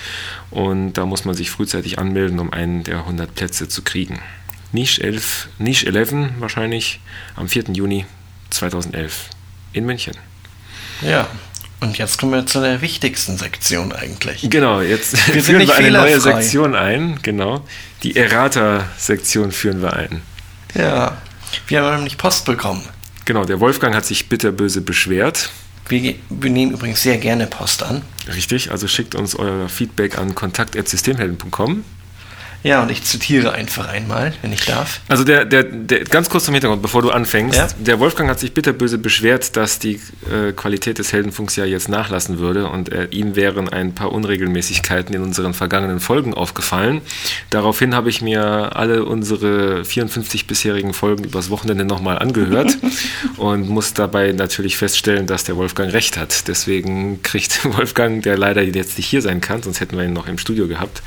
Und 0.50 0.94
da 0.94 1.06
muss 1.06 1.24
man 1.24 1.34
sich 1.34 1.50
frühzeitig 1.50 1.98
anmelden, 1.98 2.38
um 2.38 2.52
einen 2.52 2.84
der 2.84 2.98
100 2.98 3.34
Plätze 3.34 3.68
zu 3.68 3.82
kriegen. 3.82 4.20
Niche 4.72 5.02
11, 5.02 5.48
Niche 5.58 5.86
11 5.86 6.12
wahrscheinlich 6.38 7.00
am 7.36 7.48
4. 7.48 7.64
Juni 7.72 8.06
2011 8.50 9.30
in 9.72 9.84
München. 9.84 10.14
Ja, 11.02 11.28
und 11.80 11.96
jetzt 11.96 12.18
kommen 12.18 12.32
wir 12.32 12.46
zu 12.46 12.60
der 12.60 12.82
wichtigsten 12.82 13.38
Sektion 13.38 13.92
eigentlich. 13.92 14.48
Genau, 14.48 14.82
jetzt 14.82 15.34
wir 15.34 15.42
führen 15.42 15.66
wir 15.66 15.74
eine 15.74 15.90
neue 15.90 16.20
Sektion 16.20 16.74
ein. 16.74 17.18
Genau, 17.22 17.64
die 18.02 18.16
Errata-Sektion 18.16 19.50
führen 19.50 19.82
wir 19.82 19.94
ein. 19.94 20.22
Ja, 20.74 21.16
wir 21.66 21.82
haben 21.82 21.96
nämlich 21.96 22.18
Post 22.18 22.44
bekommen. 22.44 22.84
Genau, 23.30 23.44
der 23.44 23.60
Wolfgang 23.60 23.94
hat 23.94 24.04
sich 24.04 24.28
bitterböse 24.28 24.80
beschwert. 24.80 25.50
Wir, 25.88 26.16
wir, 26.30 26.50
nehmen 26.50 26.72
übrigens 26.72 27.00
sehr 27.00 27.16
gerne 27.16 27.46
Post 27.46 27.84
an. 27.84 28.02
Richtig, 28.26 28.72
also 28.72 28.88
schickt 28.88 29.14
uns 29.14 29.36
euer 29.36 29.68
Feedback 29.68 30.18
an 30.18 30.34
kontakt.systemhelden.com. 30.34 31.84
Ja, 32.62 32.82
und 32.82 32.90
ich 32.90 33.02
zitiere 33.04 33.52
einfach 33.52 33.88
einmal, 33.88 34.34
wenn 34.42 34.52
ich 34.52 34.64
darf. 34.66 35.00
Also 35.08 35.24
der, 35.24 35.44
der, 35.44 35.64
der 35.64 36.04
ganz 36.04 36.28
kurz 36.28 36.44
zum 36.44 36.54
Hintergrund, 36.54 36.82
bevor 36.82 37.00
du 37.00 37.10
anfängst. 37.10 37.56
Ja? 37.56 37.68
Der 37.78 38.00
Wolfgang 38.00 38.28
hat 38.28 38.38
sich 38.38 38.52
bitterböse 38.52 38.98
beschwert, 38.98 39.56
dass 39.56 39.78
die 39.78 40.00
äh, 40.30 40.52
Qualität 40.52 40.98
des 40.98 41.12
Heldenfunks 41.12 41.56
ja 41.56 41.64
jetzt 41.64 41.88
nachlassen 41.88 42.38
würde 42.38 42.68
und 42.68 42.92
äh, 42.92 43.06
ihm 43.10 43.34
wären 43.34 43.68
ein 43.68 43.94
paar 43.94 44.12
Unregelmäßigkeiten 44.12 45.14
in 45.14 45.22
unseren 45.22 45.54
vergangenen 45.54 46.00
Folgen 46.00 46.34
aufgefallen. 46.34 47.00
Daraufhin 47.48 47.94
habe 47.94 48.10
ich 48.10 48.20
mir 48.20 48.76
alle 48.76 49.04
unsere 49.04 49.84
54 49.84 50.46
bisherigen 50.46 50.92
Folgen 50.92 51.24
übers 51.24 51.48
Wochenende 51.48 51.84
nochmal 51.84 52.18
angehört 52.18 52.76
und 53.38 53.70
muss 53.70 53.94
dabei 53.94 54.32
natürlich 54.32 54.76
feststellen, 54.76 55.26
dass 55.26 55.44
der 55.44 55.56
Wolfgang 55.56 55.92
recht 55.92 56.18
hat. 56.18 56.46
Deswegen 56.46 57.22
kriegt 57.22 57.64
Wolfgang, 57.76 58.22
der 58.22 58.36
leider 58.36 58.62
jetzt 58.62 58.98
nicht 58.98 59.06
hier 59.06 59.22
sein 59.22 59.40
kann, 59.40 59.62
sonst 59.62 59.80
hätten 59.80 59.96
wir 59.96 60.04
ihn 60.04 60.12
noch 60.12 60.28
im 60.28 60.36
Studio 60.36 60.68
gehabt, 60.68 61.02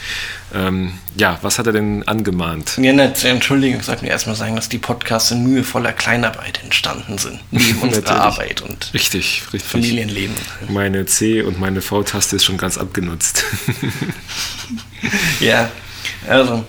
ähm, 0.53 0.93
ja, 1.15 1.39
was 1.43 1.59
hat 1.59 1.67
er 1.67 1.73
denn 1.73 2.07
angemahnt? 2.07 2.77
Ja, 2.81 2.93
nicht, 2.93 3.23
Entschuldigung, 3.23 3.81
sollten 3.81 4.03
wir 4.03 4.09
erstmal 4.09 4.35
sagen, 4.35 4.55
dass 4.55 4.69
die 4.69 4.77
Podcasts 4.77 5.31
in 5.31 5.43
mühevoller 5.43 5.93
Kleinarbeit 5.93 6.61
entstanden 6.63 7.17
sind. 7.17 7.39
Neben 7.51 7.79
unserer 7.81 8.21
Arbeit 8.21 8.61
und 8.61 8.93
richtig, 8.93 9.43
richtig. 9.53 9.63
Familienleben. 9.63 10.35
Meine 10.69 11.05
C- 11.05 11.41
und 11.41 11.59
meine 11.59 11.81
V-Taste 11.81 12.35
ist 12.37 12.45
schon 12.45 12.57
ganz 12.57 12.77
abgenutzt. 12.77 13.43
ja, 15.39 15.69
also 16.27 16.63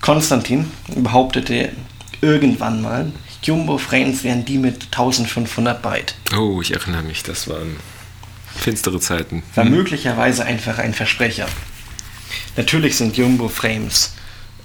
Konstantin 0.00 0.70
behauptete 0.94 1.70
irgendwann 2.20 2.82
mal, 2.82 3.12
Jumbo 3.42 3.78
Frames 3.78 4.22
wären 4.24 4.44
die 4.44 4.58
mit 4.58 4.84
1500 4.86 5.80
Byte. 5.82 6.14
Oh, 6.36 6.60
ich 6.60 6.72
erinnere 6.72 7.02
mich, 7.02 7.22
das 7.22 7.48
waren 7.48 7.76
finstere 8.54 9.00
Zeiten. 9.00 9.42
War 9.54 9.64
hm. 9.64 9.72
möglicherweise 9.72 10.44
einfach 10.44 10.78
ein 10.78 10.92
Versprecher. 10.92 11.46
Natürlich 12.56 12.96
sind 12.96 13.16
Jumbo 13.16 13.48
Frames, 13.48 14.14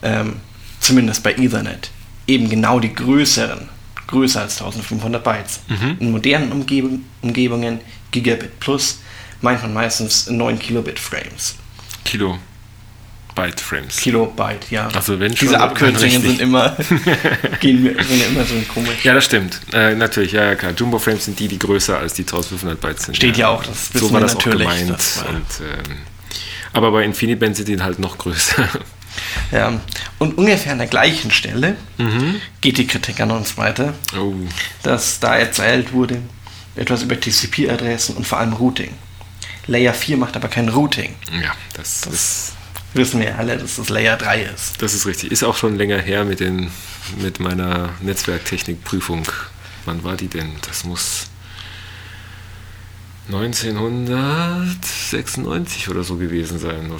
ähm, 0.06 0.36
zumindest 0.80 1.24
bei 1.24 1.34
Ethernet, 1.34 1.90
eben 2.28 2.50
genau 2.50 2.80
die 2.80 2.94
größeren, 2.94 3.68
größer 4.08 4.42
als 4.42 4.62
1500 4.62 5.24
Bytes. 5.24 5.60
Mhm. 5.68 5.98
In 6.00 6.12
modernen 6.12 6.52
Umgeb 6.52 6.86
Umgebungen, 7.22 7.80
Gigabit 8.12 8.60
Plus, 8.60 9.00
meint 9.42 9.62
man 9.62 9.74
meistens 9.74 10.30
9 10.30 10.60
Kilobit 10.60 11.00
Frames. 11.00 11.56
Kilo. 12.04 12.38
Byte 13.34 13.60
Frames. 13.60 13.98
Kilobyte, 13.98 14.68
ja. 14.70 14.88
Also 14.96 15.20
wenn 15.20 15.34
Diese 15.34 15.60
Abkürzungen 15.60 16.22
sind 16.22 16.40
immer, 16.40 16.78
gehen 17.60 17.84
mir, 17.84 18.02
sind 18.02 18.26
immer 18.30 18.46
so 18.46 18.56
komisch. 18.74 19.04
Ja, 19.04 19.14
das 19.14 19.26
stimmt. 19.26 19.60
Äh, 19.74 19.94
natürlich, 19.94 20.32
ja, 20.32 20.46
ja, 20.46 20.56
klar. 20.56 20.72
Jumbo 20.72 21.00
Frames 21.00 21.26
sind 21.26 21.38
die, 21.38 21.50
die 21.50 21.60
größer 21.60 21.98
als 21.98 22.14
die 22.14 22.22
1500 22.22 22.80
Byte 22.80 23.02
sind. 23.02 23.18
Steht 23.18 23.36
ja, 23.36 23.48
ja 23.48 23.50
auch, 23.50 23.66
das 23.66 23.90
so 23.94 24.10
war 24.14 24.22
das 24.22 24.36
natürlich. 24.36 24.66
auch 24.66 24.78
gemeint. 24.78 25.26
Und, 25.28 25.66
ähm, 25.68 25.98
aber 26.72 26.92
bei 26.92 27.04
InfiniBand 27.04 27.58
sind 27.58 27.68
die 27.68 27.82
halt 27.82 28.00
noch 28.00 28.18
größer. 28.18 28.70
Ja, 29.52 29.80
und 30.20 30.38
ungefähr 30.38 30.72
an 30.72 30.80
der 30.80 30.88
gleichen 30.88 31.32
Stelle 31.32 31.78
mhm. 31.98 32.42
geht 32.62 32.78
die 32.78 32.88
Kritik 32.88 33.20
an 33.20 33.32
uns 33.32 33.58
weiter, 33.58 33.94
oh. 34.18 34.34
dass 34.84 35.20
da 35.20 35.36
erzählt 35.36 35.94
wurde, 35.94 36.22
etwas 36.76 37.04
über 37.04 37.20
TCP-Adressen 37.20 38.16
und 38.16 38.28
vor 38.28 38.40
allem 38.40 38.54
Routing. 38.54 38.92
Layer 39.68 39.94
4 39.94 40.18
macht 40.18 40.36
aber 40.36 40.48
kein 40.48 40.70
Routing. 40.70 41.16
Ja, 41.42 41.54
das, 41.74 42.02
das 42.02 42.14
ist, 42.14 42.54
wissen 42.94 43.20
wir 43.20 43.38
alle, 43.38 43.58
dass 43.58 43.78
das 43.78 43.90
Layer 43.90 44.18
3 44.18 44.44
ist. 44.44 44.82
Das 44.82 44.94
ist 44.94 45.06
richtig. 45.06 45.32
Ist 45.32 45.44
auch 45.44 45.58
schon 45.58 45.76
länger 45.76 46.00
her 46.00 46.26
mit, 46.26 46.40
den, 46.40 46.72
mit 47.18 47.40
meiner 47.40 47.90
Netzwerktechnikprüfung. 48.02 49.28
Wann 49.86 50.04
war 50.04 50.16
die 50.16 50.28
denn? 50.28 50.52
Das 50.68 50.84
muss 50.84 51.28
1996 53.28 55.90
oder 55.90 56.04
so 56.04 56.18
gewesen 56.18 56.60
sein. 56.60 56.92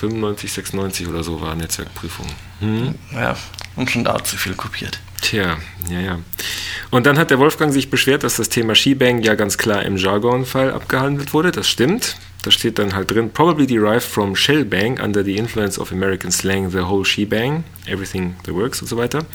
95, 0.00 0.52
96 0.52 1.08
oder 1.08 1.22
so 1.22 1.40
war 1.40 1.54
Netzwerkprüfung. 1.54 2.26
Hm? 2.60 2.94
Ja, 3.12 3.36
und 3.76 3.90
schon 3.90 4.04
da 4.04 4.22
zu 4.24 4.36
viel 4.36 4.54
kopiert. 4.54 4.98
Tja, 5.20 5.58
ja, 5.90 6.00
ja. 6.00 6.18
Und 6.90 7.04
dann 7.04 7.18
hat 7.18 7.30
der 7.30 7.38
Wolfgang 7.38 7.72
sich 7.72 7.90
beschwert, 7.90 8.24
dass 8.24 8.36
das 8.36 8.48
Thema 8.48 8.74
Shebang 8.74 9.22
ja 9.22 9.34
ganz 9.34 9.58
klar 9.58 9.84
im 9.84 9.96
Jargon-Fall 9.96 10.72
abgehandelt 10.72 11.34
wurde. 11.34 11.52
Das 11.52 11.68
stimmt. 11.68 12.16
Da 12.42 12.50
steht 12.50 12.78
dann 12.78 12.94
halt 12.94 13.10
drin, 13.10 13.30
probably 13.30 13.66
derived 13.66 14.02
from 14.02 14.34
Shellbang 14.34 14.98
under 14.98 15.22
the 15.22 15.36
influence 15.36 15.78
of 15.78 15.92
American 15.92 16.30
slang, 16.30 16.70
the 16.70 16.78
whole 16.78 17.04
shebang, 17.04 17.64
everything 17.86 18.34
that 18.44 18.54
works 18.54 18.80
und 18.80 18.88
so 18.88 18.96
weiter. 18.96 19.26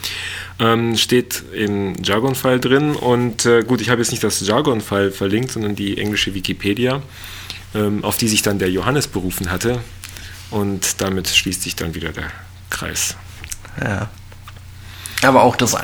Ähm, 0.58 0.98
steht 0.98 1.44
im 1.54 1.94
Jargon-File 2.04 2.60
drin 2.60 2.96
und 2.96 3.46
äh, 3.46 3.62
gut, 3.62 3.82
ich 3.82 3.92
habe 3.92 4.02
jetzt 4.02 4.10
nicht 4.10 4.24
das 4.24 4.42
Jargon-File 4.42 5.12
verlinkt, 5.12 5.52
sondern 5.52 5.76
die 5.76 6.00
englische 6.00 6.34
Wikipedia, 6.34 7.04
ähm, 7.76 8.04
auf 8.04 8.18
die 8.18 8.28
sich 8.28 8.42
dann 8.42 8.58
der 8.58 8.72
Johannes 8.72 9.08
berufen 9.08 9.52
hatte 9.52 9.82
und 10.52 11.02
damit 11.02 11.28
schließt 11.28 11.64
sich 11.64 11.76
dann 11.76 11.96
wieder 11.96 12.12
der 12.12 12.32
Kreis. 12.70 13.16
Ja. 13.82 14.10
Aber 15.22 15.44
auch 15.44 15.56
das 15.56 15.76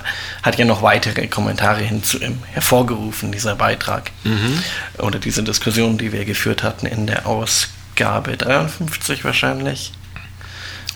hat 0.44 0.60
ja 0.60 0.66
noch 0.66 0.84
weitere 0.84 1.28
Kommentare 1.28 1.82
hinzu, 1.82 2.20
hervorgerufen, 2.52 3.32
dieser 3.32 3.56
Beitrag. 3.56 4.12
Mhm. 4.24 4.62
Oder 5.00 5.20
diese 5.20 5.42
Diskussion, 5.44 5.98
die 5.98 6.12
wir 6.12 6.26
geführt 6.26 6.64
hatten 6.64 6.86
in 6.86 7.08
der 7.08 7.26
Ausgabe 7.26 8.38
53 8.38 9.24
wahrscheinlich. 9.24 9.94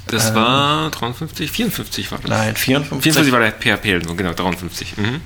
Das 0.07 0.30
ähm, 0.30 0.36
war 0.36 0.91
53, 0.91 1.49
54 1.49 2.11
war 2.11 2.20
das. 2.20 2.30
Nein, 2.30 2.55
54. 2.55 3.13
54 3.13 3.32
war 3.32 3.39
der 3.39 3.51
PHP, 3.51 4.16
genau, 4.16 4.34
53. 4.34 4.97
Mhm. 4.97 5.22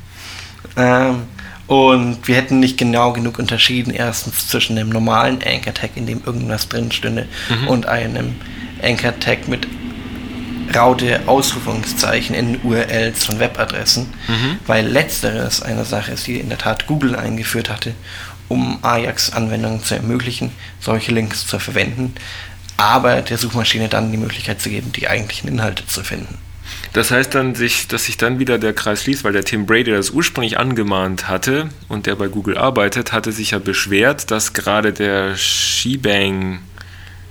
Ähm, 0.78 1.24
und 1.70 2.28
wir 2.28 2.36
hätten 2.36 2.59
nicht 2.59 2.80
genau 2.80 3.13
genug 3.13 3.38
unterschieden, 3.38 3.93
erstens 3.93 4.47
zwischen 4.47 4.76
dem 4.76 4.89
normalen 4.89 5.38
Anchor-Tag, 5.45 5.91
in 5.93 6.07
dem 6.07 6.24
irgendwas 6.26 6.67
drin 6.67 6.91
stünde, 6.91 7.28
mhm. 7.47 7.67
und 7.67 7.86
einem 7.86 8.38
Anchor-Tag 8.82 9.47
mit 9.47 9.67
Raute 10.76 11.22
Ausrufungszeichen 11.28 12.36
in 12.36 12.59
URLs 12.63 13.24
von 13.24 13.39
Webadressen, 13.39 14.07
mhm. 14.28 14.57
weil 14.65 14.88
letzteres 14.88 15.61
eine 15.61 15.86
Sache 15.86 16.13
ist, 16.13 16.26
die 16.26 16.39
in 16.39 16.49
der 16.49 16.57
Tat 16.57 16.88
Google 16.88 17.15
eingeführt 17.15 17.70
hatte, 17.70 17.93
um 18.47 18.80
Ajax-Anwendungen 18.82 19.84
zu 19.84 19.93
ermöglichen, 19.93 20.51
solche 20.80 21.11
Links 21.11 21.45
zu 21.45 21.59
verwenden, 21.59 22.15
aber 22.78 23.22
der 23.22 23.38
Suchmaschine 23.38 23.89
dann 23.89 24.11
die 24.11 24.17
Möglichkeit 24.17 24.59
zu 24.59 24.70
geben, 24.72 24.91
die 24.91 25.07
eigentlichen 25.07 25.47
Inhalte 25.47 25.86
zu 25.86 26.03
finden. 26.03 26.39
Das 26.93 27.11
heißt 27.11 27.36
dann, 27.36 27.55
sich, 27.55 27.88
dass 27.88 28.05
sich 28.05 28.17
dann 28.17 28.39
wieder 28.39 28.57
der 28.57 28.74
Kreis 28.74 29.03
schließt, 29.03 29.24
weil 29.24 29.34
der 29.34 29.43
Tim 29.43 29.65
Brady, 29.65 29.91
das 29.91 30.09
ursprünglich 30.09 30.57
angemahnt 30.57 31.28
hatte 31.28 31.70
und 31.88 32.05
der 32.05 32.15
bei 32.15 32.28
Google 32.28 32.57
arbeitet, 32.57 33.13
hatte 33.13 33.32
sich 33.32 33.51
ja 33.51 33.59
beschwert, 33.59 34.32
dass 34.32 34.53
gerade 34.53 34.91
der 34.91 35.36
Shebang, 35.36 36.59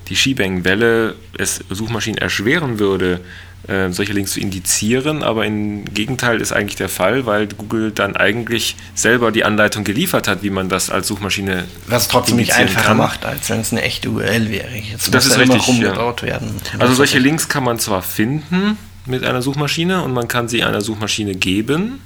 die 0.09 0.17
Shebang-Welle 0.17 1.17
es 1.37 1.65
Suchmaschinen 1.69 2.19
erschweren 2.19 2.79
würde, 2.79 3.21
äh, 3.67 3.91
solche 3.91 4.13
Links 4.13 4.33
zu 4.33 4.41
indizieren, 4.41 5.23
aber 5.23 5.45
im 5.45 5.85
Gegenteil 5.93 6.41
ist 6.41 6.53
eigentlich 6.53 6.77
der 6.77 6.89
Fall, 6.89 7.27
weil 7.27 7.49
Google 7.49 7.91
dann 7.91 8.17
eigentlich 8.17 8.77
selber 8.95 9.33
die 9.33 9.45
Anleitung 9.45 9.85
geliefert 9.85 10.29
hat, 10.29 10.43
wie 10.43 10.51
man 10.51 10.69
das 10.69 10.91
als 10.91 11.09
Suchmaschine 11.09 11.65
Was 11.87 12.09
trotzdem 12.09 12.37
nicht 12.37 12.55
einfacher 12.55 12.87
kann. 12.87 12.97
macht, 12.97 13.27
als 13.27 13.51
wenn 13.51 13.61
es 13.61 13.73
eine 13.73 13.83
echte 13.83 14.11
URL 14.11 14.49
wäre. 14.49 14.71
Jetzt 14.75 15.13
das 15.13 15.27
ist 15.27 15.33
ja 15.37 15.43
richtig, 15.43 15.67
rumgebaut 15.67 16.23
ja. 16.23 16.29
werden. 16.29 16.55
Also 16.79 16.95
solche 16.95 17.19
Links 17.19 17.49
kann 17.49 17.65
man 17.65 17.79
zwar 17.79 18.03
finden, 18.03 18.79
mit 19.09 19.25
einer 19.25 19.43
Suchmaschine 19.43 20.03
und 20.03 20.13
man 20.13 20.29
kann 20.29 20.49
sie 20.49 20.63
einer 20.63 20.81
Suchmaschine 20.81 21.35
geben, 21.35 22.01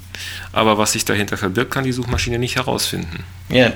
aber 0.51 0.77
was 0.77 0.93
sich 0.93 1.05
dahinter 1.05 1.37
verbirgt, 1.37 1.71
kann 1.71 1.83
die 1.83 1.91
Suchmaschine 1.91 2.39
nicht 2.39 2.55
herausfinden. 2.55 3.23
Ja, 3.49 3.73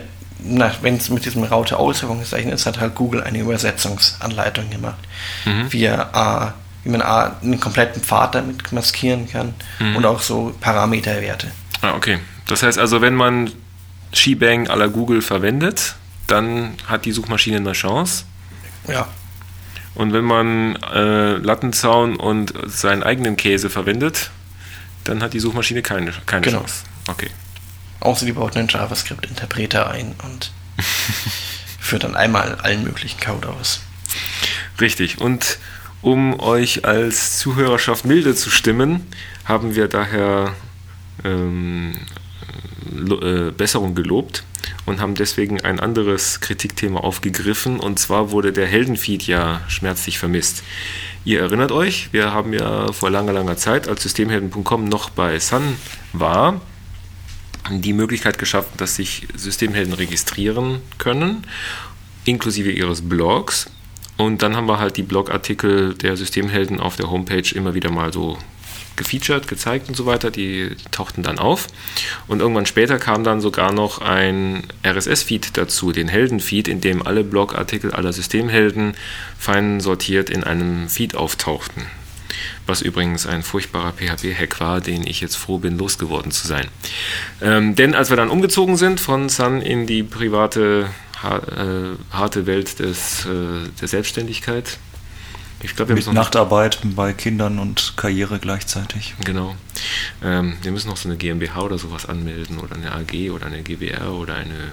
wenn 0.82 0.98
es 0.98 1.10
mit 1.10 1.26
diesem 1.26 1.44
Raute 1.44 1.78
Ausführungszeichen 1.78 2.52
ist, 2.52 2.66
hat 2.66 2.80
halt 2.80 2.96
Google 2.96 3.24
eine 3.24 3.40
Übersetzungsanleitung 3.40 4.70
gemacht, 4.70 5.00
mhm. 5.46 5.72
wie, 5.72 5.84
er, 5.84 6.54
wie 6.84 6.90
man 6.90 7.02
einen 7.02 7.60
kompletten 7.60 8.02
Pfad 8.02 8.36
damit 8.36 8.72
maskieren 8.72 9.28
kann 9.30 9.54
mhm. 9.80 9.96
und 9.96 10.06
auch 10.06 10.22
so 10.22 10.56
Parameterwerte. 10.60 11.52
Ah, 11.82 11.94
okay. 11.96 12.20
Das 12.48 12.64
heißt 12.64 12.80
also, 12.80 13.02
wenn 13.02 13.16
man 13.16 13.52
Shebang 14.14 14.66
la 14.66 14.88
Google 14.88 15.22
verwendet, 15.22 15.96
dann 16.28 16.74
hat 16.88 17.06
die 17.06 17.12
Suchmaschine 17.12 17.58
eine 17.58 17.74
Chance. 17.74 18.26
Ja. 18.88 19.08
Und 19.98 20.14
wenn 20.14 20.26
man 20.26 20.76
äh, 20.76 21.38
Lattenzaun 21.38 22.18
und 22.18 22.54
seinen 22.68 23.02
eigenen 23.02 23.36
Käse 23.36 23.72
verwendet, 23.72 24.30
dann 25.04 25.24
hat 25.24 25.34
die 25.34 25.39
Suchmaschine 25.39 25.82
keine, 25.82 26.14
keine 26.28 26.43
genau. 26.43 26.60
Chance. 26.60 26.84
Okay. 27.08 27.32
Außer 28.02 28.28
die 28.28 28.34
baut 28.34 28.56
einen 28.56 28.68
JavaScript-Interpreter 28.68 29.89
ein 29.89 30.14
und 30.24 30.52
führt 31.80 32.04
dann 32.04 32.16
einmal 32.16 32.60
allen 32.62 32.84
möglichen 32.84 33.20
Code 33.20 33.50
aus. 33.50 33.82
Richtig. 34.80 35.20
Und 35.20 35.58
um 36.04 36.39
euch 36.39 36.86
als 36.86 37.39
Zuhörerschaft 37.39 38.06
milde 38.06 38.36
zu 38.36 38.52
stimmen, 38.52 39.08
haben 39.45 39.74
wir 39.74 39.88
daher 39.88 40.54
ähm, 41.24 41.95
äh, 43.22 43.51
Besserung 43.51 43.95
gelobt 43.95 44.43
und 44.86 44.99
haben 44.99 45.16
deswegen 45.16 45.62
ein 45.62 45.80
anderes 45.80 46.39
Kritikthema 46.41 46.99
aufgegriffen. 46.99 47.80
Und 47.80 47.99
zwar 47.99 48.32
wurde 48.32 48.53
der 48.53 48.68
Heldenfeed 48.68 49.24
ja 49.28 49.62
schmerzlich 49.68 50.18
vermisst. 50.20 50.64
Ihr 51.26 51.41
erinnert 51.41 51.72
euch, 51.72 52.10
wir 52.14 52.32
haben 52.32 52.53
ja 52.53 52.91
vor 52.93 53.10
langer, 53.10 53.34
langer 53.34 53.58
Zeit, 53.58 53.88
als 53.88 54.03
Systemhelden.com 54.03 54.86
noch 54.86 55.10
bei 55.10 55.39
Sun 55.39 55.76
war, 56.14 56.62
die 57.70 57.93
Möglichkeit 57.93 58.39
geschaffen, 58.39 58.72
dass 58.78 58.95
sich 58.95 59.28
Systemhelden 59.36 59.93
registrieren 59.93 60.82
können, 60.97 61.45
inklusive 62.24 62.72
ihres 62.72 63.08
Blogs. 63.08 63.70
Und 64.16 64.41
dann 64.41 64.55
haben 64.55 64.68
wir 64.68 64.80
halt 64.80 64.97
die 64.97 65.03
Blogartikel 65.03 65.93
der 65.95 66.18
Systemhelden 66.18 66.80
auf 66.80 66.95
der 66.95 67.12
Homepage 67.12 67.53
immer 67.53 67.74
wieder 67.74 67.91
mal 67.91 68.14
so 68.14 68.38
gefeatured, 68.98 69.48
gezeigt 69.48 69.88
und 69.88 69.95
so 69.95 70.06
weiter. 70.06 70.32
Die 70.32 70.72
tauchten 70.91 71.24
dann 71.24 71.39
auf. 71.39 71.68
Und 72.28 72.41
irgendwann 72.41 72.66
später 72.66 73.00
kam 73.00 73.24
dann 73.24 73.39
sogar 73.39 73.72
noch 73.72 74.00
ein 74.00 74.64
RSS-Feed 74.86 75.58
dazu, 75.58 75.91
den 75.91 76.08
Helden-Feed, 76.08 76.68
in 76.68 76.82
dem 76.82 77.06
alle 77.06 77.24
Blogartikel 77.24 77.91
aller 77.91 78.12
Systemhelden 78.12 78.95
fein 79.38 79.80
sortiert 79.80 80.30
in 80.30 80.43
einem 80.43 80.89
Feed 80.89 81.16
auftauchten. 81.16 81.84
Was 82.66 82.82
übrigens 82.82 83.26
ein 83.26 83.43
furchtbarer 83.43 83.93
PHP-Hack 83.93 84.60
war, 84.60 84.82
den 84.82 85.08
ich 85.08 85.22
jetzt 85.22 85.38
froh 85.38 85.58
bin, 85.58 85.78
losgeworden 85.78 86.32
zu 86.32 86.48
sein. 86.48 86.68
Ähm, 87.41 87.76
denn 87.76 87.95
als 87.95 88.10
wir 88.10 88.18
dann 88.18 88.30
umgezogen 88.30 88.76
sind 88.76 89.00
von 89.00 89.30
Sun 89.30 89.62
in 89.62 89.88
die 89.88 90.04
private, 90.04 90.89
äh, 91.24 92.14
harte 92.14 92.45
Welt 92.45 92.80
des, 92.80 93.26
äh, 93.26 93.70
der 93.80 93.88
Selbstständigkeit, 93.88 94.78
ich 95.62 95.76
glaube, 95.76 95.93
Mit 95.95 96.14
Nachtarbeit 96.14 96.80
bei 96.84 97.14
Kindern 97.14 97.58
und 97.60 97.93
Karriere 97.97 98.39
gleichzeitig. 98.39 99.16
Genau. 99.24 99.55
Ähm, 100.24 100.58
wir 100.62 100.72
müssen 100.72 100.88
noch 100.88 100.97
so 100.97 101.10
eine 101.10 101.18
GmbH 101.18 101.62
oder 101.62 101.78
sowas 101.78 102.08
anmelden 102.08 102.60
oder 102.60 102.76
eine 102.76 102.91
AG 102.91 103.32
oder 103.32 103.47
eine 103.47 103.64
GBR 103.64 104.14
oder 104.14 104.36
eine 104.36 104.72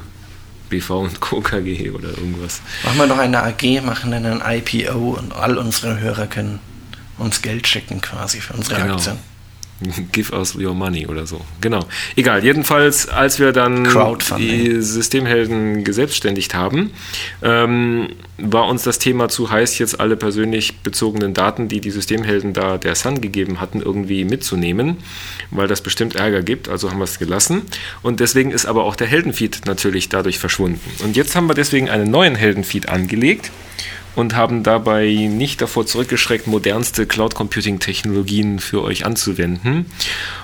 BV 0.68 0.91
und 1.01 1.20
Co. 1.20 1.41
KG 1.41 1.91
oder 1.91 2.09
irgendwas. 2.09 2.61
Machen 2.85 2.99
wir 2.99 3.07
doch 3.07 3.18
eine 3.18 3.43
AG, 3.43 3.82
machen 3.82 4.11
dann 4.11 4.43
ein 4.43 4.59
IPO 4.59 5.16
und 5.18 5.32
all 5.32 5.57
unsere 5.57 6.01
Hörer 6.01 6.26
können 6.26 6.61
uns 7.16 7.43
Geld 7.43 7.66
schicken 7.66 8.01
quasi 8.01 8.41
für 8.41 8.55
unsere 8.55 8.80
genau. 8.80 8.95
Aktien. 8.95 9.18
Give 10.12 10.32
us 10.32 10.55
your 10.55 10.74
money 10.74 11.07
oder 11.07 11.26
so. 11.26 11.41
Genau. 11.61 11.87
Egal. 12.16 12.45
Jedenfalls, 12.45 13.09
als 13.09 13.39
wir 13.39 13.53
dann 13.53 13.89
die 14.39 14.80
Systemhelden 14.80 15.85
geselbstständigt 15.85 16.55
haben, 16.55 16.91
ähm, 17.43 18.09
war 18.39 18.66
uns 18.68 18.82
das 18.82 18.99
Thema 18.99 19.28
zu 19.28 19.51
heiß, 19.51 19.78
jetzt 19.78 20.01
alle 20.01 20.16
persönlich 20.16 20.80
bezogenen 20.80 21.35
Daten, 21.35 21.68
die 21.68 21.80
die 21.80 21.91
Systemhelden 21.91 22.53
da 22.53 22.78
der 22.78 22.95
Sun 22.95 23.20
gegeben 23.20 23.61
hatten, 23.61 23.80
irgendwie 23.80 24.24
mitzunehmen, 24.24 24.97
weil 25.51 25.68
das 25.68 25.80
bestimmt 25.80 26.16
Ärger 26.16 26.43
gibt. 26.43 26.68
Also 26.68 26.91
haben 26.91 26.99
wir 26.99 27.05
es 27.05 27.18
gelassen. 27.18 27.62
Und 28.03 28.20
deswegen 28.20 28.51
ist 28.51 28.66
aber 28.66 28.85
auch 28.85 28.97
der 28.97 29.07
Heldenfeed 29.07 29.62
natürlich 29.66 30.09
dadurch 30.09 30.39
verschwunden. 30.39 30.80
Und 31.05 31.16
jetzt 31.16 31.37
haben 31.37 31.49
wir 31.49 31.55
deswegen 31.55 31.89
einen 31.89 32.11
neuen 32.11 32.35
Heldenfeed 32.35 32.89
angelegt 32.89 33.51
und 34.17 34.37
haben 34.37 34.62
dabei 34.62 35.29
nicht 35.31 35.61
davor 35.61 35.87
zurückgeschreckt, 35.87 36.47
modernste 36.47 37.07
Cloud 37.07 37.35
Computing 37.35 37.81
Technologien 37.81 38.59
für 38.61 38.83
euch 38.83 39.05
anzuwenden. 39.05 39.87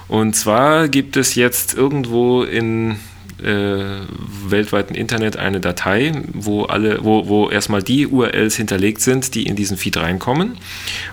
Und 0.09 0.35
zwar 0.35 0.89
gibt 0.89 1.17
es 1.17 1.35
jetzt 1.35 1.75
irgendwo 1.75 2.43
in 2.43 2.97
äh, 3.43 4.03
weltweiten 4.47 4.95
Internet 4.95 5.37
eine 5.37 5.61
Datei, 5.61 6.13
wo 6.33 6.65
alle, 6.65 7.05
wo, 7.05 7.29
wo 7.29 7.49
erstmal 7.49 7.83
die 7.83 8.07
URLs 8.07 8.57
hinterlegt 8.57 9.01
sind, 9.01 9.35
die 9.35 9.47
in 9.47 9.57
diesen 9.57 9.77
Feed 9.77 9.97
reinkommen. 9.97 10.59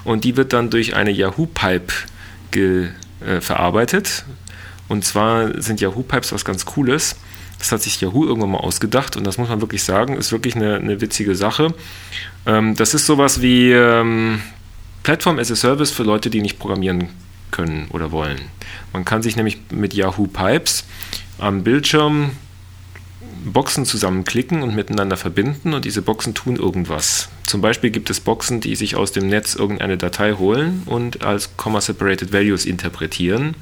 Und 0.04 0.24
die 0.24 0.36
wird 0.36 0.54
dann 0.54 0.70
durch 0.70 0.96
eine 0.96 1.12
Yahoo 1.12 1.46
Pipe 1.46 1.94
ge, 2.52 2.90
äh, 3.26 3.40
verarbeitet. 3.42 4.26
Und 4.88 5.06
zwar 5.06 5.62
sind 5.62 5.82
Yahoo 5.82 6.04
Pipes 6.04 6.32
was 6.32 6.46
ganz 6.46 6.66
Cooles. 6.66 7.16
Das 7.60 7.72
hat 7.72 7.82
sich 7.82 8.00
Yahoo 8.02 8.26
irgendwann 8.26 8.52
mal 8.52 8.60
ausgedacht 8.60 9.16
und 9.16 9.26
das 9.26 9.38
muss 9.38 9.50
man 9.50 9.62
wirklich 9.62 9.84
sagen, 9.84 10.16
ist 10.16 10.32
wirklich 10.32 10.56
eine, 10.56 10.76
eine 10.76 11.02
witzige 11.02 11.36
Sache. 11.36 11.74
Ähm, 12.46 12.76
das 12.76 12.94
ist 12.94 13.06
sowas 13.06 13.42
wie 13.42 13.72
ähm, 13.72 14.42
Plattform 15.04 15.40
as 15.40 15.52
a 15.52 15.56
Service 15.56 15.92
für 15.92 16.04
Leute, 16.04 16.30
die 16.30 16.42
nicht 16.42 16.60
programmieren 16.60 17.10
können 17.52 17.88
oder 17.92 18.12
wollen. 18.12 18.42
Man 18.94 19.06
kann 19.06 19.22
sich 19.22 19.36
nämlich 19.36 19.60
mit 19.72 19.94
Yahoo 19.94 20.28
Pipes 20.28 20.86
am 21.40 21.64
Bildschirm 21.64 22.32
Boxen 23.54 23.86
zusammenklicken 23.86 24.64
und 24.64 24.76
miteinander 24.76 25.18
verbinden 25.18 25.74
und 25.74 25.86
diese 25.86 26.02
Boxen 26.02 26.34
tun 26.34 26.56
irgendwas. 26.56 27.30
Zum 27.46 27.62
Beispiel 27.62 27.90
gibt 27.90 28.10
es 28.10 28.20
Boxen, 28.20 28.62
die 28.62 28.76
sich 28.76 28.96
aus 28.96 29.12
dem 29.12 29.28
Netz 29.28 29.56
irgendeine 29.56 29.98
Datei 29.98 30.34
holen 30.34 30.84
und 30.86 31.24
als 31.24 31.56
Comma-Separated 31.58 32.34
Values 32.34 32.66
interpretieren. 32.66 33.56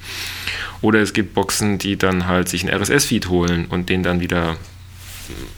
Oder 0.82 1.02
es 1.02 1.14
gibt 1.14 1.34
Boxen, 1.34 1.78
die 1.78 1.98
dann 1.98 2.28
halt 2.28 2.50
sich 2.50 2.64
einen 2.68 2.82
RSS-Feed 2.82 3.30
holen 3.30 3.66
und 3.66 3.90
den 3.90 4.04
dann 4.04 4.20
wieder 4.20 4.58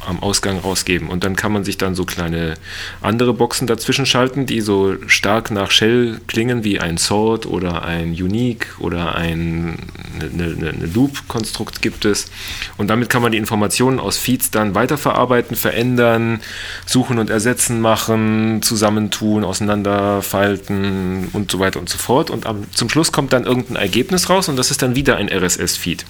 am 0.05 0.22
Ausgang 0.22 0.59
rausgeben. 0.59 1.09
Und 1.09 1.24
dann 1.24 1.36
kann 1.36 1.51
man 1.51 1.63
sich 1.63 1.78
dann 1.78 1.95
so 1.95 2.05
kleine 2.05 2.55
andere 3.01 3.34
Boxen 3.34 3.68
dazwischen 3.68 4.05
schalten, 4.05 4.45
die 4.45 4.61
so 4.61 4.95
stark 5.07 5.51
nach 5.51 5.72
Shell 5.72 6.20
klingen 6.28 6.63
wie 6.63 6.80
ein 6.80 6.97
Sort 6.97 7.45
oder 7.45 7.84
ein 7.84 8.11
Unique 8.11 8.76
oder 8.80 9.15
ein 9.15 9.78
eine, 10.20 10.43
eine, 10.43 10.70
eine 10.70 10.86
Loop-Konstrukt 10.86 11.82
gibt 11.82 12.05
es. 12.05 12.30
Und 12.78 12.88
damit 12.88 13.09
kann 13.09 13.22
man 13.22 13.32
die 13.32 13.38
Informationen 13.38 13.99
aus 13.99 14.18
Feeds 14.18 14.51
dann 14.51 14.76
weiterverarbeiten, 14.76 15.55
verändern, 15.55 16.41
suchen 16.86 17.20
und 17.20 17.30
ersetzen 17.30 17.82
machen, 17.82 18.61
zusammentun, 18.61 19.43
auseinanderfalten 19.43 21.30
und 21.34 21.51
so 21.51 21.59
weiter 21.59 21.80
und 21.80 21.89
so 21.89 21.97
fort. 21.97 22.30
Und 22.30 22.45
am, 22.45 22.63
zum 22.74 22.89
Schluss 22.89 23.11
kommt 23.11 23.34
dann 23.34 23.45
irgendein 23.45 23.76
Ergebnis 23.76 24.30
raus 24.30 24.49
und 24.49 24.57
das 24.57 24.72
ist 24.72 24.82
dann 24.82 24.95
wieder 24.95 25.18
ein 25.18 25.30
RSS-Feed. 25.30 26.05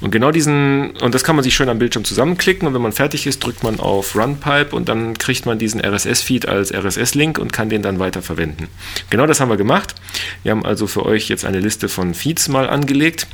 Und 0.00 0.10
genau 0.10 0.30
diesen, 0.30 0.92
und 1.02 1.14
das 1.14 1.24
kann 1.24 1.36
man 1.36 1.42
sich 1.42 1.54
schön 1.54 1.68
am 1.68 1.78
Bildschirm 1.78 2.04
zusammenklicken 2.04 2.66
und 2.68 2.74
wenn 2.74 2.82
man 2.84 2.92
fertig 2.92 3.26
ist, 3.26 3.42
drückt 3.42 3.64
man 3.64 3.80
auf 3.80 4.14
Runpipe 4.14 4.76
und 4.76 4.88
dann 4.88 5.18
kriegt 5.18 5.46
man 5.46 5.58
diesen 5.58 5.80
RSS-Feed 5.80 6.46
als 6.46 6.72
RSS-Link 6.72 7.38
und 7.38 7.52
kann 7.52 7.68
den 7.68 7.82
dann 7.82 7.98
weiter 7.98 8.22
verwenden. 8.22 8.68
Genau 9.10 9.26
das 9.26 9.40
haben 9.40 9.48
wir 9.48 9.56
gemacht. 9.56 9.96
Wir 10.44 10.52
haben 10.52 10.64
also 10.64 10.86
für 10.86 11.04
euch 11.04 11.28
jetzt 11.28 11.44
eine 11.44 11.58
Liste 11.58 11.88
von 11.88 12.14
Feeds 12.14 12.48
mal 12.48 12.68
angelegt. 12.68 13.26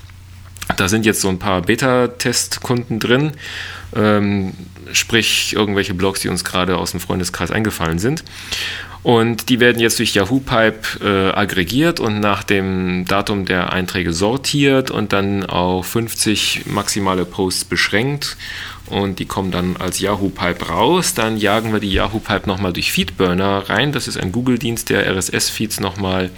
Da 0.77 0.89
sind 0.89 1.05
jetzt 1.05 1.21
so 1.21 1.29
ein 1.29 1.39
paar 1.39 1.63
Beta-Testkunden 1.63 3.01
drin, 3.01 3.33
ähm, 3.95 4.53
sprich 4.93 5.53
irgendwelche 5.53 5.95
Blogs, 5.95 6.21
die 6.21 6.29
uns 6.29 6.45
gerade 6.45 6.79
aus 6.79 6.93
dem 6.93 7.01
Freundeskreis 7.01 7.51
eingefallen 7.51 7.99
sind. 7.99 8.25
Und 9.03 9.49
die 9.49 9.61
werden 9.61 9.81
jetzt 9.81 9.99
durch 9.99 10.15
Yahoo 10.15 10.41
Pipe 10.41 11.03
äh, 11.03 11.35
aggregiert 11.35 12.01
und 12.01 12.21
nach 12.21 12.45
dem 12.45 13.07
Datum 13.07 13.47
der 13.47 13.73
Einträge 13.73 14.13
sortiert 14.13 14.91
und 14.91 15.15
dann 15.15 15.47
auf 15.47 15.87
50 15.87 16.67
maximale 16.67 17.25
Posts 17.25 17.65
beschränkt 17.65 18.37
und 18.91 19.19
die 19.19 19.25
kommen 19.25 19.51
dann 19.51 19.77
als 19.77 20.01
Yahoo 20.01 20.29
Pipe 20.29 20.67
raus. 20.67 21.15
Dann 21.15 21.37
jagen 21.37 21.73
wir 21.73 21.81
die 21.81 21.93
Yahoo 21.93 22.19
Pipe 22.19 22.49
nochmal 22.49 22.73
durch 22.73 22.93
Feedburner 22.93 23.69
rein. 23.69 23.93
Das 23.93 24.09
ist 24.09 24.17
ein 24.17 24.33
Google-Dienst, 24.33 24.91
der 24.91 25.07
RSS-Feeds 25.07 25.81
nochmal 25.81 26.31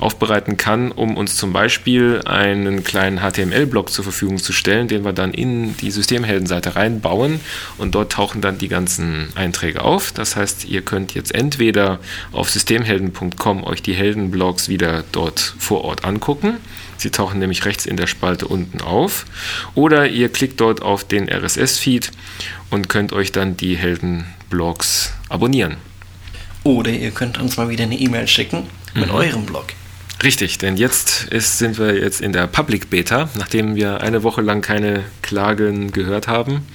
aufbereiten 0.00 0.56
kann, 0.56 0.92
um 0.92 1.16
uns 1.16 1.36
zum 1.36 1.52
Beispiel 1.52 2.22
einen 2.24 2.84
kleinen 2.84 3.20
HTML-Block 3.20 3.90
zur 3.90 4.04
Verfügung 4.04 4.38
zu 4.38 4.52
stellen, 4.52 4.88
den 4.88 5.04
wir 5.04 5.12
dann 5.12 5.32
in 5.32 5.76
die 5.76 5.90
Systemheldenseite 5.90 6.76
reinbauen 6.76 7.40
und 7.78 7.94
dort 7.94 8.12
tauchen 8.12 8.40
dann 8.40 8.58
die 8.58 8.68
ganzen 8.68 9.28
Einträge 9.34 9.82
auf. 9.82 10.12
Das 10.12 10.36
heißt, 10.36 10.64
ihr 10.64 10.82
könnt 10.82 11.14
jetzt 11.14 11.34
entweder 11.34 11.98
auf 12.32 12.50
systemhelden.com 12.50 13.64
euch 13.64 13.82
die 13.82 13.94
Heldenblocks 13.94 14.68
wieder 14.68 15.04
dort 15.12 15.54
vor 15.58 15.84
Ort 15.84 16.04
angucken. 16.04 16.56
Sie 16.96 17.10
tauchen 17.10 17.38
nämlich 17.38 17.64
rechts 17.64 17.86
in 17.86 17.96
der 17.96 18.06
Spalte 18.06 18.46
unten 18.46 18.82
auf. 18.82 19.24
Oder 19.74 20.08
ihr 20.08 20.28
klickt 20.28 20.60
dort 20.60 20.82
auf 20.82 21.04
den 21.04 21.30
RSS-Feed 21.30 22.10
und 22.68 22.88
könnt 22.88 23.12
euch 23.12 23.32
dann 23.32 23.56
die 23.56 23.76
Heldenblogs 23.76 25.14
abonnieren. 25.30 25.76
Oder 26.62 26.90
ihr 26.90 27.10
könnt 27.10 27.38
uns 27.38 27.56
mal 27.56 27.70
wieder 27.70 27.84
eine 27.84 27.98
E-Mail 27.98 28.28
schicken 28.28 28.64
mit 28.94 29.06
mhm. 29.06 29.14
eurem 29.14 29.46
Blog. 29.46 29.68
Richtig, 30.22 30.58
denn 30.58 30.76
jetzt 30.76 31.24
ist, 31.30 31.58
sind 31.58 31.78
wir 31.78 31.96
jetzt 31.98 32.20
in 32.20 32.32
der 32.32 32.46
Public 32.46 32.90
Beta, 32.90 33.30
nachdem 33.38 33.74
wir 33.74 34.02
eine 34.02 34.22
Woche 34.22 34.42
lang 34.42 34.60
keine 34.60 35.04
Klagen 35.22 35.92
gehört 35.92 36.28
haben. 36.28 36.66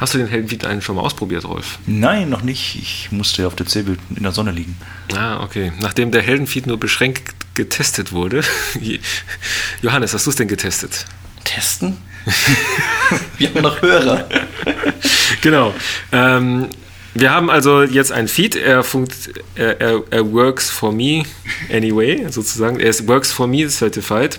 Hast 0.00 0.14
du 0.14 0.18
den 0.18 0.26
Heldenfeed 0.26 0.64
einen 0.64 0.82
schon 0.82 0.96
mal 0.96 1.02
ausprobiert, 1.02 1.44
Rolf? 1.44 1.78
Nein, 1.86 2.28
noch 2.28 2.42
nicht. 2.42 2.74
Ich 2.74 3.12
musste 3.12 3.46
auf 3.46 3.54
der 3.54 3.66
Zählbild 3.66 4.00
in 4.16 4.24
der 4.24 4.32
Sonne 4.32 4.50
liegen. 4.50 4.76
Ah, 5.14 5.42
okay. 5.42 5.72
Nachdem 5.80 6.10
der 6.10 6.22
Heldenfeed 6.22 6.66
nur 6.66 6.80
beschränkt 6.80 7.34
getestet 7.54 8.10
wurde. 8.10 8.42
Johannes, 9.82 10.12
hast 10.12 10.26
du 10.26 10.30
es 10.30 10.36
denn 10.36 10.48
getestet? 10.48 11.06
Testen? 11.44 11.96
wir 13.38 13.50
haben 13.50 13.62
noch 13.62 13.80
Hörer. 13.80 14.28
genau. 15.40 15.74
Ähm, 16.10 16.68
wir 17.14 17.30
haben 17.30 17.48
also 17.48 17.82
jetzt 17.82 18.10
ein 18.10 18.26
Feed, 18.26 18.56
er, 18.56 18.82
funkt, 18.82 19.30
er, 19.54 19.80
er, 19.80 20.02
er, 20.10 20.32
works 20.32 20.68
for 20.68 20.92
me 20.92 21.22
anyway, 21.72 22.26
sozusagen. 22.28 22.80
Er 22.80 22.90
ist 22.90 23.06
works 23.06 23.32
for 23.32 23.46
me 23.46 23.68
certified. 23.68 24.38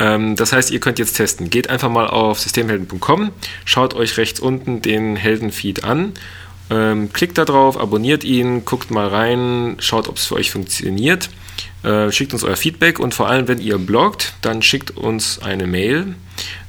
Ähm, 0.00 0.34
das 0.34 0.52
heißt, 0.52 0.72
ihr 0.72 0.80
könnt 0.80 0.98
jetzt 0.98 1.14
testen. 1.14 1.48
Geht 1.48 1.70
einfach 1.70 1.88
mal 1.88 2.08
auf 2.08 2.40
systemhelden.com, 2.40 3.30
schaut 3.64 3.94
euch 3.94 4.16
rechts 4.16 4.40
unten 4.40 4.82
den 4.82 5.14
Heldenfeed 5.14 5.84
an, 5.84 6.12
ähm, 6.70 7.12
klickt 7.12 7.38
da 7.38 7.44
drauf, 7.44 7.78
abonniert 7.78 8.24
ihn, 8.24 8.64
guckt 8.64 8.90
mal 8.90 9.06
rein, 9.06 9.76
schaut, 9.78 10.08
ob 10.08 10.16
es 10.16 10.26
für 10.26 10.34
euch 10.34 10.50
funktioniert. 10.50 11.30
Äh, 11.84 12.10
schickt 12.10 12.32
uns 12.32 12.42
euer 12.42 12.56
Feedback 12.56 12.98
und 12.98 13.14
vor 13.14 13.28
allem, 13.28 13.46
wenn 13.46 13.60
ihr 13.60 13.78
bloggt, 13.78 14.34
dann 14.40 14.62
schickt 14.62 14.96
uns 14.96 15.40
eine 15.40 15.66
Mail 15.68 16.14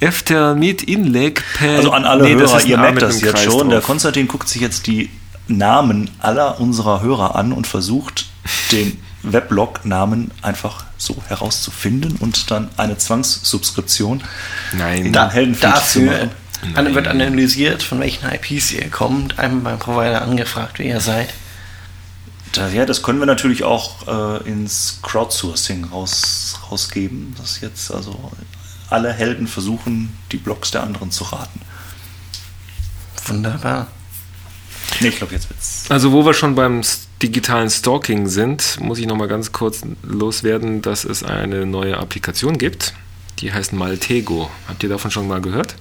Efter 0.00 0.54
mit 0.54 0.82
Inleg 0.82 1.42
per. 1.54 1.76
Also 1.76 1.92
an 1.92 2.04
alle 2.04 2.24
nee, 2.24 2.34
Hörer, 2.34 2.64
ihr 2.64 2.78
merkt 2.78 3.02
das 3.02 3.20
jetzt 3.20 3.42
schon. 3.42 3.60
Drauf. 3.60 3.68
Der 3.68 3.80
Konstantin 3.80 4.28
guckt 4.28 4.48
sich 4.48 4.62
jetzt 4.62 4.86
die 4.86 5.10
Namen 5.46 6.10
aller 6.20 6.60
unserer 6.60 7.02
Hörer 7.02 7.36
an 7.36 7.52
und 7.52 7.66
versucht, 7.66 8.26
den 8.72 8.98
Weblog-Namen 9.22 10.30
einfach 10.42 10.84
so 10.96 11.16
herauszufinden 11.28 12.16
und 12.20 12.50
dann 12.50 12.68
eine 12.76 12.96
Zwangssubskription 12.96 14.22
Nein. 14.76 15.06
in 15.06 15.12
den 15.12 15.30
Heldenfeed 15.30 15.76
zu 15.86 16.00
machen. 16.00 16.30
Nein. 16.74 16.94
Wird 16.94 17.08
analysiert, 17.08 17.82
von 17.82 18.00
welchen 18.00 18.28
IPs 18.30 18.72
ihr 18.72 18.88
kommt, 18.90 19.38
einmal 19.38 19.72
beim 19.72 19.78
Provider 19.78 20.22
angefragt, 20.22 20.78
wie 20.78 20.88
ihr 20.88 21.00
seid. 21.00 21.28
Ja, 22.56 22.84
das 22.84 23.02
können 23.02 23.20
wir 23.20 23.26
natürlich 23.26 23.62
auch 23.62 24.40
äh, 24.42 24.48
ins 24.48 24.98
Crowdsourcing 25.02 25.84
raus, 25.84 26.58
rausgeben, 26.70 27.34
dass 27.38 27.60
jetzt 27.60 27.92
also 27.92 28.32
alle 28.88 29.12
Helden 29.12 29.46
versuchen, 29.46 30.16
die 30.32 30.36
Blogs 30.36 30.72
der 30.72 30.82
anderen 30.82 31.12
zu 31.12 31.24
raten. 31.24 31.60
Wunderbar. 33.26 33.86
Nee, 35.00 35.08
ich 35.08 35.16
glaube, 35.16 35.34
jetzt 35.34 35.48
wird's. 35.48 35.84
Also, 35.88 36.12
wo 36.12 36.26
wir 36.26 36.34
schon 36.34 36.56
beim 36.56 36.82
digitalen 37.22 37.70
Stalking 37.70 38.26
sind, 38.26 38.78
muss 38.80 38.98
ich 38.98 39.06
noch 39.06 39.16
mal 39.16 39.28
ganz 39.28 39.52
kurz 39.52 39.82
loswerden, 40.02 40.82
dass 40.82 41.04
es 41.04 41.22
eine 41.22 41.66
neue 41.66 41.96
Applikation 41.98 42.58
gibt. 42.58 42.94
Die 43.38 43.52
heißt 43.52 43.72
Maltego. 43.72 44.50
Habt 44.66 44.82
ihr 44.82 44.88
davon 44.88 45.10
schon 45.10 45.28
mal 45.28 45.40
gehört? 45.40 45.76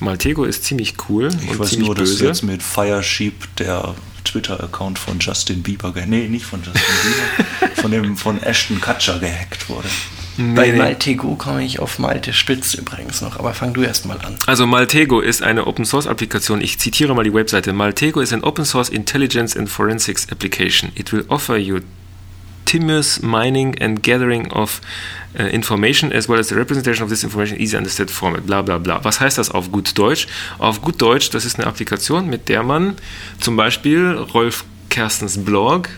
Maltego 0.00 0.44
ist 0.44 0.64
ziemlich 0.64 0.94
cool 1.08 1.30
ich 1.42 1.50
und 1.50 1.58
weiß 1.58 1.70
ziemlich 1.70 1.86
nur, 1.86 1.94
böse. 1.94 2.12
dass 2.12 2.20
jetzt 2.20 2.42
mit 2.42 2.62
Firesheep 2.62 3.56
der 3.56 3.94
Twitter-Account 4.24 4.98
von 4.98 5.18
Justin 5.18 5.62
Bieber, 5.62 5.92
nee, 6.06 6.28
nicht 6.28 6.44
von 6.46 6.60
Justin 6.62 6.82
Bieber, 6.82 7.74
von 7.80 7.90
dem 7.90 8.16
von 8.16 8.42
Ashton 8.42 8.80
Kutcher 8.80 9.18
gehackt 9.18 9.68
wurde. 9.68 9.88
Nee, 10.36 10.54
Bei 10.56 10.72
Maltego 10.72 11.36
komme 11.36 11.64
ich 11.64 11.78
auf 11.78 12.00
Malte 12.00 12.32
Spitz 12.32 12.74
übrigens 12.74 13.20
noch, 13.20 13.38
aber 13.38 13.54
fang 13.54 13.72
du 13.72 13.82
erst 13.82 14.04
mal 14.06 14.18
an. 14.20 14.36
Also 14.46 14.66
Maltego 14.66 15.20
ist 15.20 15.42
eine 15.42 15.66
Open 15.68 15.84
Source 15.84 16.08
Applikation. 16.08 16.60
Ich 16.60 16.78
zitiere 16.78 17.14
mal 17.14 17.22
die 17.22 17.32
Webseite. 17.32 17.72
Maltego 17.72 18.20
is 18.20 18.32
an 18.32 18.42
Open 18.42 18.64
Source 18.64 18.88
Intelligence 18.88 19.56
and 19.56 19.68
Forensics 19.68 20.28
Application. 20.32 20.90
It 20.96 21.12
will 21.12 21.24
offer 21.28 21.56
you 21.56 21.80
continuous 22.64 23.22
mining 23.22 23.78
and 23.80 24.02
gathering 24.02 24.50
of 24.52 24.80
uh, 25.38 25.42
information 25.44 26.12
as 26.12 26.28
well 26.28 26.38
as 26.38 26.48
the 26.48 26.56
representation 26.56 27.04
of 27.04 27.10
this 27.10 27.22
information 27.22 27.56
in 27.56 27.62
easy 27.62 27.76
understood 27.76 28.10
format, 28.10 28.46
bla 28.46 28.62
bla 28.62 28.78
bla. 28.78 29.04
Was 29.04 29.20
heißt 29.20 29.38
das 29.38 29.50
auf 29.50 29.70
gut 29.70 29.96
Deutsch? 29.98 30.26
Auf 30.58 30.80
gut 30.80 31.00
Deutsch, 31.00 31.30
das 31.30 31.44
ist 31.44 31.58
eine 31.58 31.66
Applikation, 31.66 32.28
mit 32.28 32.48
der 32.48 32.62
man 32.62 32.96
zum 33.40 33.56
Beispiel 33.56 34.12
Rolf 34.34 34.64
Kerstens 34.88 35.44
Blog 35.44 35.88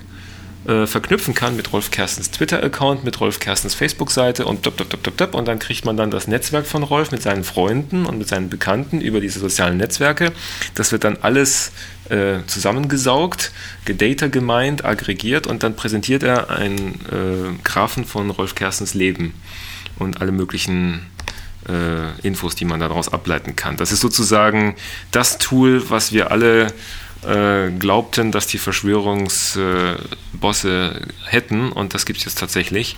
äh, 0.66 0.86
verknüpfen 0.86 1.34
kann 1.34 1.54
mit 1.54 1.72
Rolf 1.72 1.90
Kerstens 1.90 2.30
Twitter-Account, 2.30 3.04
mit 3.04 3.20
Rolf 3.20 3.38
Kerstens 3.38 3.74
Facebook-Seite 3.74 4.44
und 4.44 4.66
dop, 4.66 4.76
dop, 4.76 4.90
dop, 4.90 5.16
dop, 5.16 5.34
und 5.34 5.46
dann 5.46 5.58
kriegt 5.58 5.84
man 5.84 5.96
dann 5.96 6.10
das 6.10 6.26
Netzwerk 6.26 6.66
von 6.66 6.82
Rolf 6.82 7.12
mit 7.12 7.22
seinen 7.22 7.44
Freunden 7.44 8.06
und 8.06 8.18
mit 8.18 8.28
seinen 8.28 8.48
Bekannten 8.48 9.00
über 9.00 9.20
diese 9.20 9.38
sozialen 9.38 9.76
Netzwerke. 9.76 10.32
Das 10.74 10.90
wird 10.92 11.04
dann 11.04 11.18
alles 11.22 11.72
äh, 12.10 12.38
zusammengesaugt, 12.46 13.52
gedata 13.84 14.28
gemeint, 14.28 14.84
aggregiert 14.84 15.46
und 15.46 15.62
dann 15.62 15.76
präsentiert 15.76 16.22
er 16.22 16.50
einen 16.50 17.00
äh, 17.10 17.62
Graphen 17.62 18.04
von 18.04 18.30
Rolf 18.30 18.54
Kerstens 18.54 18.94
Leben 18.94 19.34
und 19.98 20.20
alle 20.20 20.32
möglichen 20.32 21.06
äh, 21.68 22.26
Infos, 22.26 22.54
die 22.54 22.64
man 22.64 22.80
daraus 22.80 23.12
ableiten 23.12 23.56
kann. 23.56 23.76
Das 23.76 23.92
ist 23.92 24.00
sozusagen 24.00 24.76
das 25.10 25.38
Tool, 25.38 25.90
was 25.90 26.12
wir 26.12 26.30
alle 26.30 26.72
äh, 27.26 27.70
glaubten, 27.70 28.32
dass 28.32 28.46
die 28.46 28.58
Verschwörungsbosse 28.58 31.00
hätten 31.24 31.72
und 31.72 31.94
das 31.94 32.06
gibt 32.06 32.20
es 32.20 32.24
jetzt 32.24 32.38
tatsächlich. 32.38 32.96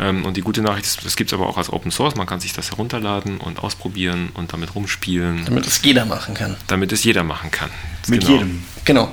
Ähm, 0.00 0.24
und 0.24 0.36
die 0.36 0.40
gute 0.40 0.62
Nachricht 0.62 0.86
ist, 0.86 1.04
das 1.04 1.14
gibt 1.14 1.30
es 1.30 1.38
aber 1.38 1.46
auch 1.46 1.58
als 1.58 1.70
Open 1.70 1.90
Source. 1.90 2.16
Man 2.16 2.26
kann 2.26 2.40
sich 2.40 2.52
das 2.52 2.70
herunterladen 2.70 3.38
und 3.38 3.62
ausprobieren 3.62 4.30
und 4.34 4.52
damit 4.52 4.74
rumspielen. 4.74 5.44
Damit 5.44 5.66
es 5.66 5.82
jeder 5.82 6.06
machen 6.06 6.34
kann. 6.34 6.56
Damit 6.66 6.92
es 6.92 7.04
jeder 7.04 7.22
machen 7.22 7.50
kann. 7.50 7.70
Mit 8.08 8.20
genau. 8.20 8.32
jedem. 8.32 8.64
Genau. 8.84 9.12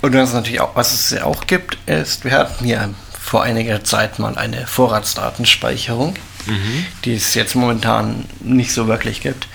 Und 0.00 0.14
was 0.14 0.28
es 0.28 0.34
natürlich 0.34 0.60
auch, 0.60 0.76
was 0.76 0.92
es 0.92 1.10
ja 1.10 1.24
auch 1.24 1.46
gibt, 1.46 1.76
ist, 1.86 2.24
wir 2.24 2.32
hatten 2.32 2.66
ja 2.66 2.88
vor 3.18 3.42
einiger 3.42 3.84
Zeit 3.84 4.18
mal 4.18 4.36
eine 4.36 4.66
Vorratsdatenspeicherung, 4.66 6.14
mhm. 6.46 6.86
die 7.04 7.14
es 7.14 7.34
jetzt 7.34 7.54
momentan 7.54 8.24
nicht 8.40 8.72
so 8.72 8.88
wirklich 8.88 9.20
gibt. 9.20 9.48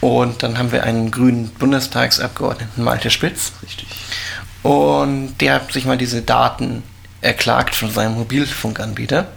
Und 0.00 0.42
dann 0.42 0.58
haben 0.58 0.72
wir 0.72 0.82
einen 0.82 1.12
grünen 1.12 1.48
Bundestagsabgeordneten, 1.48 2.82
Malte 2.82 3.10
Spitz. 3.10 3.52
Richtig. 3.62 3.86
Und 4.62 5.36
der 5.40 5.54
hat 5.54 5.72
sich 5.72 5.84
mal 5.84 5.98
diese 5.98 6.22
Daten 6.22 6.82
erklagt 7.22 7.74
von 7.74 7.90
seinem 7.90 8.14
Mobilfunkanbieter 8.14 9.28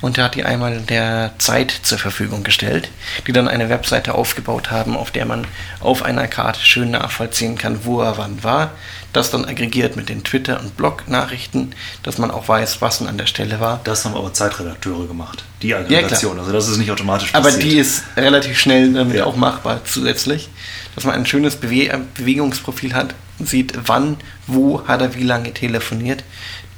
und 0.00 0.16
der 0.16 0.24
hat 0.24 0.34
die 0.34 0.44
einmal 0.44 0.80
der 0.80 1.32
Zeit 1.38 1.72
zur 1.82 1.98
Verfügung 1.98 2.42
gestellt, 2.42 2.90
die 3.26 3.32
dann 3.32 3.48
eine 3.48 3.68
Webseite 3.68 4.14
aufgebaut 4.14 4.70
haben, 4.70 4.96
auf 4.96 5.10
der 5.10 5.24
man 5.24 5.46
auf 5.80 6.02
einer 6.02 6.28
Karte 6.28 6.60
schön 6.60 6.90
nachvollziehen 6.90 7.56
kann, 7.56 7.84
wo 7.84 8.00
er 8.00 8.18
wann 8.18 8.42
war. 8.42 8.72
Das 9.12 9.30
dann 9.30 9.44
aggregiert 9.44 9.94
mit 9.94 10.08
den 10.08 10.24
Twitter- 10.24 10.58
und 10.58 10.76
Blog-Nachrichten, 10.76 11.74
dass 12.02 12.16
man 12.16 12.30
auch 12.30 12.48
weiß, 12.48 12.80
was 12.80 12.98
denn 12.98 13.08
an 13.08 13.18
der 13.18 13.26
Stelle 13.26 13.60
war. 13.60 13.80
Das 13.84 14.04
haben 14.04 14.14
aber 14.14 14.32
Zeitredakteure 14.32 15.06
gemacht, 15.06 15.44
die 15.60 15.74
Aggregation. 15.74 16.36
Ja, 16.36 16.40
also 16.40 16.52
das 16.52 16.68
ist 16.68 16.78
nicht 16.78 16.90
automatisch 16.90 17.30
passiert. 17.30 17.54
Aber 17.54 17.62
die 17.62 17.76
ist 17.76 18.04
relativ 18.16 18.58
schnell 18.58 18.92
damit 18.92 19.16
ja. 19.16 19.26
auch 19.26 19.36
machbar 19.36 19.82
zusätzlich, 19.84 20.48
dass 20.94 21.04
man 21.04 21.14
ein 21.14 21.26
schönes 21.26 21.56
Bewe 21.56 22.00
Bewegungsprofil 22.14 22.94
hat, 22.94 23.14
sieht, 23.38 23.74
wann, 23.86 24.16
wo 24.46 24.86
hat 24.86 25.02
er 25.02 25.14
wie 25.14 25.24
lange 25.24 25.52
telefoniert 25.52 26.24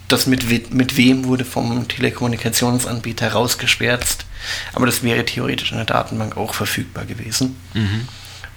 das 0.09 0.27
mit, 0.27 0.73
mit 0.73 0.97
wem 0.97 1.25
wurde 1.25 1.45
vom 1.45 1.89
Telekommunikationsanbieter 1.89 3.33
rausgeschwärzt. 3.33 4.27
Aber 4.75 4.87
das 4.87 5.03
wäre 5.03 5.25
theoretisch 5.25 5.71
in 5.71 5.79
der 5.79 5.87
Datenbank 5.87 6.37
auch 6.37 6.55
verfügbar 6.55 7.05
gewesen. 7.05 7.57
Mhm. 7.73 8.09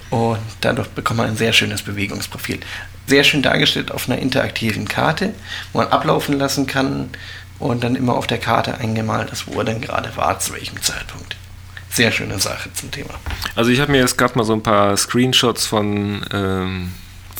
Und 0.09 0.39
dadurch 0.61 0.89
bekommt 0.89 1.17
man 1.17 1.27
ein 1.27 1.37
sehr 1.37 1.53
schönes 1.53 1.81
Bewegungsprofil. 1.81 2.59
Sehr 3.07 3.23
schön 3.23 3.41
dargestellt 3.41 3.91
auf 3.91 4.09
einer 4.09 4.19
interaktiven 4.19 4.87
Karte, 4.87 5.33
wo 5.71 5.79
man 5.79 5.87
ablaufen 5.87 6.37
lassen 6.37 6.67
kann 6.67 7.09
und 7.59 7.83
dann 7.83 7.95
immer 7.95 8.15
auf 8.15 8.27
der 8.27 8.37
Karte 8.37 8.77
eingemalt 8.77 9.31
ist, 9.31 9.47
wo 9.47 9.59
er 9.59 9.65
dann 9.65 9.81
gerade 9.81 10.15
war, 10.15 10.39
zu 10.39 10.53
welchem 10.53 10.81
Zeitpunkt. 10.81 11.35
Sehr 11.89 12.11
schöne 12.11 12.39
Sache 12.39 12.71
zum 12.73 12.91
Thema. 12.91 13.15
Also 13.55 13.71
ich 13.71 13.79
habe 13.79 13.91
mir 13.91 13.99
jetzt 13.99 14.17
gerade 14.17 14.37
mal 14.37 14.43
so 14.43 14.53
ein 14.53 14.61
paar 14.61 14.95
Screenshots 14.97 15.65
von 15.65 16.25
ähm, 16.31 16.93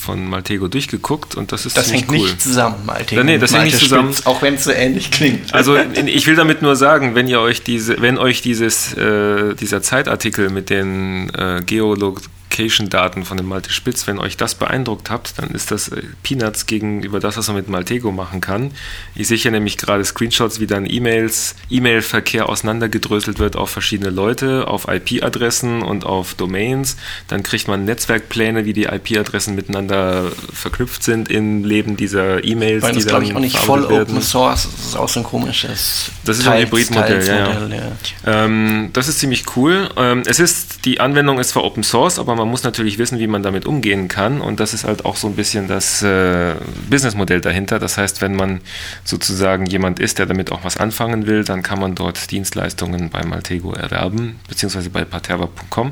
von 0.08 0.26
Maltego 0.30 0.70
durchgeguckt 0.70 1.36
und 1.36 1.52
das 1.52 1.66
ist 1.66 1.76
Das 1.76 1.92
hängt 1.92 2.10
cool. 2.10 2.20
nicht 2.20 2.42
zusammen, 2.42 2.78
Maltego. 2.86 3.26
Nee, 3.26 3.38
das 3.38 3.54
hängt 3.54 3.66
nicht 3.66 3.78
zusammen. 3.78 4.14
Spitz, 4.14 4.26
auch 4.26 4.42
wenn 4.42 4.54
es 4.54 4.64
so 4.64 4.72
ähnlich 4.72 5.12
klingt. 5.12 5.54
Also 5.54 5.76
ich 6.06 6.26
will 6.28 6.38
damit 6.38 6.62
nur 6.62 6.78
sagen, 6.78 7.14
wenn 7.14 7.28
ihr 7.28 7.42
euch 7.42 7.62
diese, 7.62 8.02
wenn 8.02 8.18
euch 8.18 8.42
dieses, 8.42 8.94
äh, 8.94 9.54
dieser 9.56 9.82
Zeitartikel 9.82 10.50
mit 10.50 10.70
den 10.70 11.30
äh, 11.38 11.62
Geolog 11.66 12.22
Location-Daten 12.58 13.24
von 13.24 13.38
dem 13.38 13.48
Malte 13.48 13.72
Spitz, 13.72 14.08
wenn 14.08 14.18
euch 14.18 14.36
das 14.36 14.56
beeindruckt 14.56 15.10
habt, 15.10 15.40
dann 15.40 15.52
ist 15.52 15.72
das 15.72 15.90
äh, 15.90 16.02
Peanuts 16.24 16.66
gegenüber 16.66 17.20
das, 17.20 17.38
was 17.38 17.48
man 17.48 17.58
mit 17.58 17.70
Maltego 17.70 18.12
machen 18.12 18.42
kann. 18.42 18.72
Ich 19.16 19.28
sehe 19.28 19.38
hier 19.38 19.52
nämlich 19.52 19.78
gerade 19.78 20.04
Screenshots, 20.04 20.60
wie 20.60 20.68
dann 20.68 20.90
E-Mails, 20.90 21.56
E-Mail-Verkehr 21.70 22.50
auseinandergedröselt 22.50 23.40
wird 23.40 23.56
auf 23.56 23.70
verschiedene 23.70 24.10
Leute, 24.10 24.68
auf 24.68 24.88
IP-Adressen 24.88 25.84
und 25.84 26.06
auf 26.06 26.34
Domains. 26.34 26.98
Dann 27.28 27.44
kriegt 27.44 27.68
man 27.68 27.86
Netzwerkpläne, 27.86 28.66
wie 28.66 28.74
die 28.74 28.86
IP-Adressen 28.86 29.56
miteinander 29.56 30.32
verknüpft 30.52 31.04
sind 31.04 31.30
im 31.30 31.64
Leben 31.64 31.96
dieser 31.96 32.44
E-Mails. 32.44 32.84
Das 32.84 32.98
ist, 32.98 33.08
glaube 33.08 33.26
ich, 33.26 33.36
auch 33.36 33.40
nicht 33.40 33.58
voll 33.58 33.88
werden. 33.90 34.16
Open 34.16 34.22
Source, 34.22 34.68
das 34.76 34.88
ist 34.88 34.96
auch 34.96 35.10
so 35.10 35.20
ein 35.20 35.24
komisches. 35.24 36.12
Das 36.26 36.40
ist 36.40 36.48
ein 36.48 36.66
Hybridmodell, 36.66 37.26
ja, 37.26 37.36
ja. 37.36 37.68
ja. 37.68 38.46
Ähm, 38.46 38.90
das 38.94 39.08
ist 39.08 39.20
ziemlich 39.20 39.46
cool. 39.56 39.90
Ähm, 39.96 40.24
es 40.26 40.40
ist, 40.40 40.86
die 40.86 41.00
Anwendung 41.00 41.40
ist 41.40 41.50
zwar 41.50 41.64
Open 41.64 41.84
Source, 41.84 42.18
aber 42.20 42.36
man 42.36 42.47
man 42.48 42.52
muss 42.52 42.64
natürlich 42.64 42.98
wissen, 42.98 43.20
wie 43.20 43.28
man 43.28 43.44
damit 43.44 43.66
umgehen 43.66 44.08
kann. 44.08 44.40
Und 44.40 44.62
das 44.62 44.74
ist 44.74 44.86
halt 44.86 45.04
auch 45.04 45.18
so 45.18 45.28
ein 45.28 45.36
bisschen 45.36 45.68
das 45.68 46.02
äh, 46.02 46.56
Businessmodell 46.90 47.42
dahinter. 47.42 47.78
Das 47.78 47.98
heißt, 47.98 48.22
wenn 48.22 48.38
man 48.38 48.62
sozusagen 49.04 49.66
jemand 49.66 50.00
ist, 50.00 50.18
der 50.18 50.28
damit 50.28 50.54
auch 50.54 50.64
was 50.64 50.78
anfangen 50.78 51.28
will, 51.28 51.44
dann 51.44 51.62
kann 51.62 51.78
man 51.78 51.94
dort 51.94 52.32
Dienstleistungen 52.32 53.10
bei 53.10 53.26
Maltego 53.26 53.74
erwerben, 53.74 54.40
beziehungsweise 54.48 54.90
bei 54.90 55.04
paterva.com. 55.04 55.92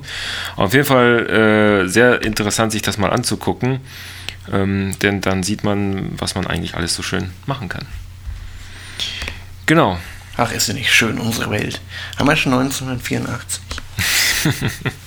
Auf 0.56 0.74
jeden 0.74 0.86
Fall 0.86 1.84
äh, 1.86 1.90
sehr 1.90 2.22
interessant, 2.22 2.72
sich 2.72 2.82
das 2.82 2.98
mal 2.98 3.10
anzugucken. 3.10 3.82
Ähm, 4.50 4.98
denn 5.02 5.20
dann 5.20 5.44
sieht 5.44 5.66
man, 5.66 6.18
was 6.18 6.36
man 6.36 6.48
eigentlich 6.48 6.76
alles 6.76 6.96
so 6.96 7.04
schön 7.04 7.32
machen 7.48 7.68
kann. 7.68 7.86
Genau. 9.66 10.00
Ach, 10.38 10.54
ist 10.54 10.70
ja 10.70 10.74
nicht 10.74 10.94
schön, 10.94 11.20
unsere 11.20 11.52
Welt. 11.52 11.82
Haben 12.18 12.30
wir 12.30 12.36
schon 12.38 12.54
1984. 12.54 13.62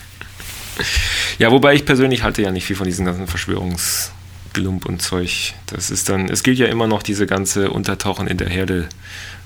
Ja, 1.39 1.51
wobei 1.51 1.75
ich 1.75 1.85
persönlich 1.85 2.23
halte 2.23 2.43
ja 2.43 2.51
nicht 2.51 2.67
viel 2.67 2.77
von 2.77 2.87
diesen 2.87 3.05
ganzen 3.05 3.27
Verschwörungsglump 3.27 4.87
und 4.87 5.01
Zeug. 5.01 5.55
Das 5.67 5.91
ist 5.91 6.09
dann, 6.09 6.29
es 6.29 6.43
gilt 6.43 6.59
ja 6.59 6.67
immer 6.67 6.87
noch 6.87 7.03
diese 7.03 7.27
ganze 7.27 7.71
Untertauchen 7.71 8.27
in 8.27 8.39
der 8.39 8.49
Herde 8.49 8.89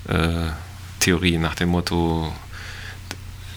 äh, 0.07 0.51
Theorie 0.99 1.37
nach 1.37 1.55
dem 1.55 1.69
Motto, 1.69 2.33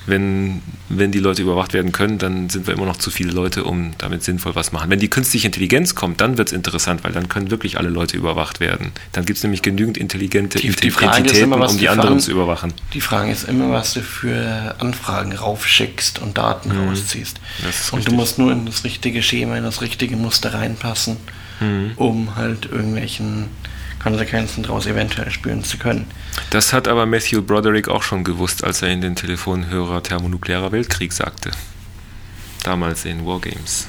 wenn, 0.06 0.62
wenn 0.88 1.12
die 1.12 1.18
Leute 1.18 1.42
überwacht 1.42 1.72
werden 1.72 1.92
können, 1.92 2.18
dann 2.18 2.48
sind 2.48 2.66
wir 2.66 2.74
immer 2.74 2.86
noch 2.86 2.96
zu 2.96 3.10
viele 3.10 3.32
Leute, 3.32 3.64
um 3.64 3.92
damit 3.98 4.22
sinnvoll 4.22 4.54
was 4.54 4.72
machen. 4.72 4.90
Wenn 4.90 5.00
die 5.00 5.08
künstliche 5.08 5.46
Intelligenz 5.46 5.94
kommt, 5.94 6.20
dann 6.20 6.38
wird 6.38 6.48
es 6.48 6.54
interessant, 6.54 7.04
weil 7.04 7.12
dann 7.12 7.28
können 7.28 7.50
wirklich 7.50 7.78
alle 7.78 7.88
Leute 7.88 8.16
überwacht 8.16 8.60
werden. 8.60 8.92
Dann 9.12 9.24
gibt 9.24 9.38
es 9.38 9.42
nämlich 9.42 9.62
genügend 9.62 9.98
intelligente 9.98 10.58
die, 10.58 10.70
die 10.70 10.88
Entitäten, 10.88 11.52
immer, 11.52 11.68
um 11.68 11.76
die 11.76 11.88
anderen 11.88 12.10
Fragen, 12.10 12.20
zu 12.20 12.30
überwachen. 12.30 12.72
Die 12.94 13.00
Frage 13.00 13.32
ist 13.32 13.48
immer, 13.48 13.70
was 13.72 13.94
du 13.94 14.02
für 14.02 14.76
Anfragen 14.78 15.32
raufschickst 15.32 16.20
und 16.20 16.38
Daten 16.38 16.70
mhm. 16.70 16.88
rausziehst. 16.88 17.40
Und 17.58 17.68
richtig. 17.68 18.04
du 18.04 18.12
musst 18.12 18.38
nur 18.38 18.52
in 18.52 18.66
das 18.66 18.84
richtige 18.84 19.22
Schema, 19.22 19.56
in 19.56 19.64
das 19.64 19.80
richtige 19.80 20.16
Muster 20.16 20.54
reinpassen, 20.54 21.16
mhm. 21.60 21.92
um 21.96 22.36
halt 22.36 22.66
irgendwelchen 22.66 23.48
Konsequenzen 24.06 24.62
daraus 24.62 24.86
eventuell 24.86 25.32
spüren 25.32 25.64
zu 25.64 25.78
können. 25.78 26.06
Das 26.50 26.72
hat 26.72 26.86
aber 26.86 27.06
Matthew 27.06 27.42
Broderick 27.42 27.88
auch 27.88 28.04
schon 28.04 28.22
gewusst, 28.22 28.62
als 28.62 28.80
er 28.80 28.90
in 28.90 29.00
den 29.00 29.16
Telefonhörer 29.16 30.00
Thermonuklearer 30.00 30.70
Weltkrieg 30.70 31.12
sagte. 31.12 31.50
Damals 32.62 33.04
in 33.04 33.26
Wargames. 33.26 33.88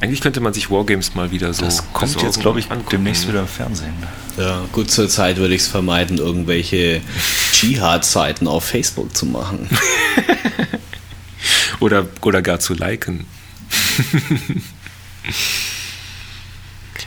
Eigentlich 0.00 0.22
könnte 0.22 0.40
man 0.40 0.54
sich 0.54 0.70
Wargames 0.70 1.14
mal 1.14 1.30
wieder 1.30 1.52
so. 1.52 1.66
Das 1.66 1.92
kommt 1.92 2.22
jetzt, 2.22 2.40
glaube 2.40 2.58
ich, 2.58 2.70
angucken, 2.70 2.88
demnächst 2.92 3.28
wieder 3.28 3.40
im 3.40 3.48
Fernsehen. 3.48 3.92
Ja, 4.38 4.64
gut, 4.72 4.90
zur 4.90 5.10
Zeit 5.10 5.36
würde 5.36 5.54
ich 5.54 5.60
es 5.60 5.68
vermeiden, 5.68 6.16
irgendwelche 6.16 7.02
Dschihad-Seiten 7.52 8.48
auf 8.48 8.64
Facebook 8.64 9.14
zu 9.14 9.26
machen. 9.26 9.68
oder, 11.80 12.08
oder 12.22 12.40
gar 12.40 12.60
zu 12.60 12.72
liken. 12.72 13.26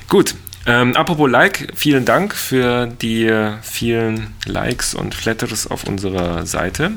Gut, 0.08 0.36
ähm, 0.66 0.96
apropos 0.96 1.30
Like, 1.30 1.74
vielen 1.76 2.06
Dank 2.06 2.34
für 2.34 2.88
die 2.88 3.32
vielen 3.62 4.34
Likes 4.46 4.96
und 4.96 5.16
Flatters 5.16 5.68
auf 5.68 5.84
unserer 5.86 6.46
Seite. 6.46 6.94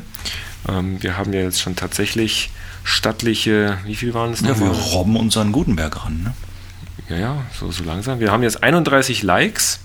Ähm, 0.69 1.03
wir 1.03 1.17
haben 1.17 1.33
ja 1.33 1.41
jetzt 1.41 1.61
schon 1.61 1.77
tatsächlich 1.77 2.51
stattliche, 2.85 3.79
wie 3.85 3.97
viel 3.97 4.15
waren 4.15 4.33
es 4.33 4.41
Ja, 4.41 4.59
wir 4.59 4.69
robben 4.69 5.17
uns 5.17 5.37
an 5.37 5.53
Gutenberg 5.53 6.05
ran, 6.05 6.23
ne? 6.23 6.35
Ja, 7.09 7.17
ja, 7.17 7.47
so, 7.59 7.71
so 7.71 7.85
langsam. 7.85 8.21
Wir 8.21 8.33
haben 8.33 8.43
jetzt 8.43 8.63
31 8.63 9.23
Likes 9.23 9.81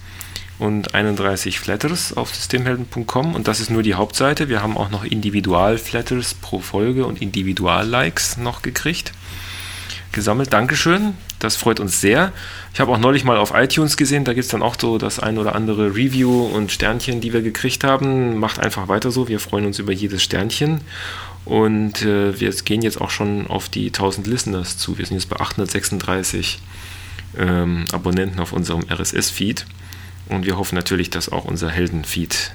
und 0.57 0.93
31 0.93 1.59
Flatters 1.59 2.15
auf 2.15 2.33
systemhelden.com 2.35 3.35
und 3.35 3.47
das 3.47 3.59
ist 3.59 3.69
nur 3.69 3.83
die 3.83 3.95
Hauptseite. 3.95 4.49
Wir 4.49 4.61
haben 4.61 4.77
auch 4.77 4.89
noch 4.89 5.03
Individual-Flatters 5.03 6.35
pro 6.35 6.59
Folge 6.59 7.05
und 7.05 7.21
Individual-Likes 7.21 8.37
noch 8.37 8.61
gekriegt 8.61 9.13
gesammelt. 10.11 10.51
Dankeschön, 10.53 11.15
das 11.43 11.55
freut 11.55 11.79
uns 11.79 11.99
sehr. 11.99 12.31
Ich 12.73 12.79
habe 12.79 12.91
auch 12.91 12.97
neulich 12.97 13.23
mal 13.23 13.37
auf 13.37 13.53
iTunes 13.53 13.97
gesehen, 13.97 14.23
da 14.23 14.33
gibt 14.33 14.45
es 14.45 14.51
dann 14.51 14.61
auch 14.61 14.75
so 14.79 14.97
das 14.97 15.19
ein 15.19 15.37
oder 15.37 15.55
andere 15.55 15.95
Review 15.95 16.45
und 16.45 16.71
Sternchen, 16.71 17.21
die 17.21 17.33
wir 17.33 17.41
gekriegt 17.41 17.83
haben. 17.83 18.37
Macht 18.37 18.59
einfach 18.59 18.87
weiter 18.87 19.11
so, 19.11 19.27
wir 19.27 19.39
freuen 19.39 19.65
uns 19.65 19.79
über 19.79 19.91
jedes 19.91 20.23
Sternchen. 20.23 20.81
Und 21.43 22.03
äh, 22.03 22.39
wir 22.39 22.51
gehen 22.51 22.81
jetzt 22.81 23.01
auch 23.01 23.09
schon 23.09 23.47
auf 23.47 23.67
die 23.67 23.87
1000 23.87 24.27
Listeners 24.27 24.77
zu. 24.77 24.97
Wir 24.97 25.05
sind 25.05 25.17
jetzt 25.17 25.29
bei 25.29 25.37
836 25.37 26.59
ähm, 27.37 27.85
Abonnenten 27.91 28.39
auf 28.39 28.53
unserem 28.53 28.85
RSS-Feed. 28.89 29.65
Und 30.29 30.45
wir 30.45 30.57
hoffen 30.57 30.75
natürlich, 30.75 31.09
dass 31.09 31.29
auch 31.29 31.45
unser 31.45 31.69
Helden-Feed 31.69 32.51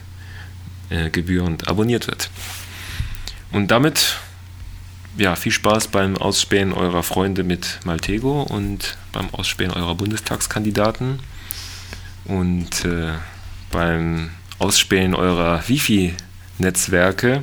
äh, 0.91 1.11
gebührend 1.11 1.69
abonniert 1.69 2.07
wird. 2.07 2.31
Und 3.53 3.71
damit 3.71 4.19
ja, 5.19 5.37
viel 5.37 5.53
Spaß 5.53 5.89
beim 5.89 6.17
Ausspähen 6.17 6.73
eurer 6.73 7.03
Freunde 7.03 7.45
mit 7.45 7.81
Maltego 7.85 8.43
und 8.43 8.97
beim 9.13 9.29
Ausspähen 9.33 9.71
eurer 9.71 9.95
Bundestagskandidaten 9.95 11.21
und 12.25 12.85
äh, 12.85 13.13
beim 13.71 14.31
Ausspähen 14.59 15.15
eurer 15.15 15.63
Wifi-Netzwerke 15.67 17.43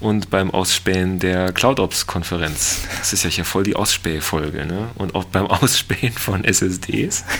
und 0.00 0.30
beim 0.30 0.50
Ausspähen 0.50 1.18
der 1.18 1.52
CloudOps-Konferenz. 1.52 2.80
Das 2.98 3.12
ist 3.12 3.24
ja 3.24 3.30
hier 3.30 3.44
voll 3.44 3.64
die 3.64 3.76
Ausspähfolge, 3.76 4.66
ne? 4.66 4.90
Und 4.96 5.14
auch 5.14 5.24
beim 5.24 5.46
Ausspähen 5.46 6.12
von 6.12 6.44
SSDs. 6.44 7.24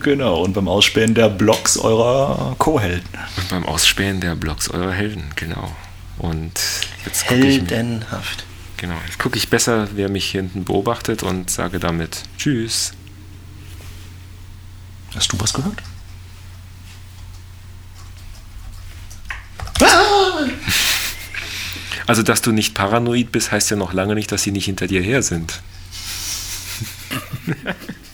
Genau, 0.00 0.42
und 0.42 0.52
beim 0.52 0.68
Ausspähen 0.68 1.14
der 1.14 1.30
Blogs 1.30 1.78
eurer 1.78 2.54
Co-Helden. 2.58 3.08
Und 3.38 3.48
beim 3.48 3.64
Ausspähen 3.64 4.20
der 4.20 4.34
Blogs 4.36 4.68
eurer 4.68 4.92
Helden, 4.92 5.30
genau. 5.36 5.74
Und 6.18 6.52
jetzt 7.04 7.26
gucke 7.26 7.46
ich. 7.46 7.58
Heldenhaft. 7.58 8.44
Genau, 8.76 8.96
jetzt 9.06 9.18
gucke 9.18 9.36
ich 9.36 9.48
besser, 9.48 9.88
wer 9.94 10.08
mich 10.08 10.30
hinten 10.30 10.64
beobachtet 10.64 11.22
und 11.22 11.50
sage 11.50 11.80
damit 11.80 12.22
Tschüss. 12.36 12.92
Hast 15.14 15.32
du 15.32 15.40
was 15.40 15.52
gehört? 15.52 15.82
Also, 22.06 22.22
dass 22.22 22.40
du 22.40 22.52
nicht 22.52 22.74
paranoid 22.74 23.32
bist, 23.32 23.52
heißt 23.52 23.70
ja 23.70 23.76
noch 23.76 23.92
lange 23.92 24.14
nicht, 24.14 24.32
dass 24.32 24.42
sie 24.42 24.52
nicht 24.52 24.64
hinter 24.64 24.86
dir 24.86 25.02
her 25.02 25.22
sind. 25.22 25.60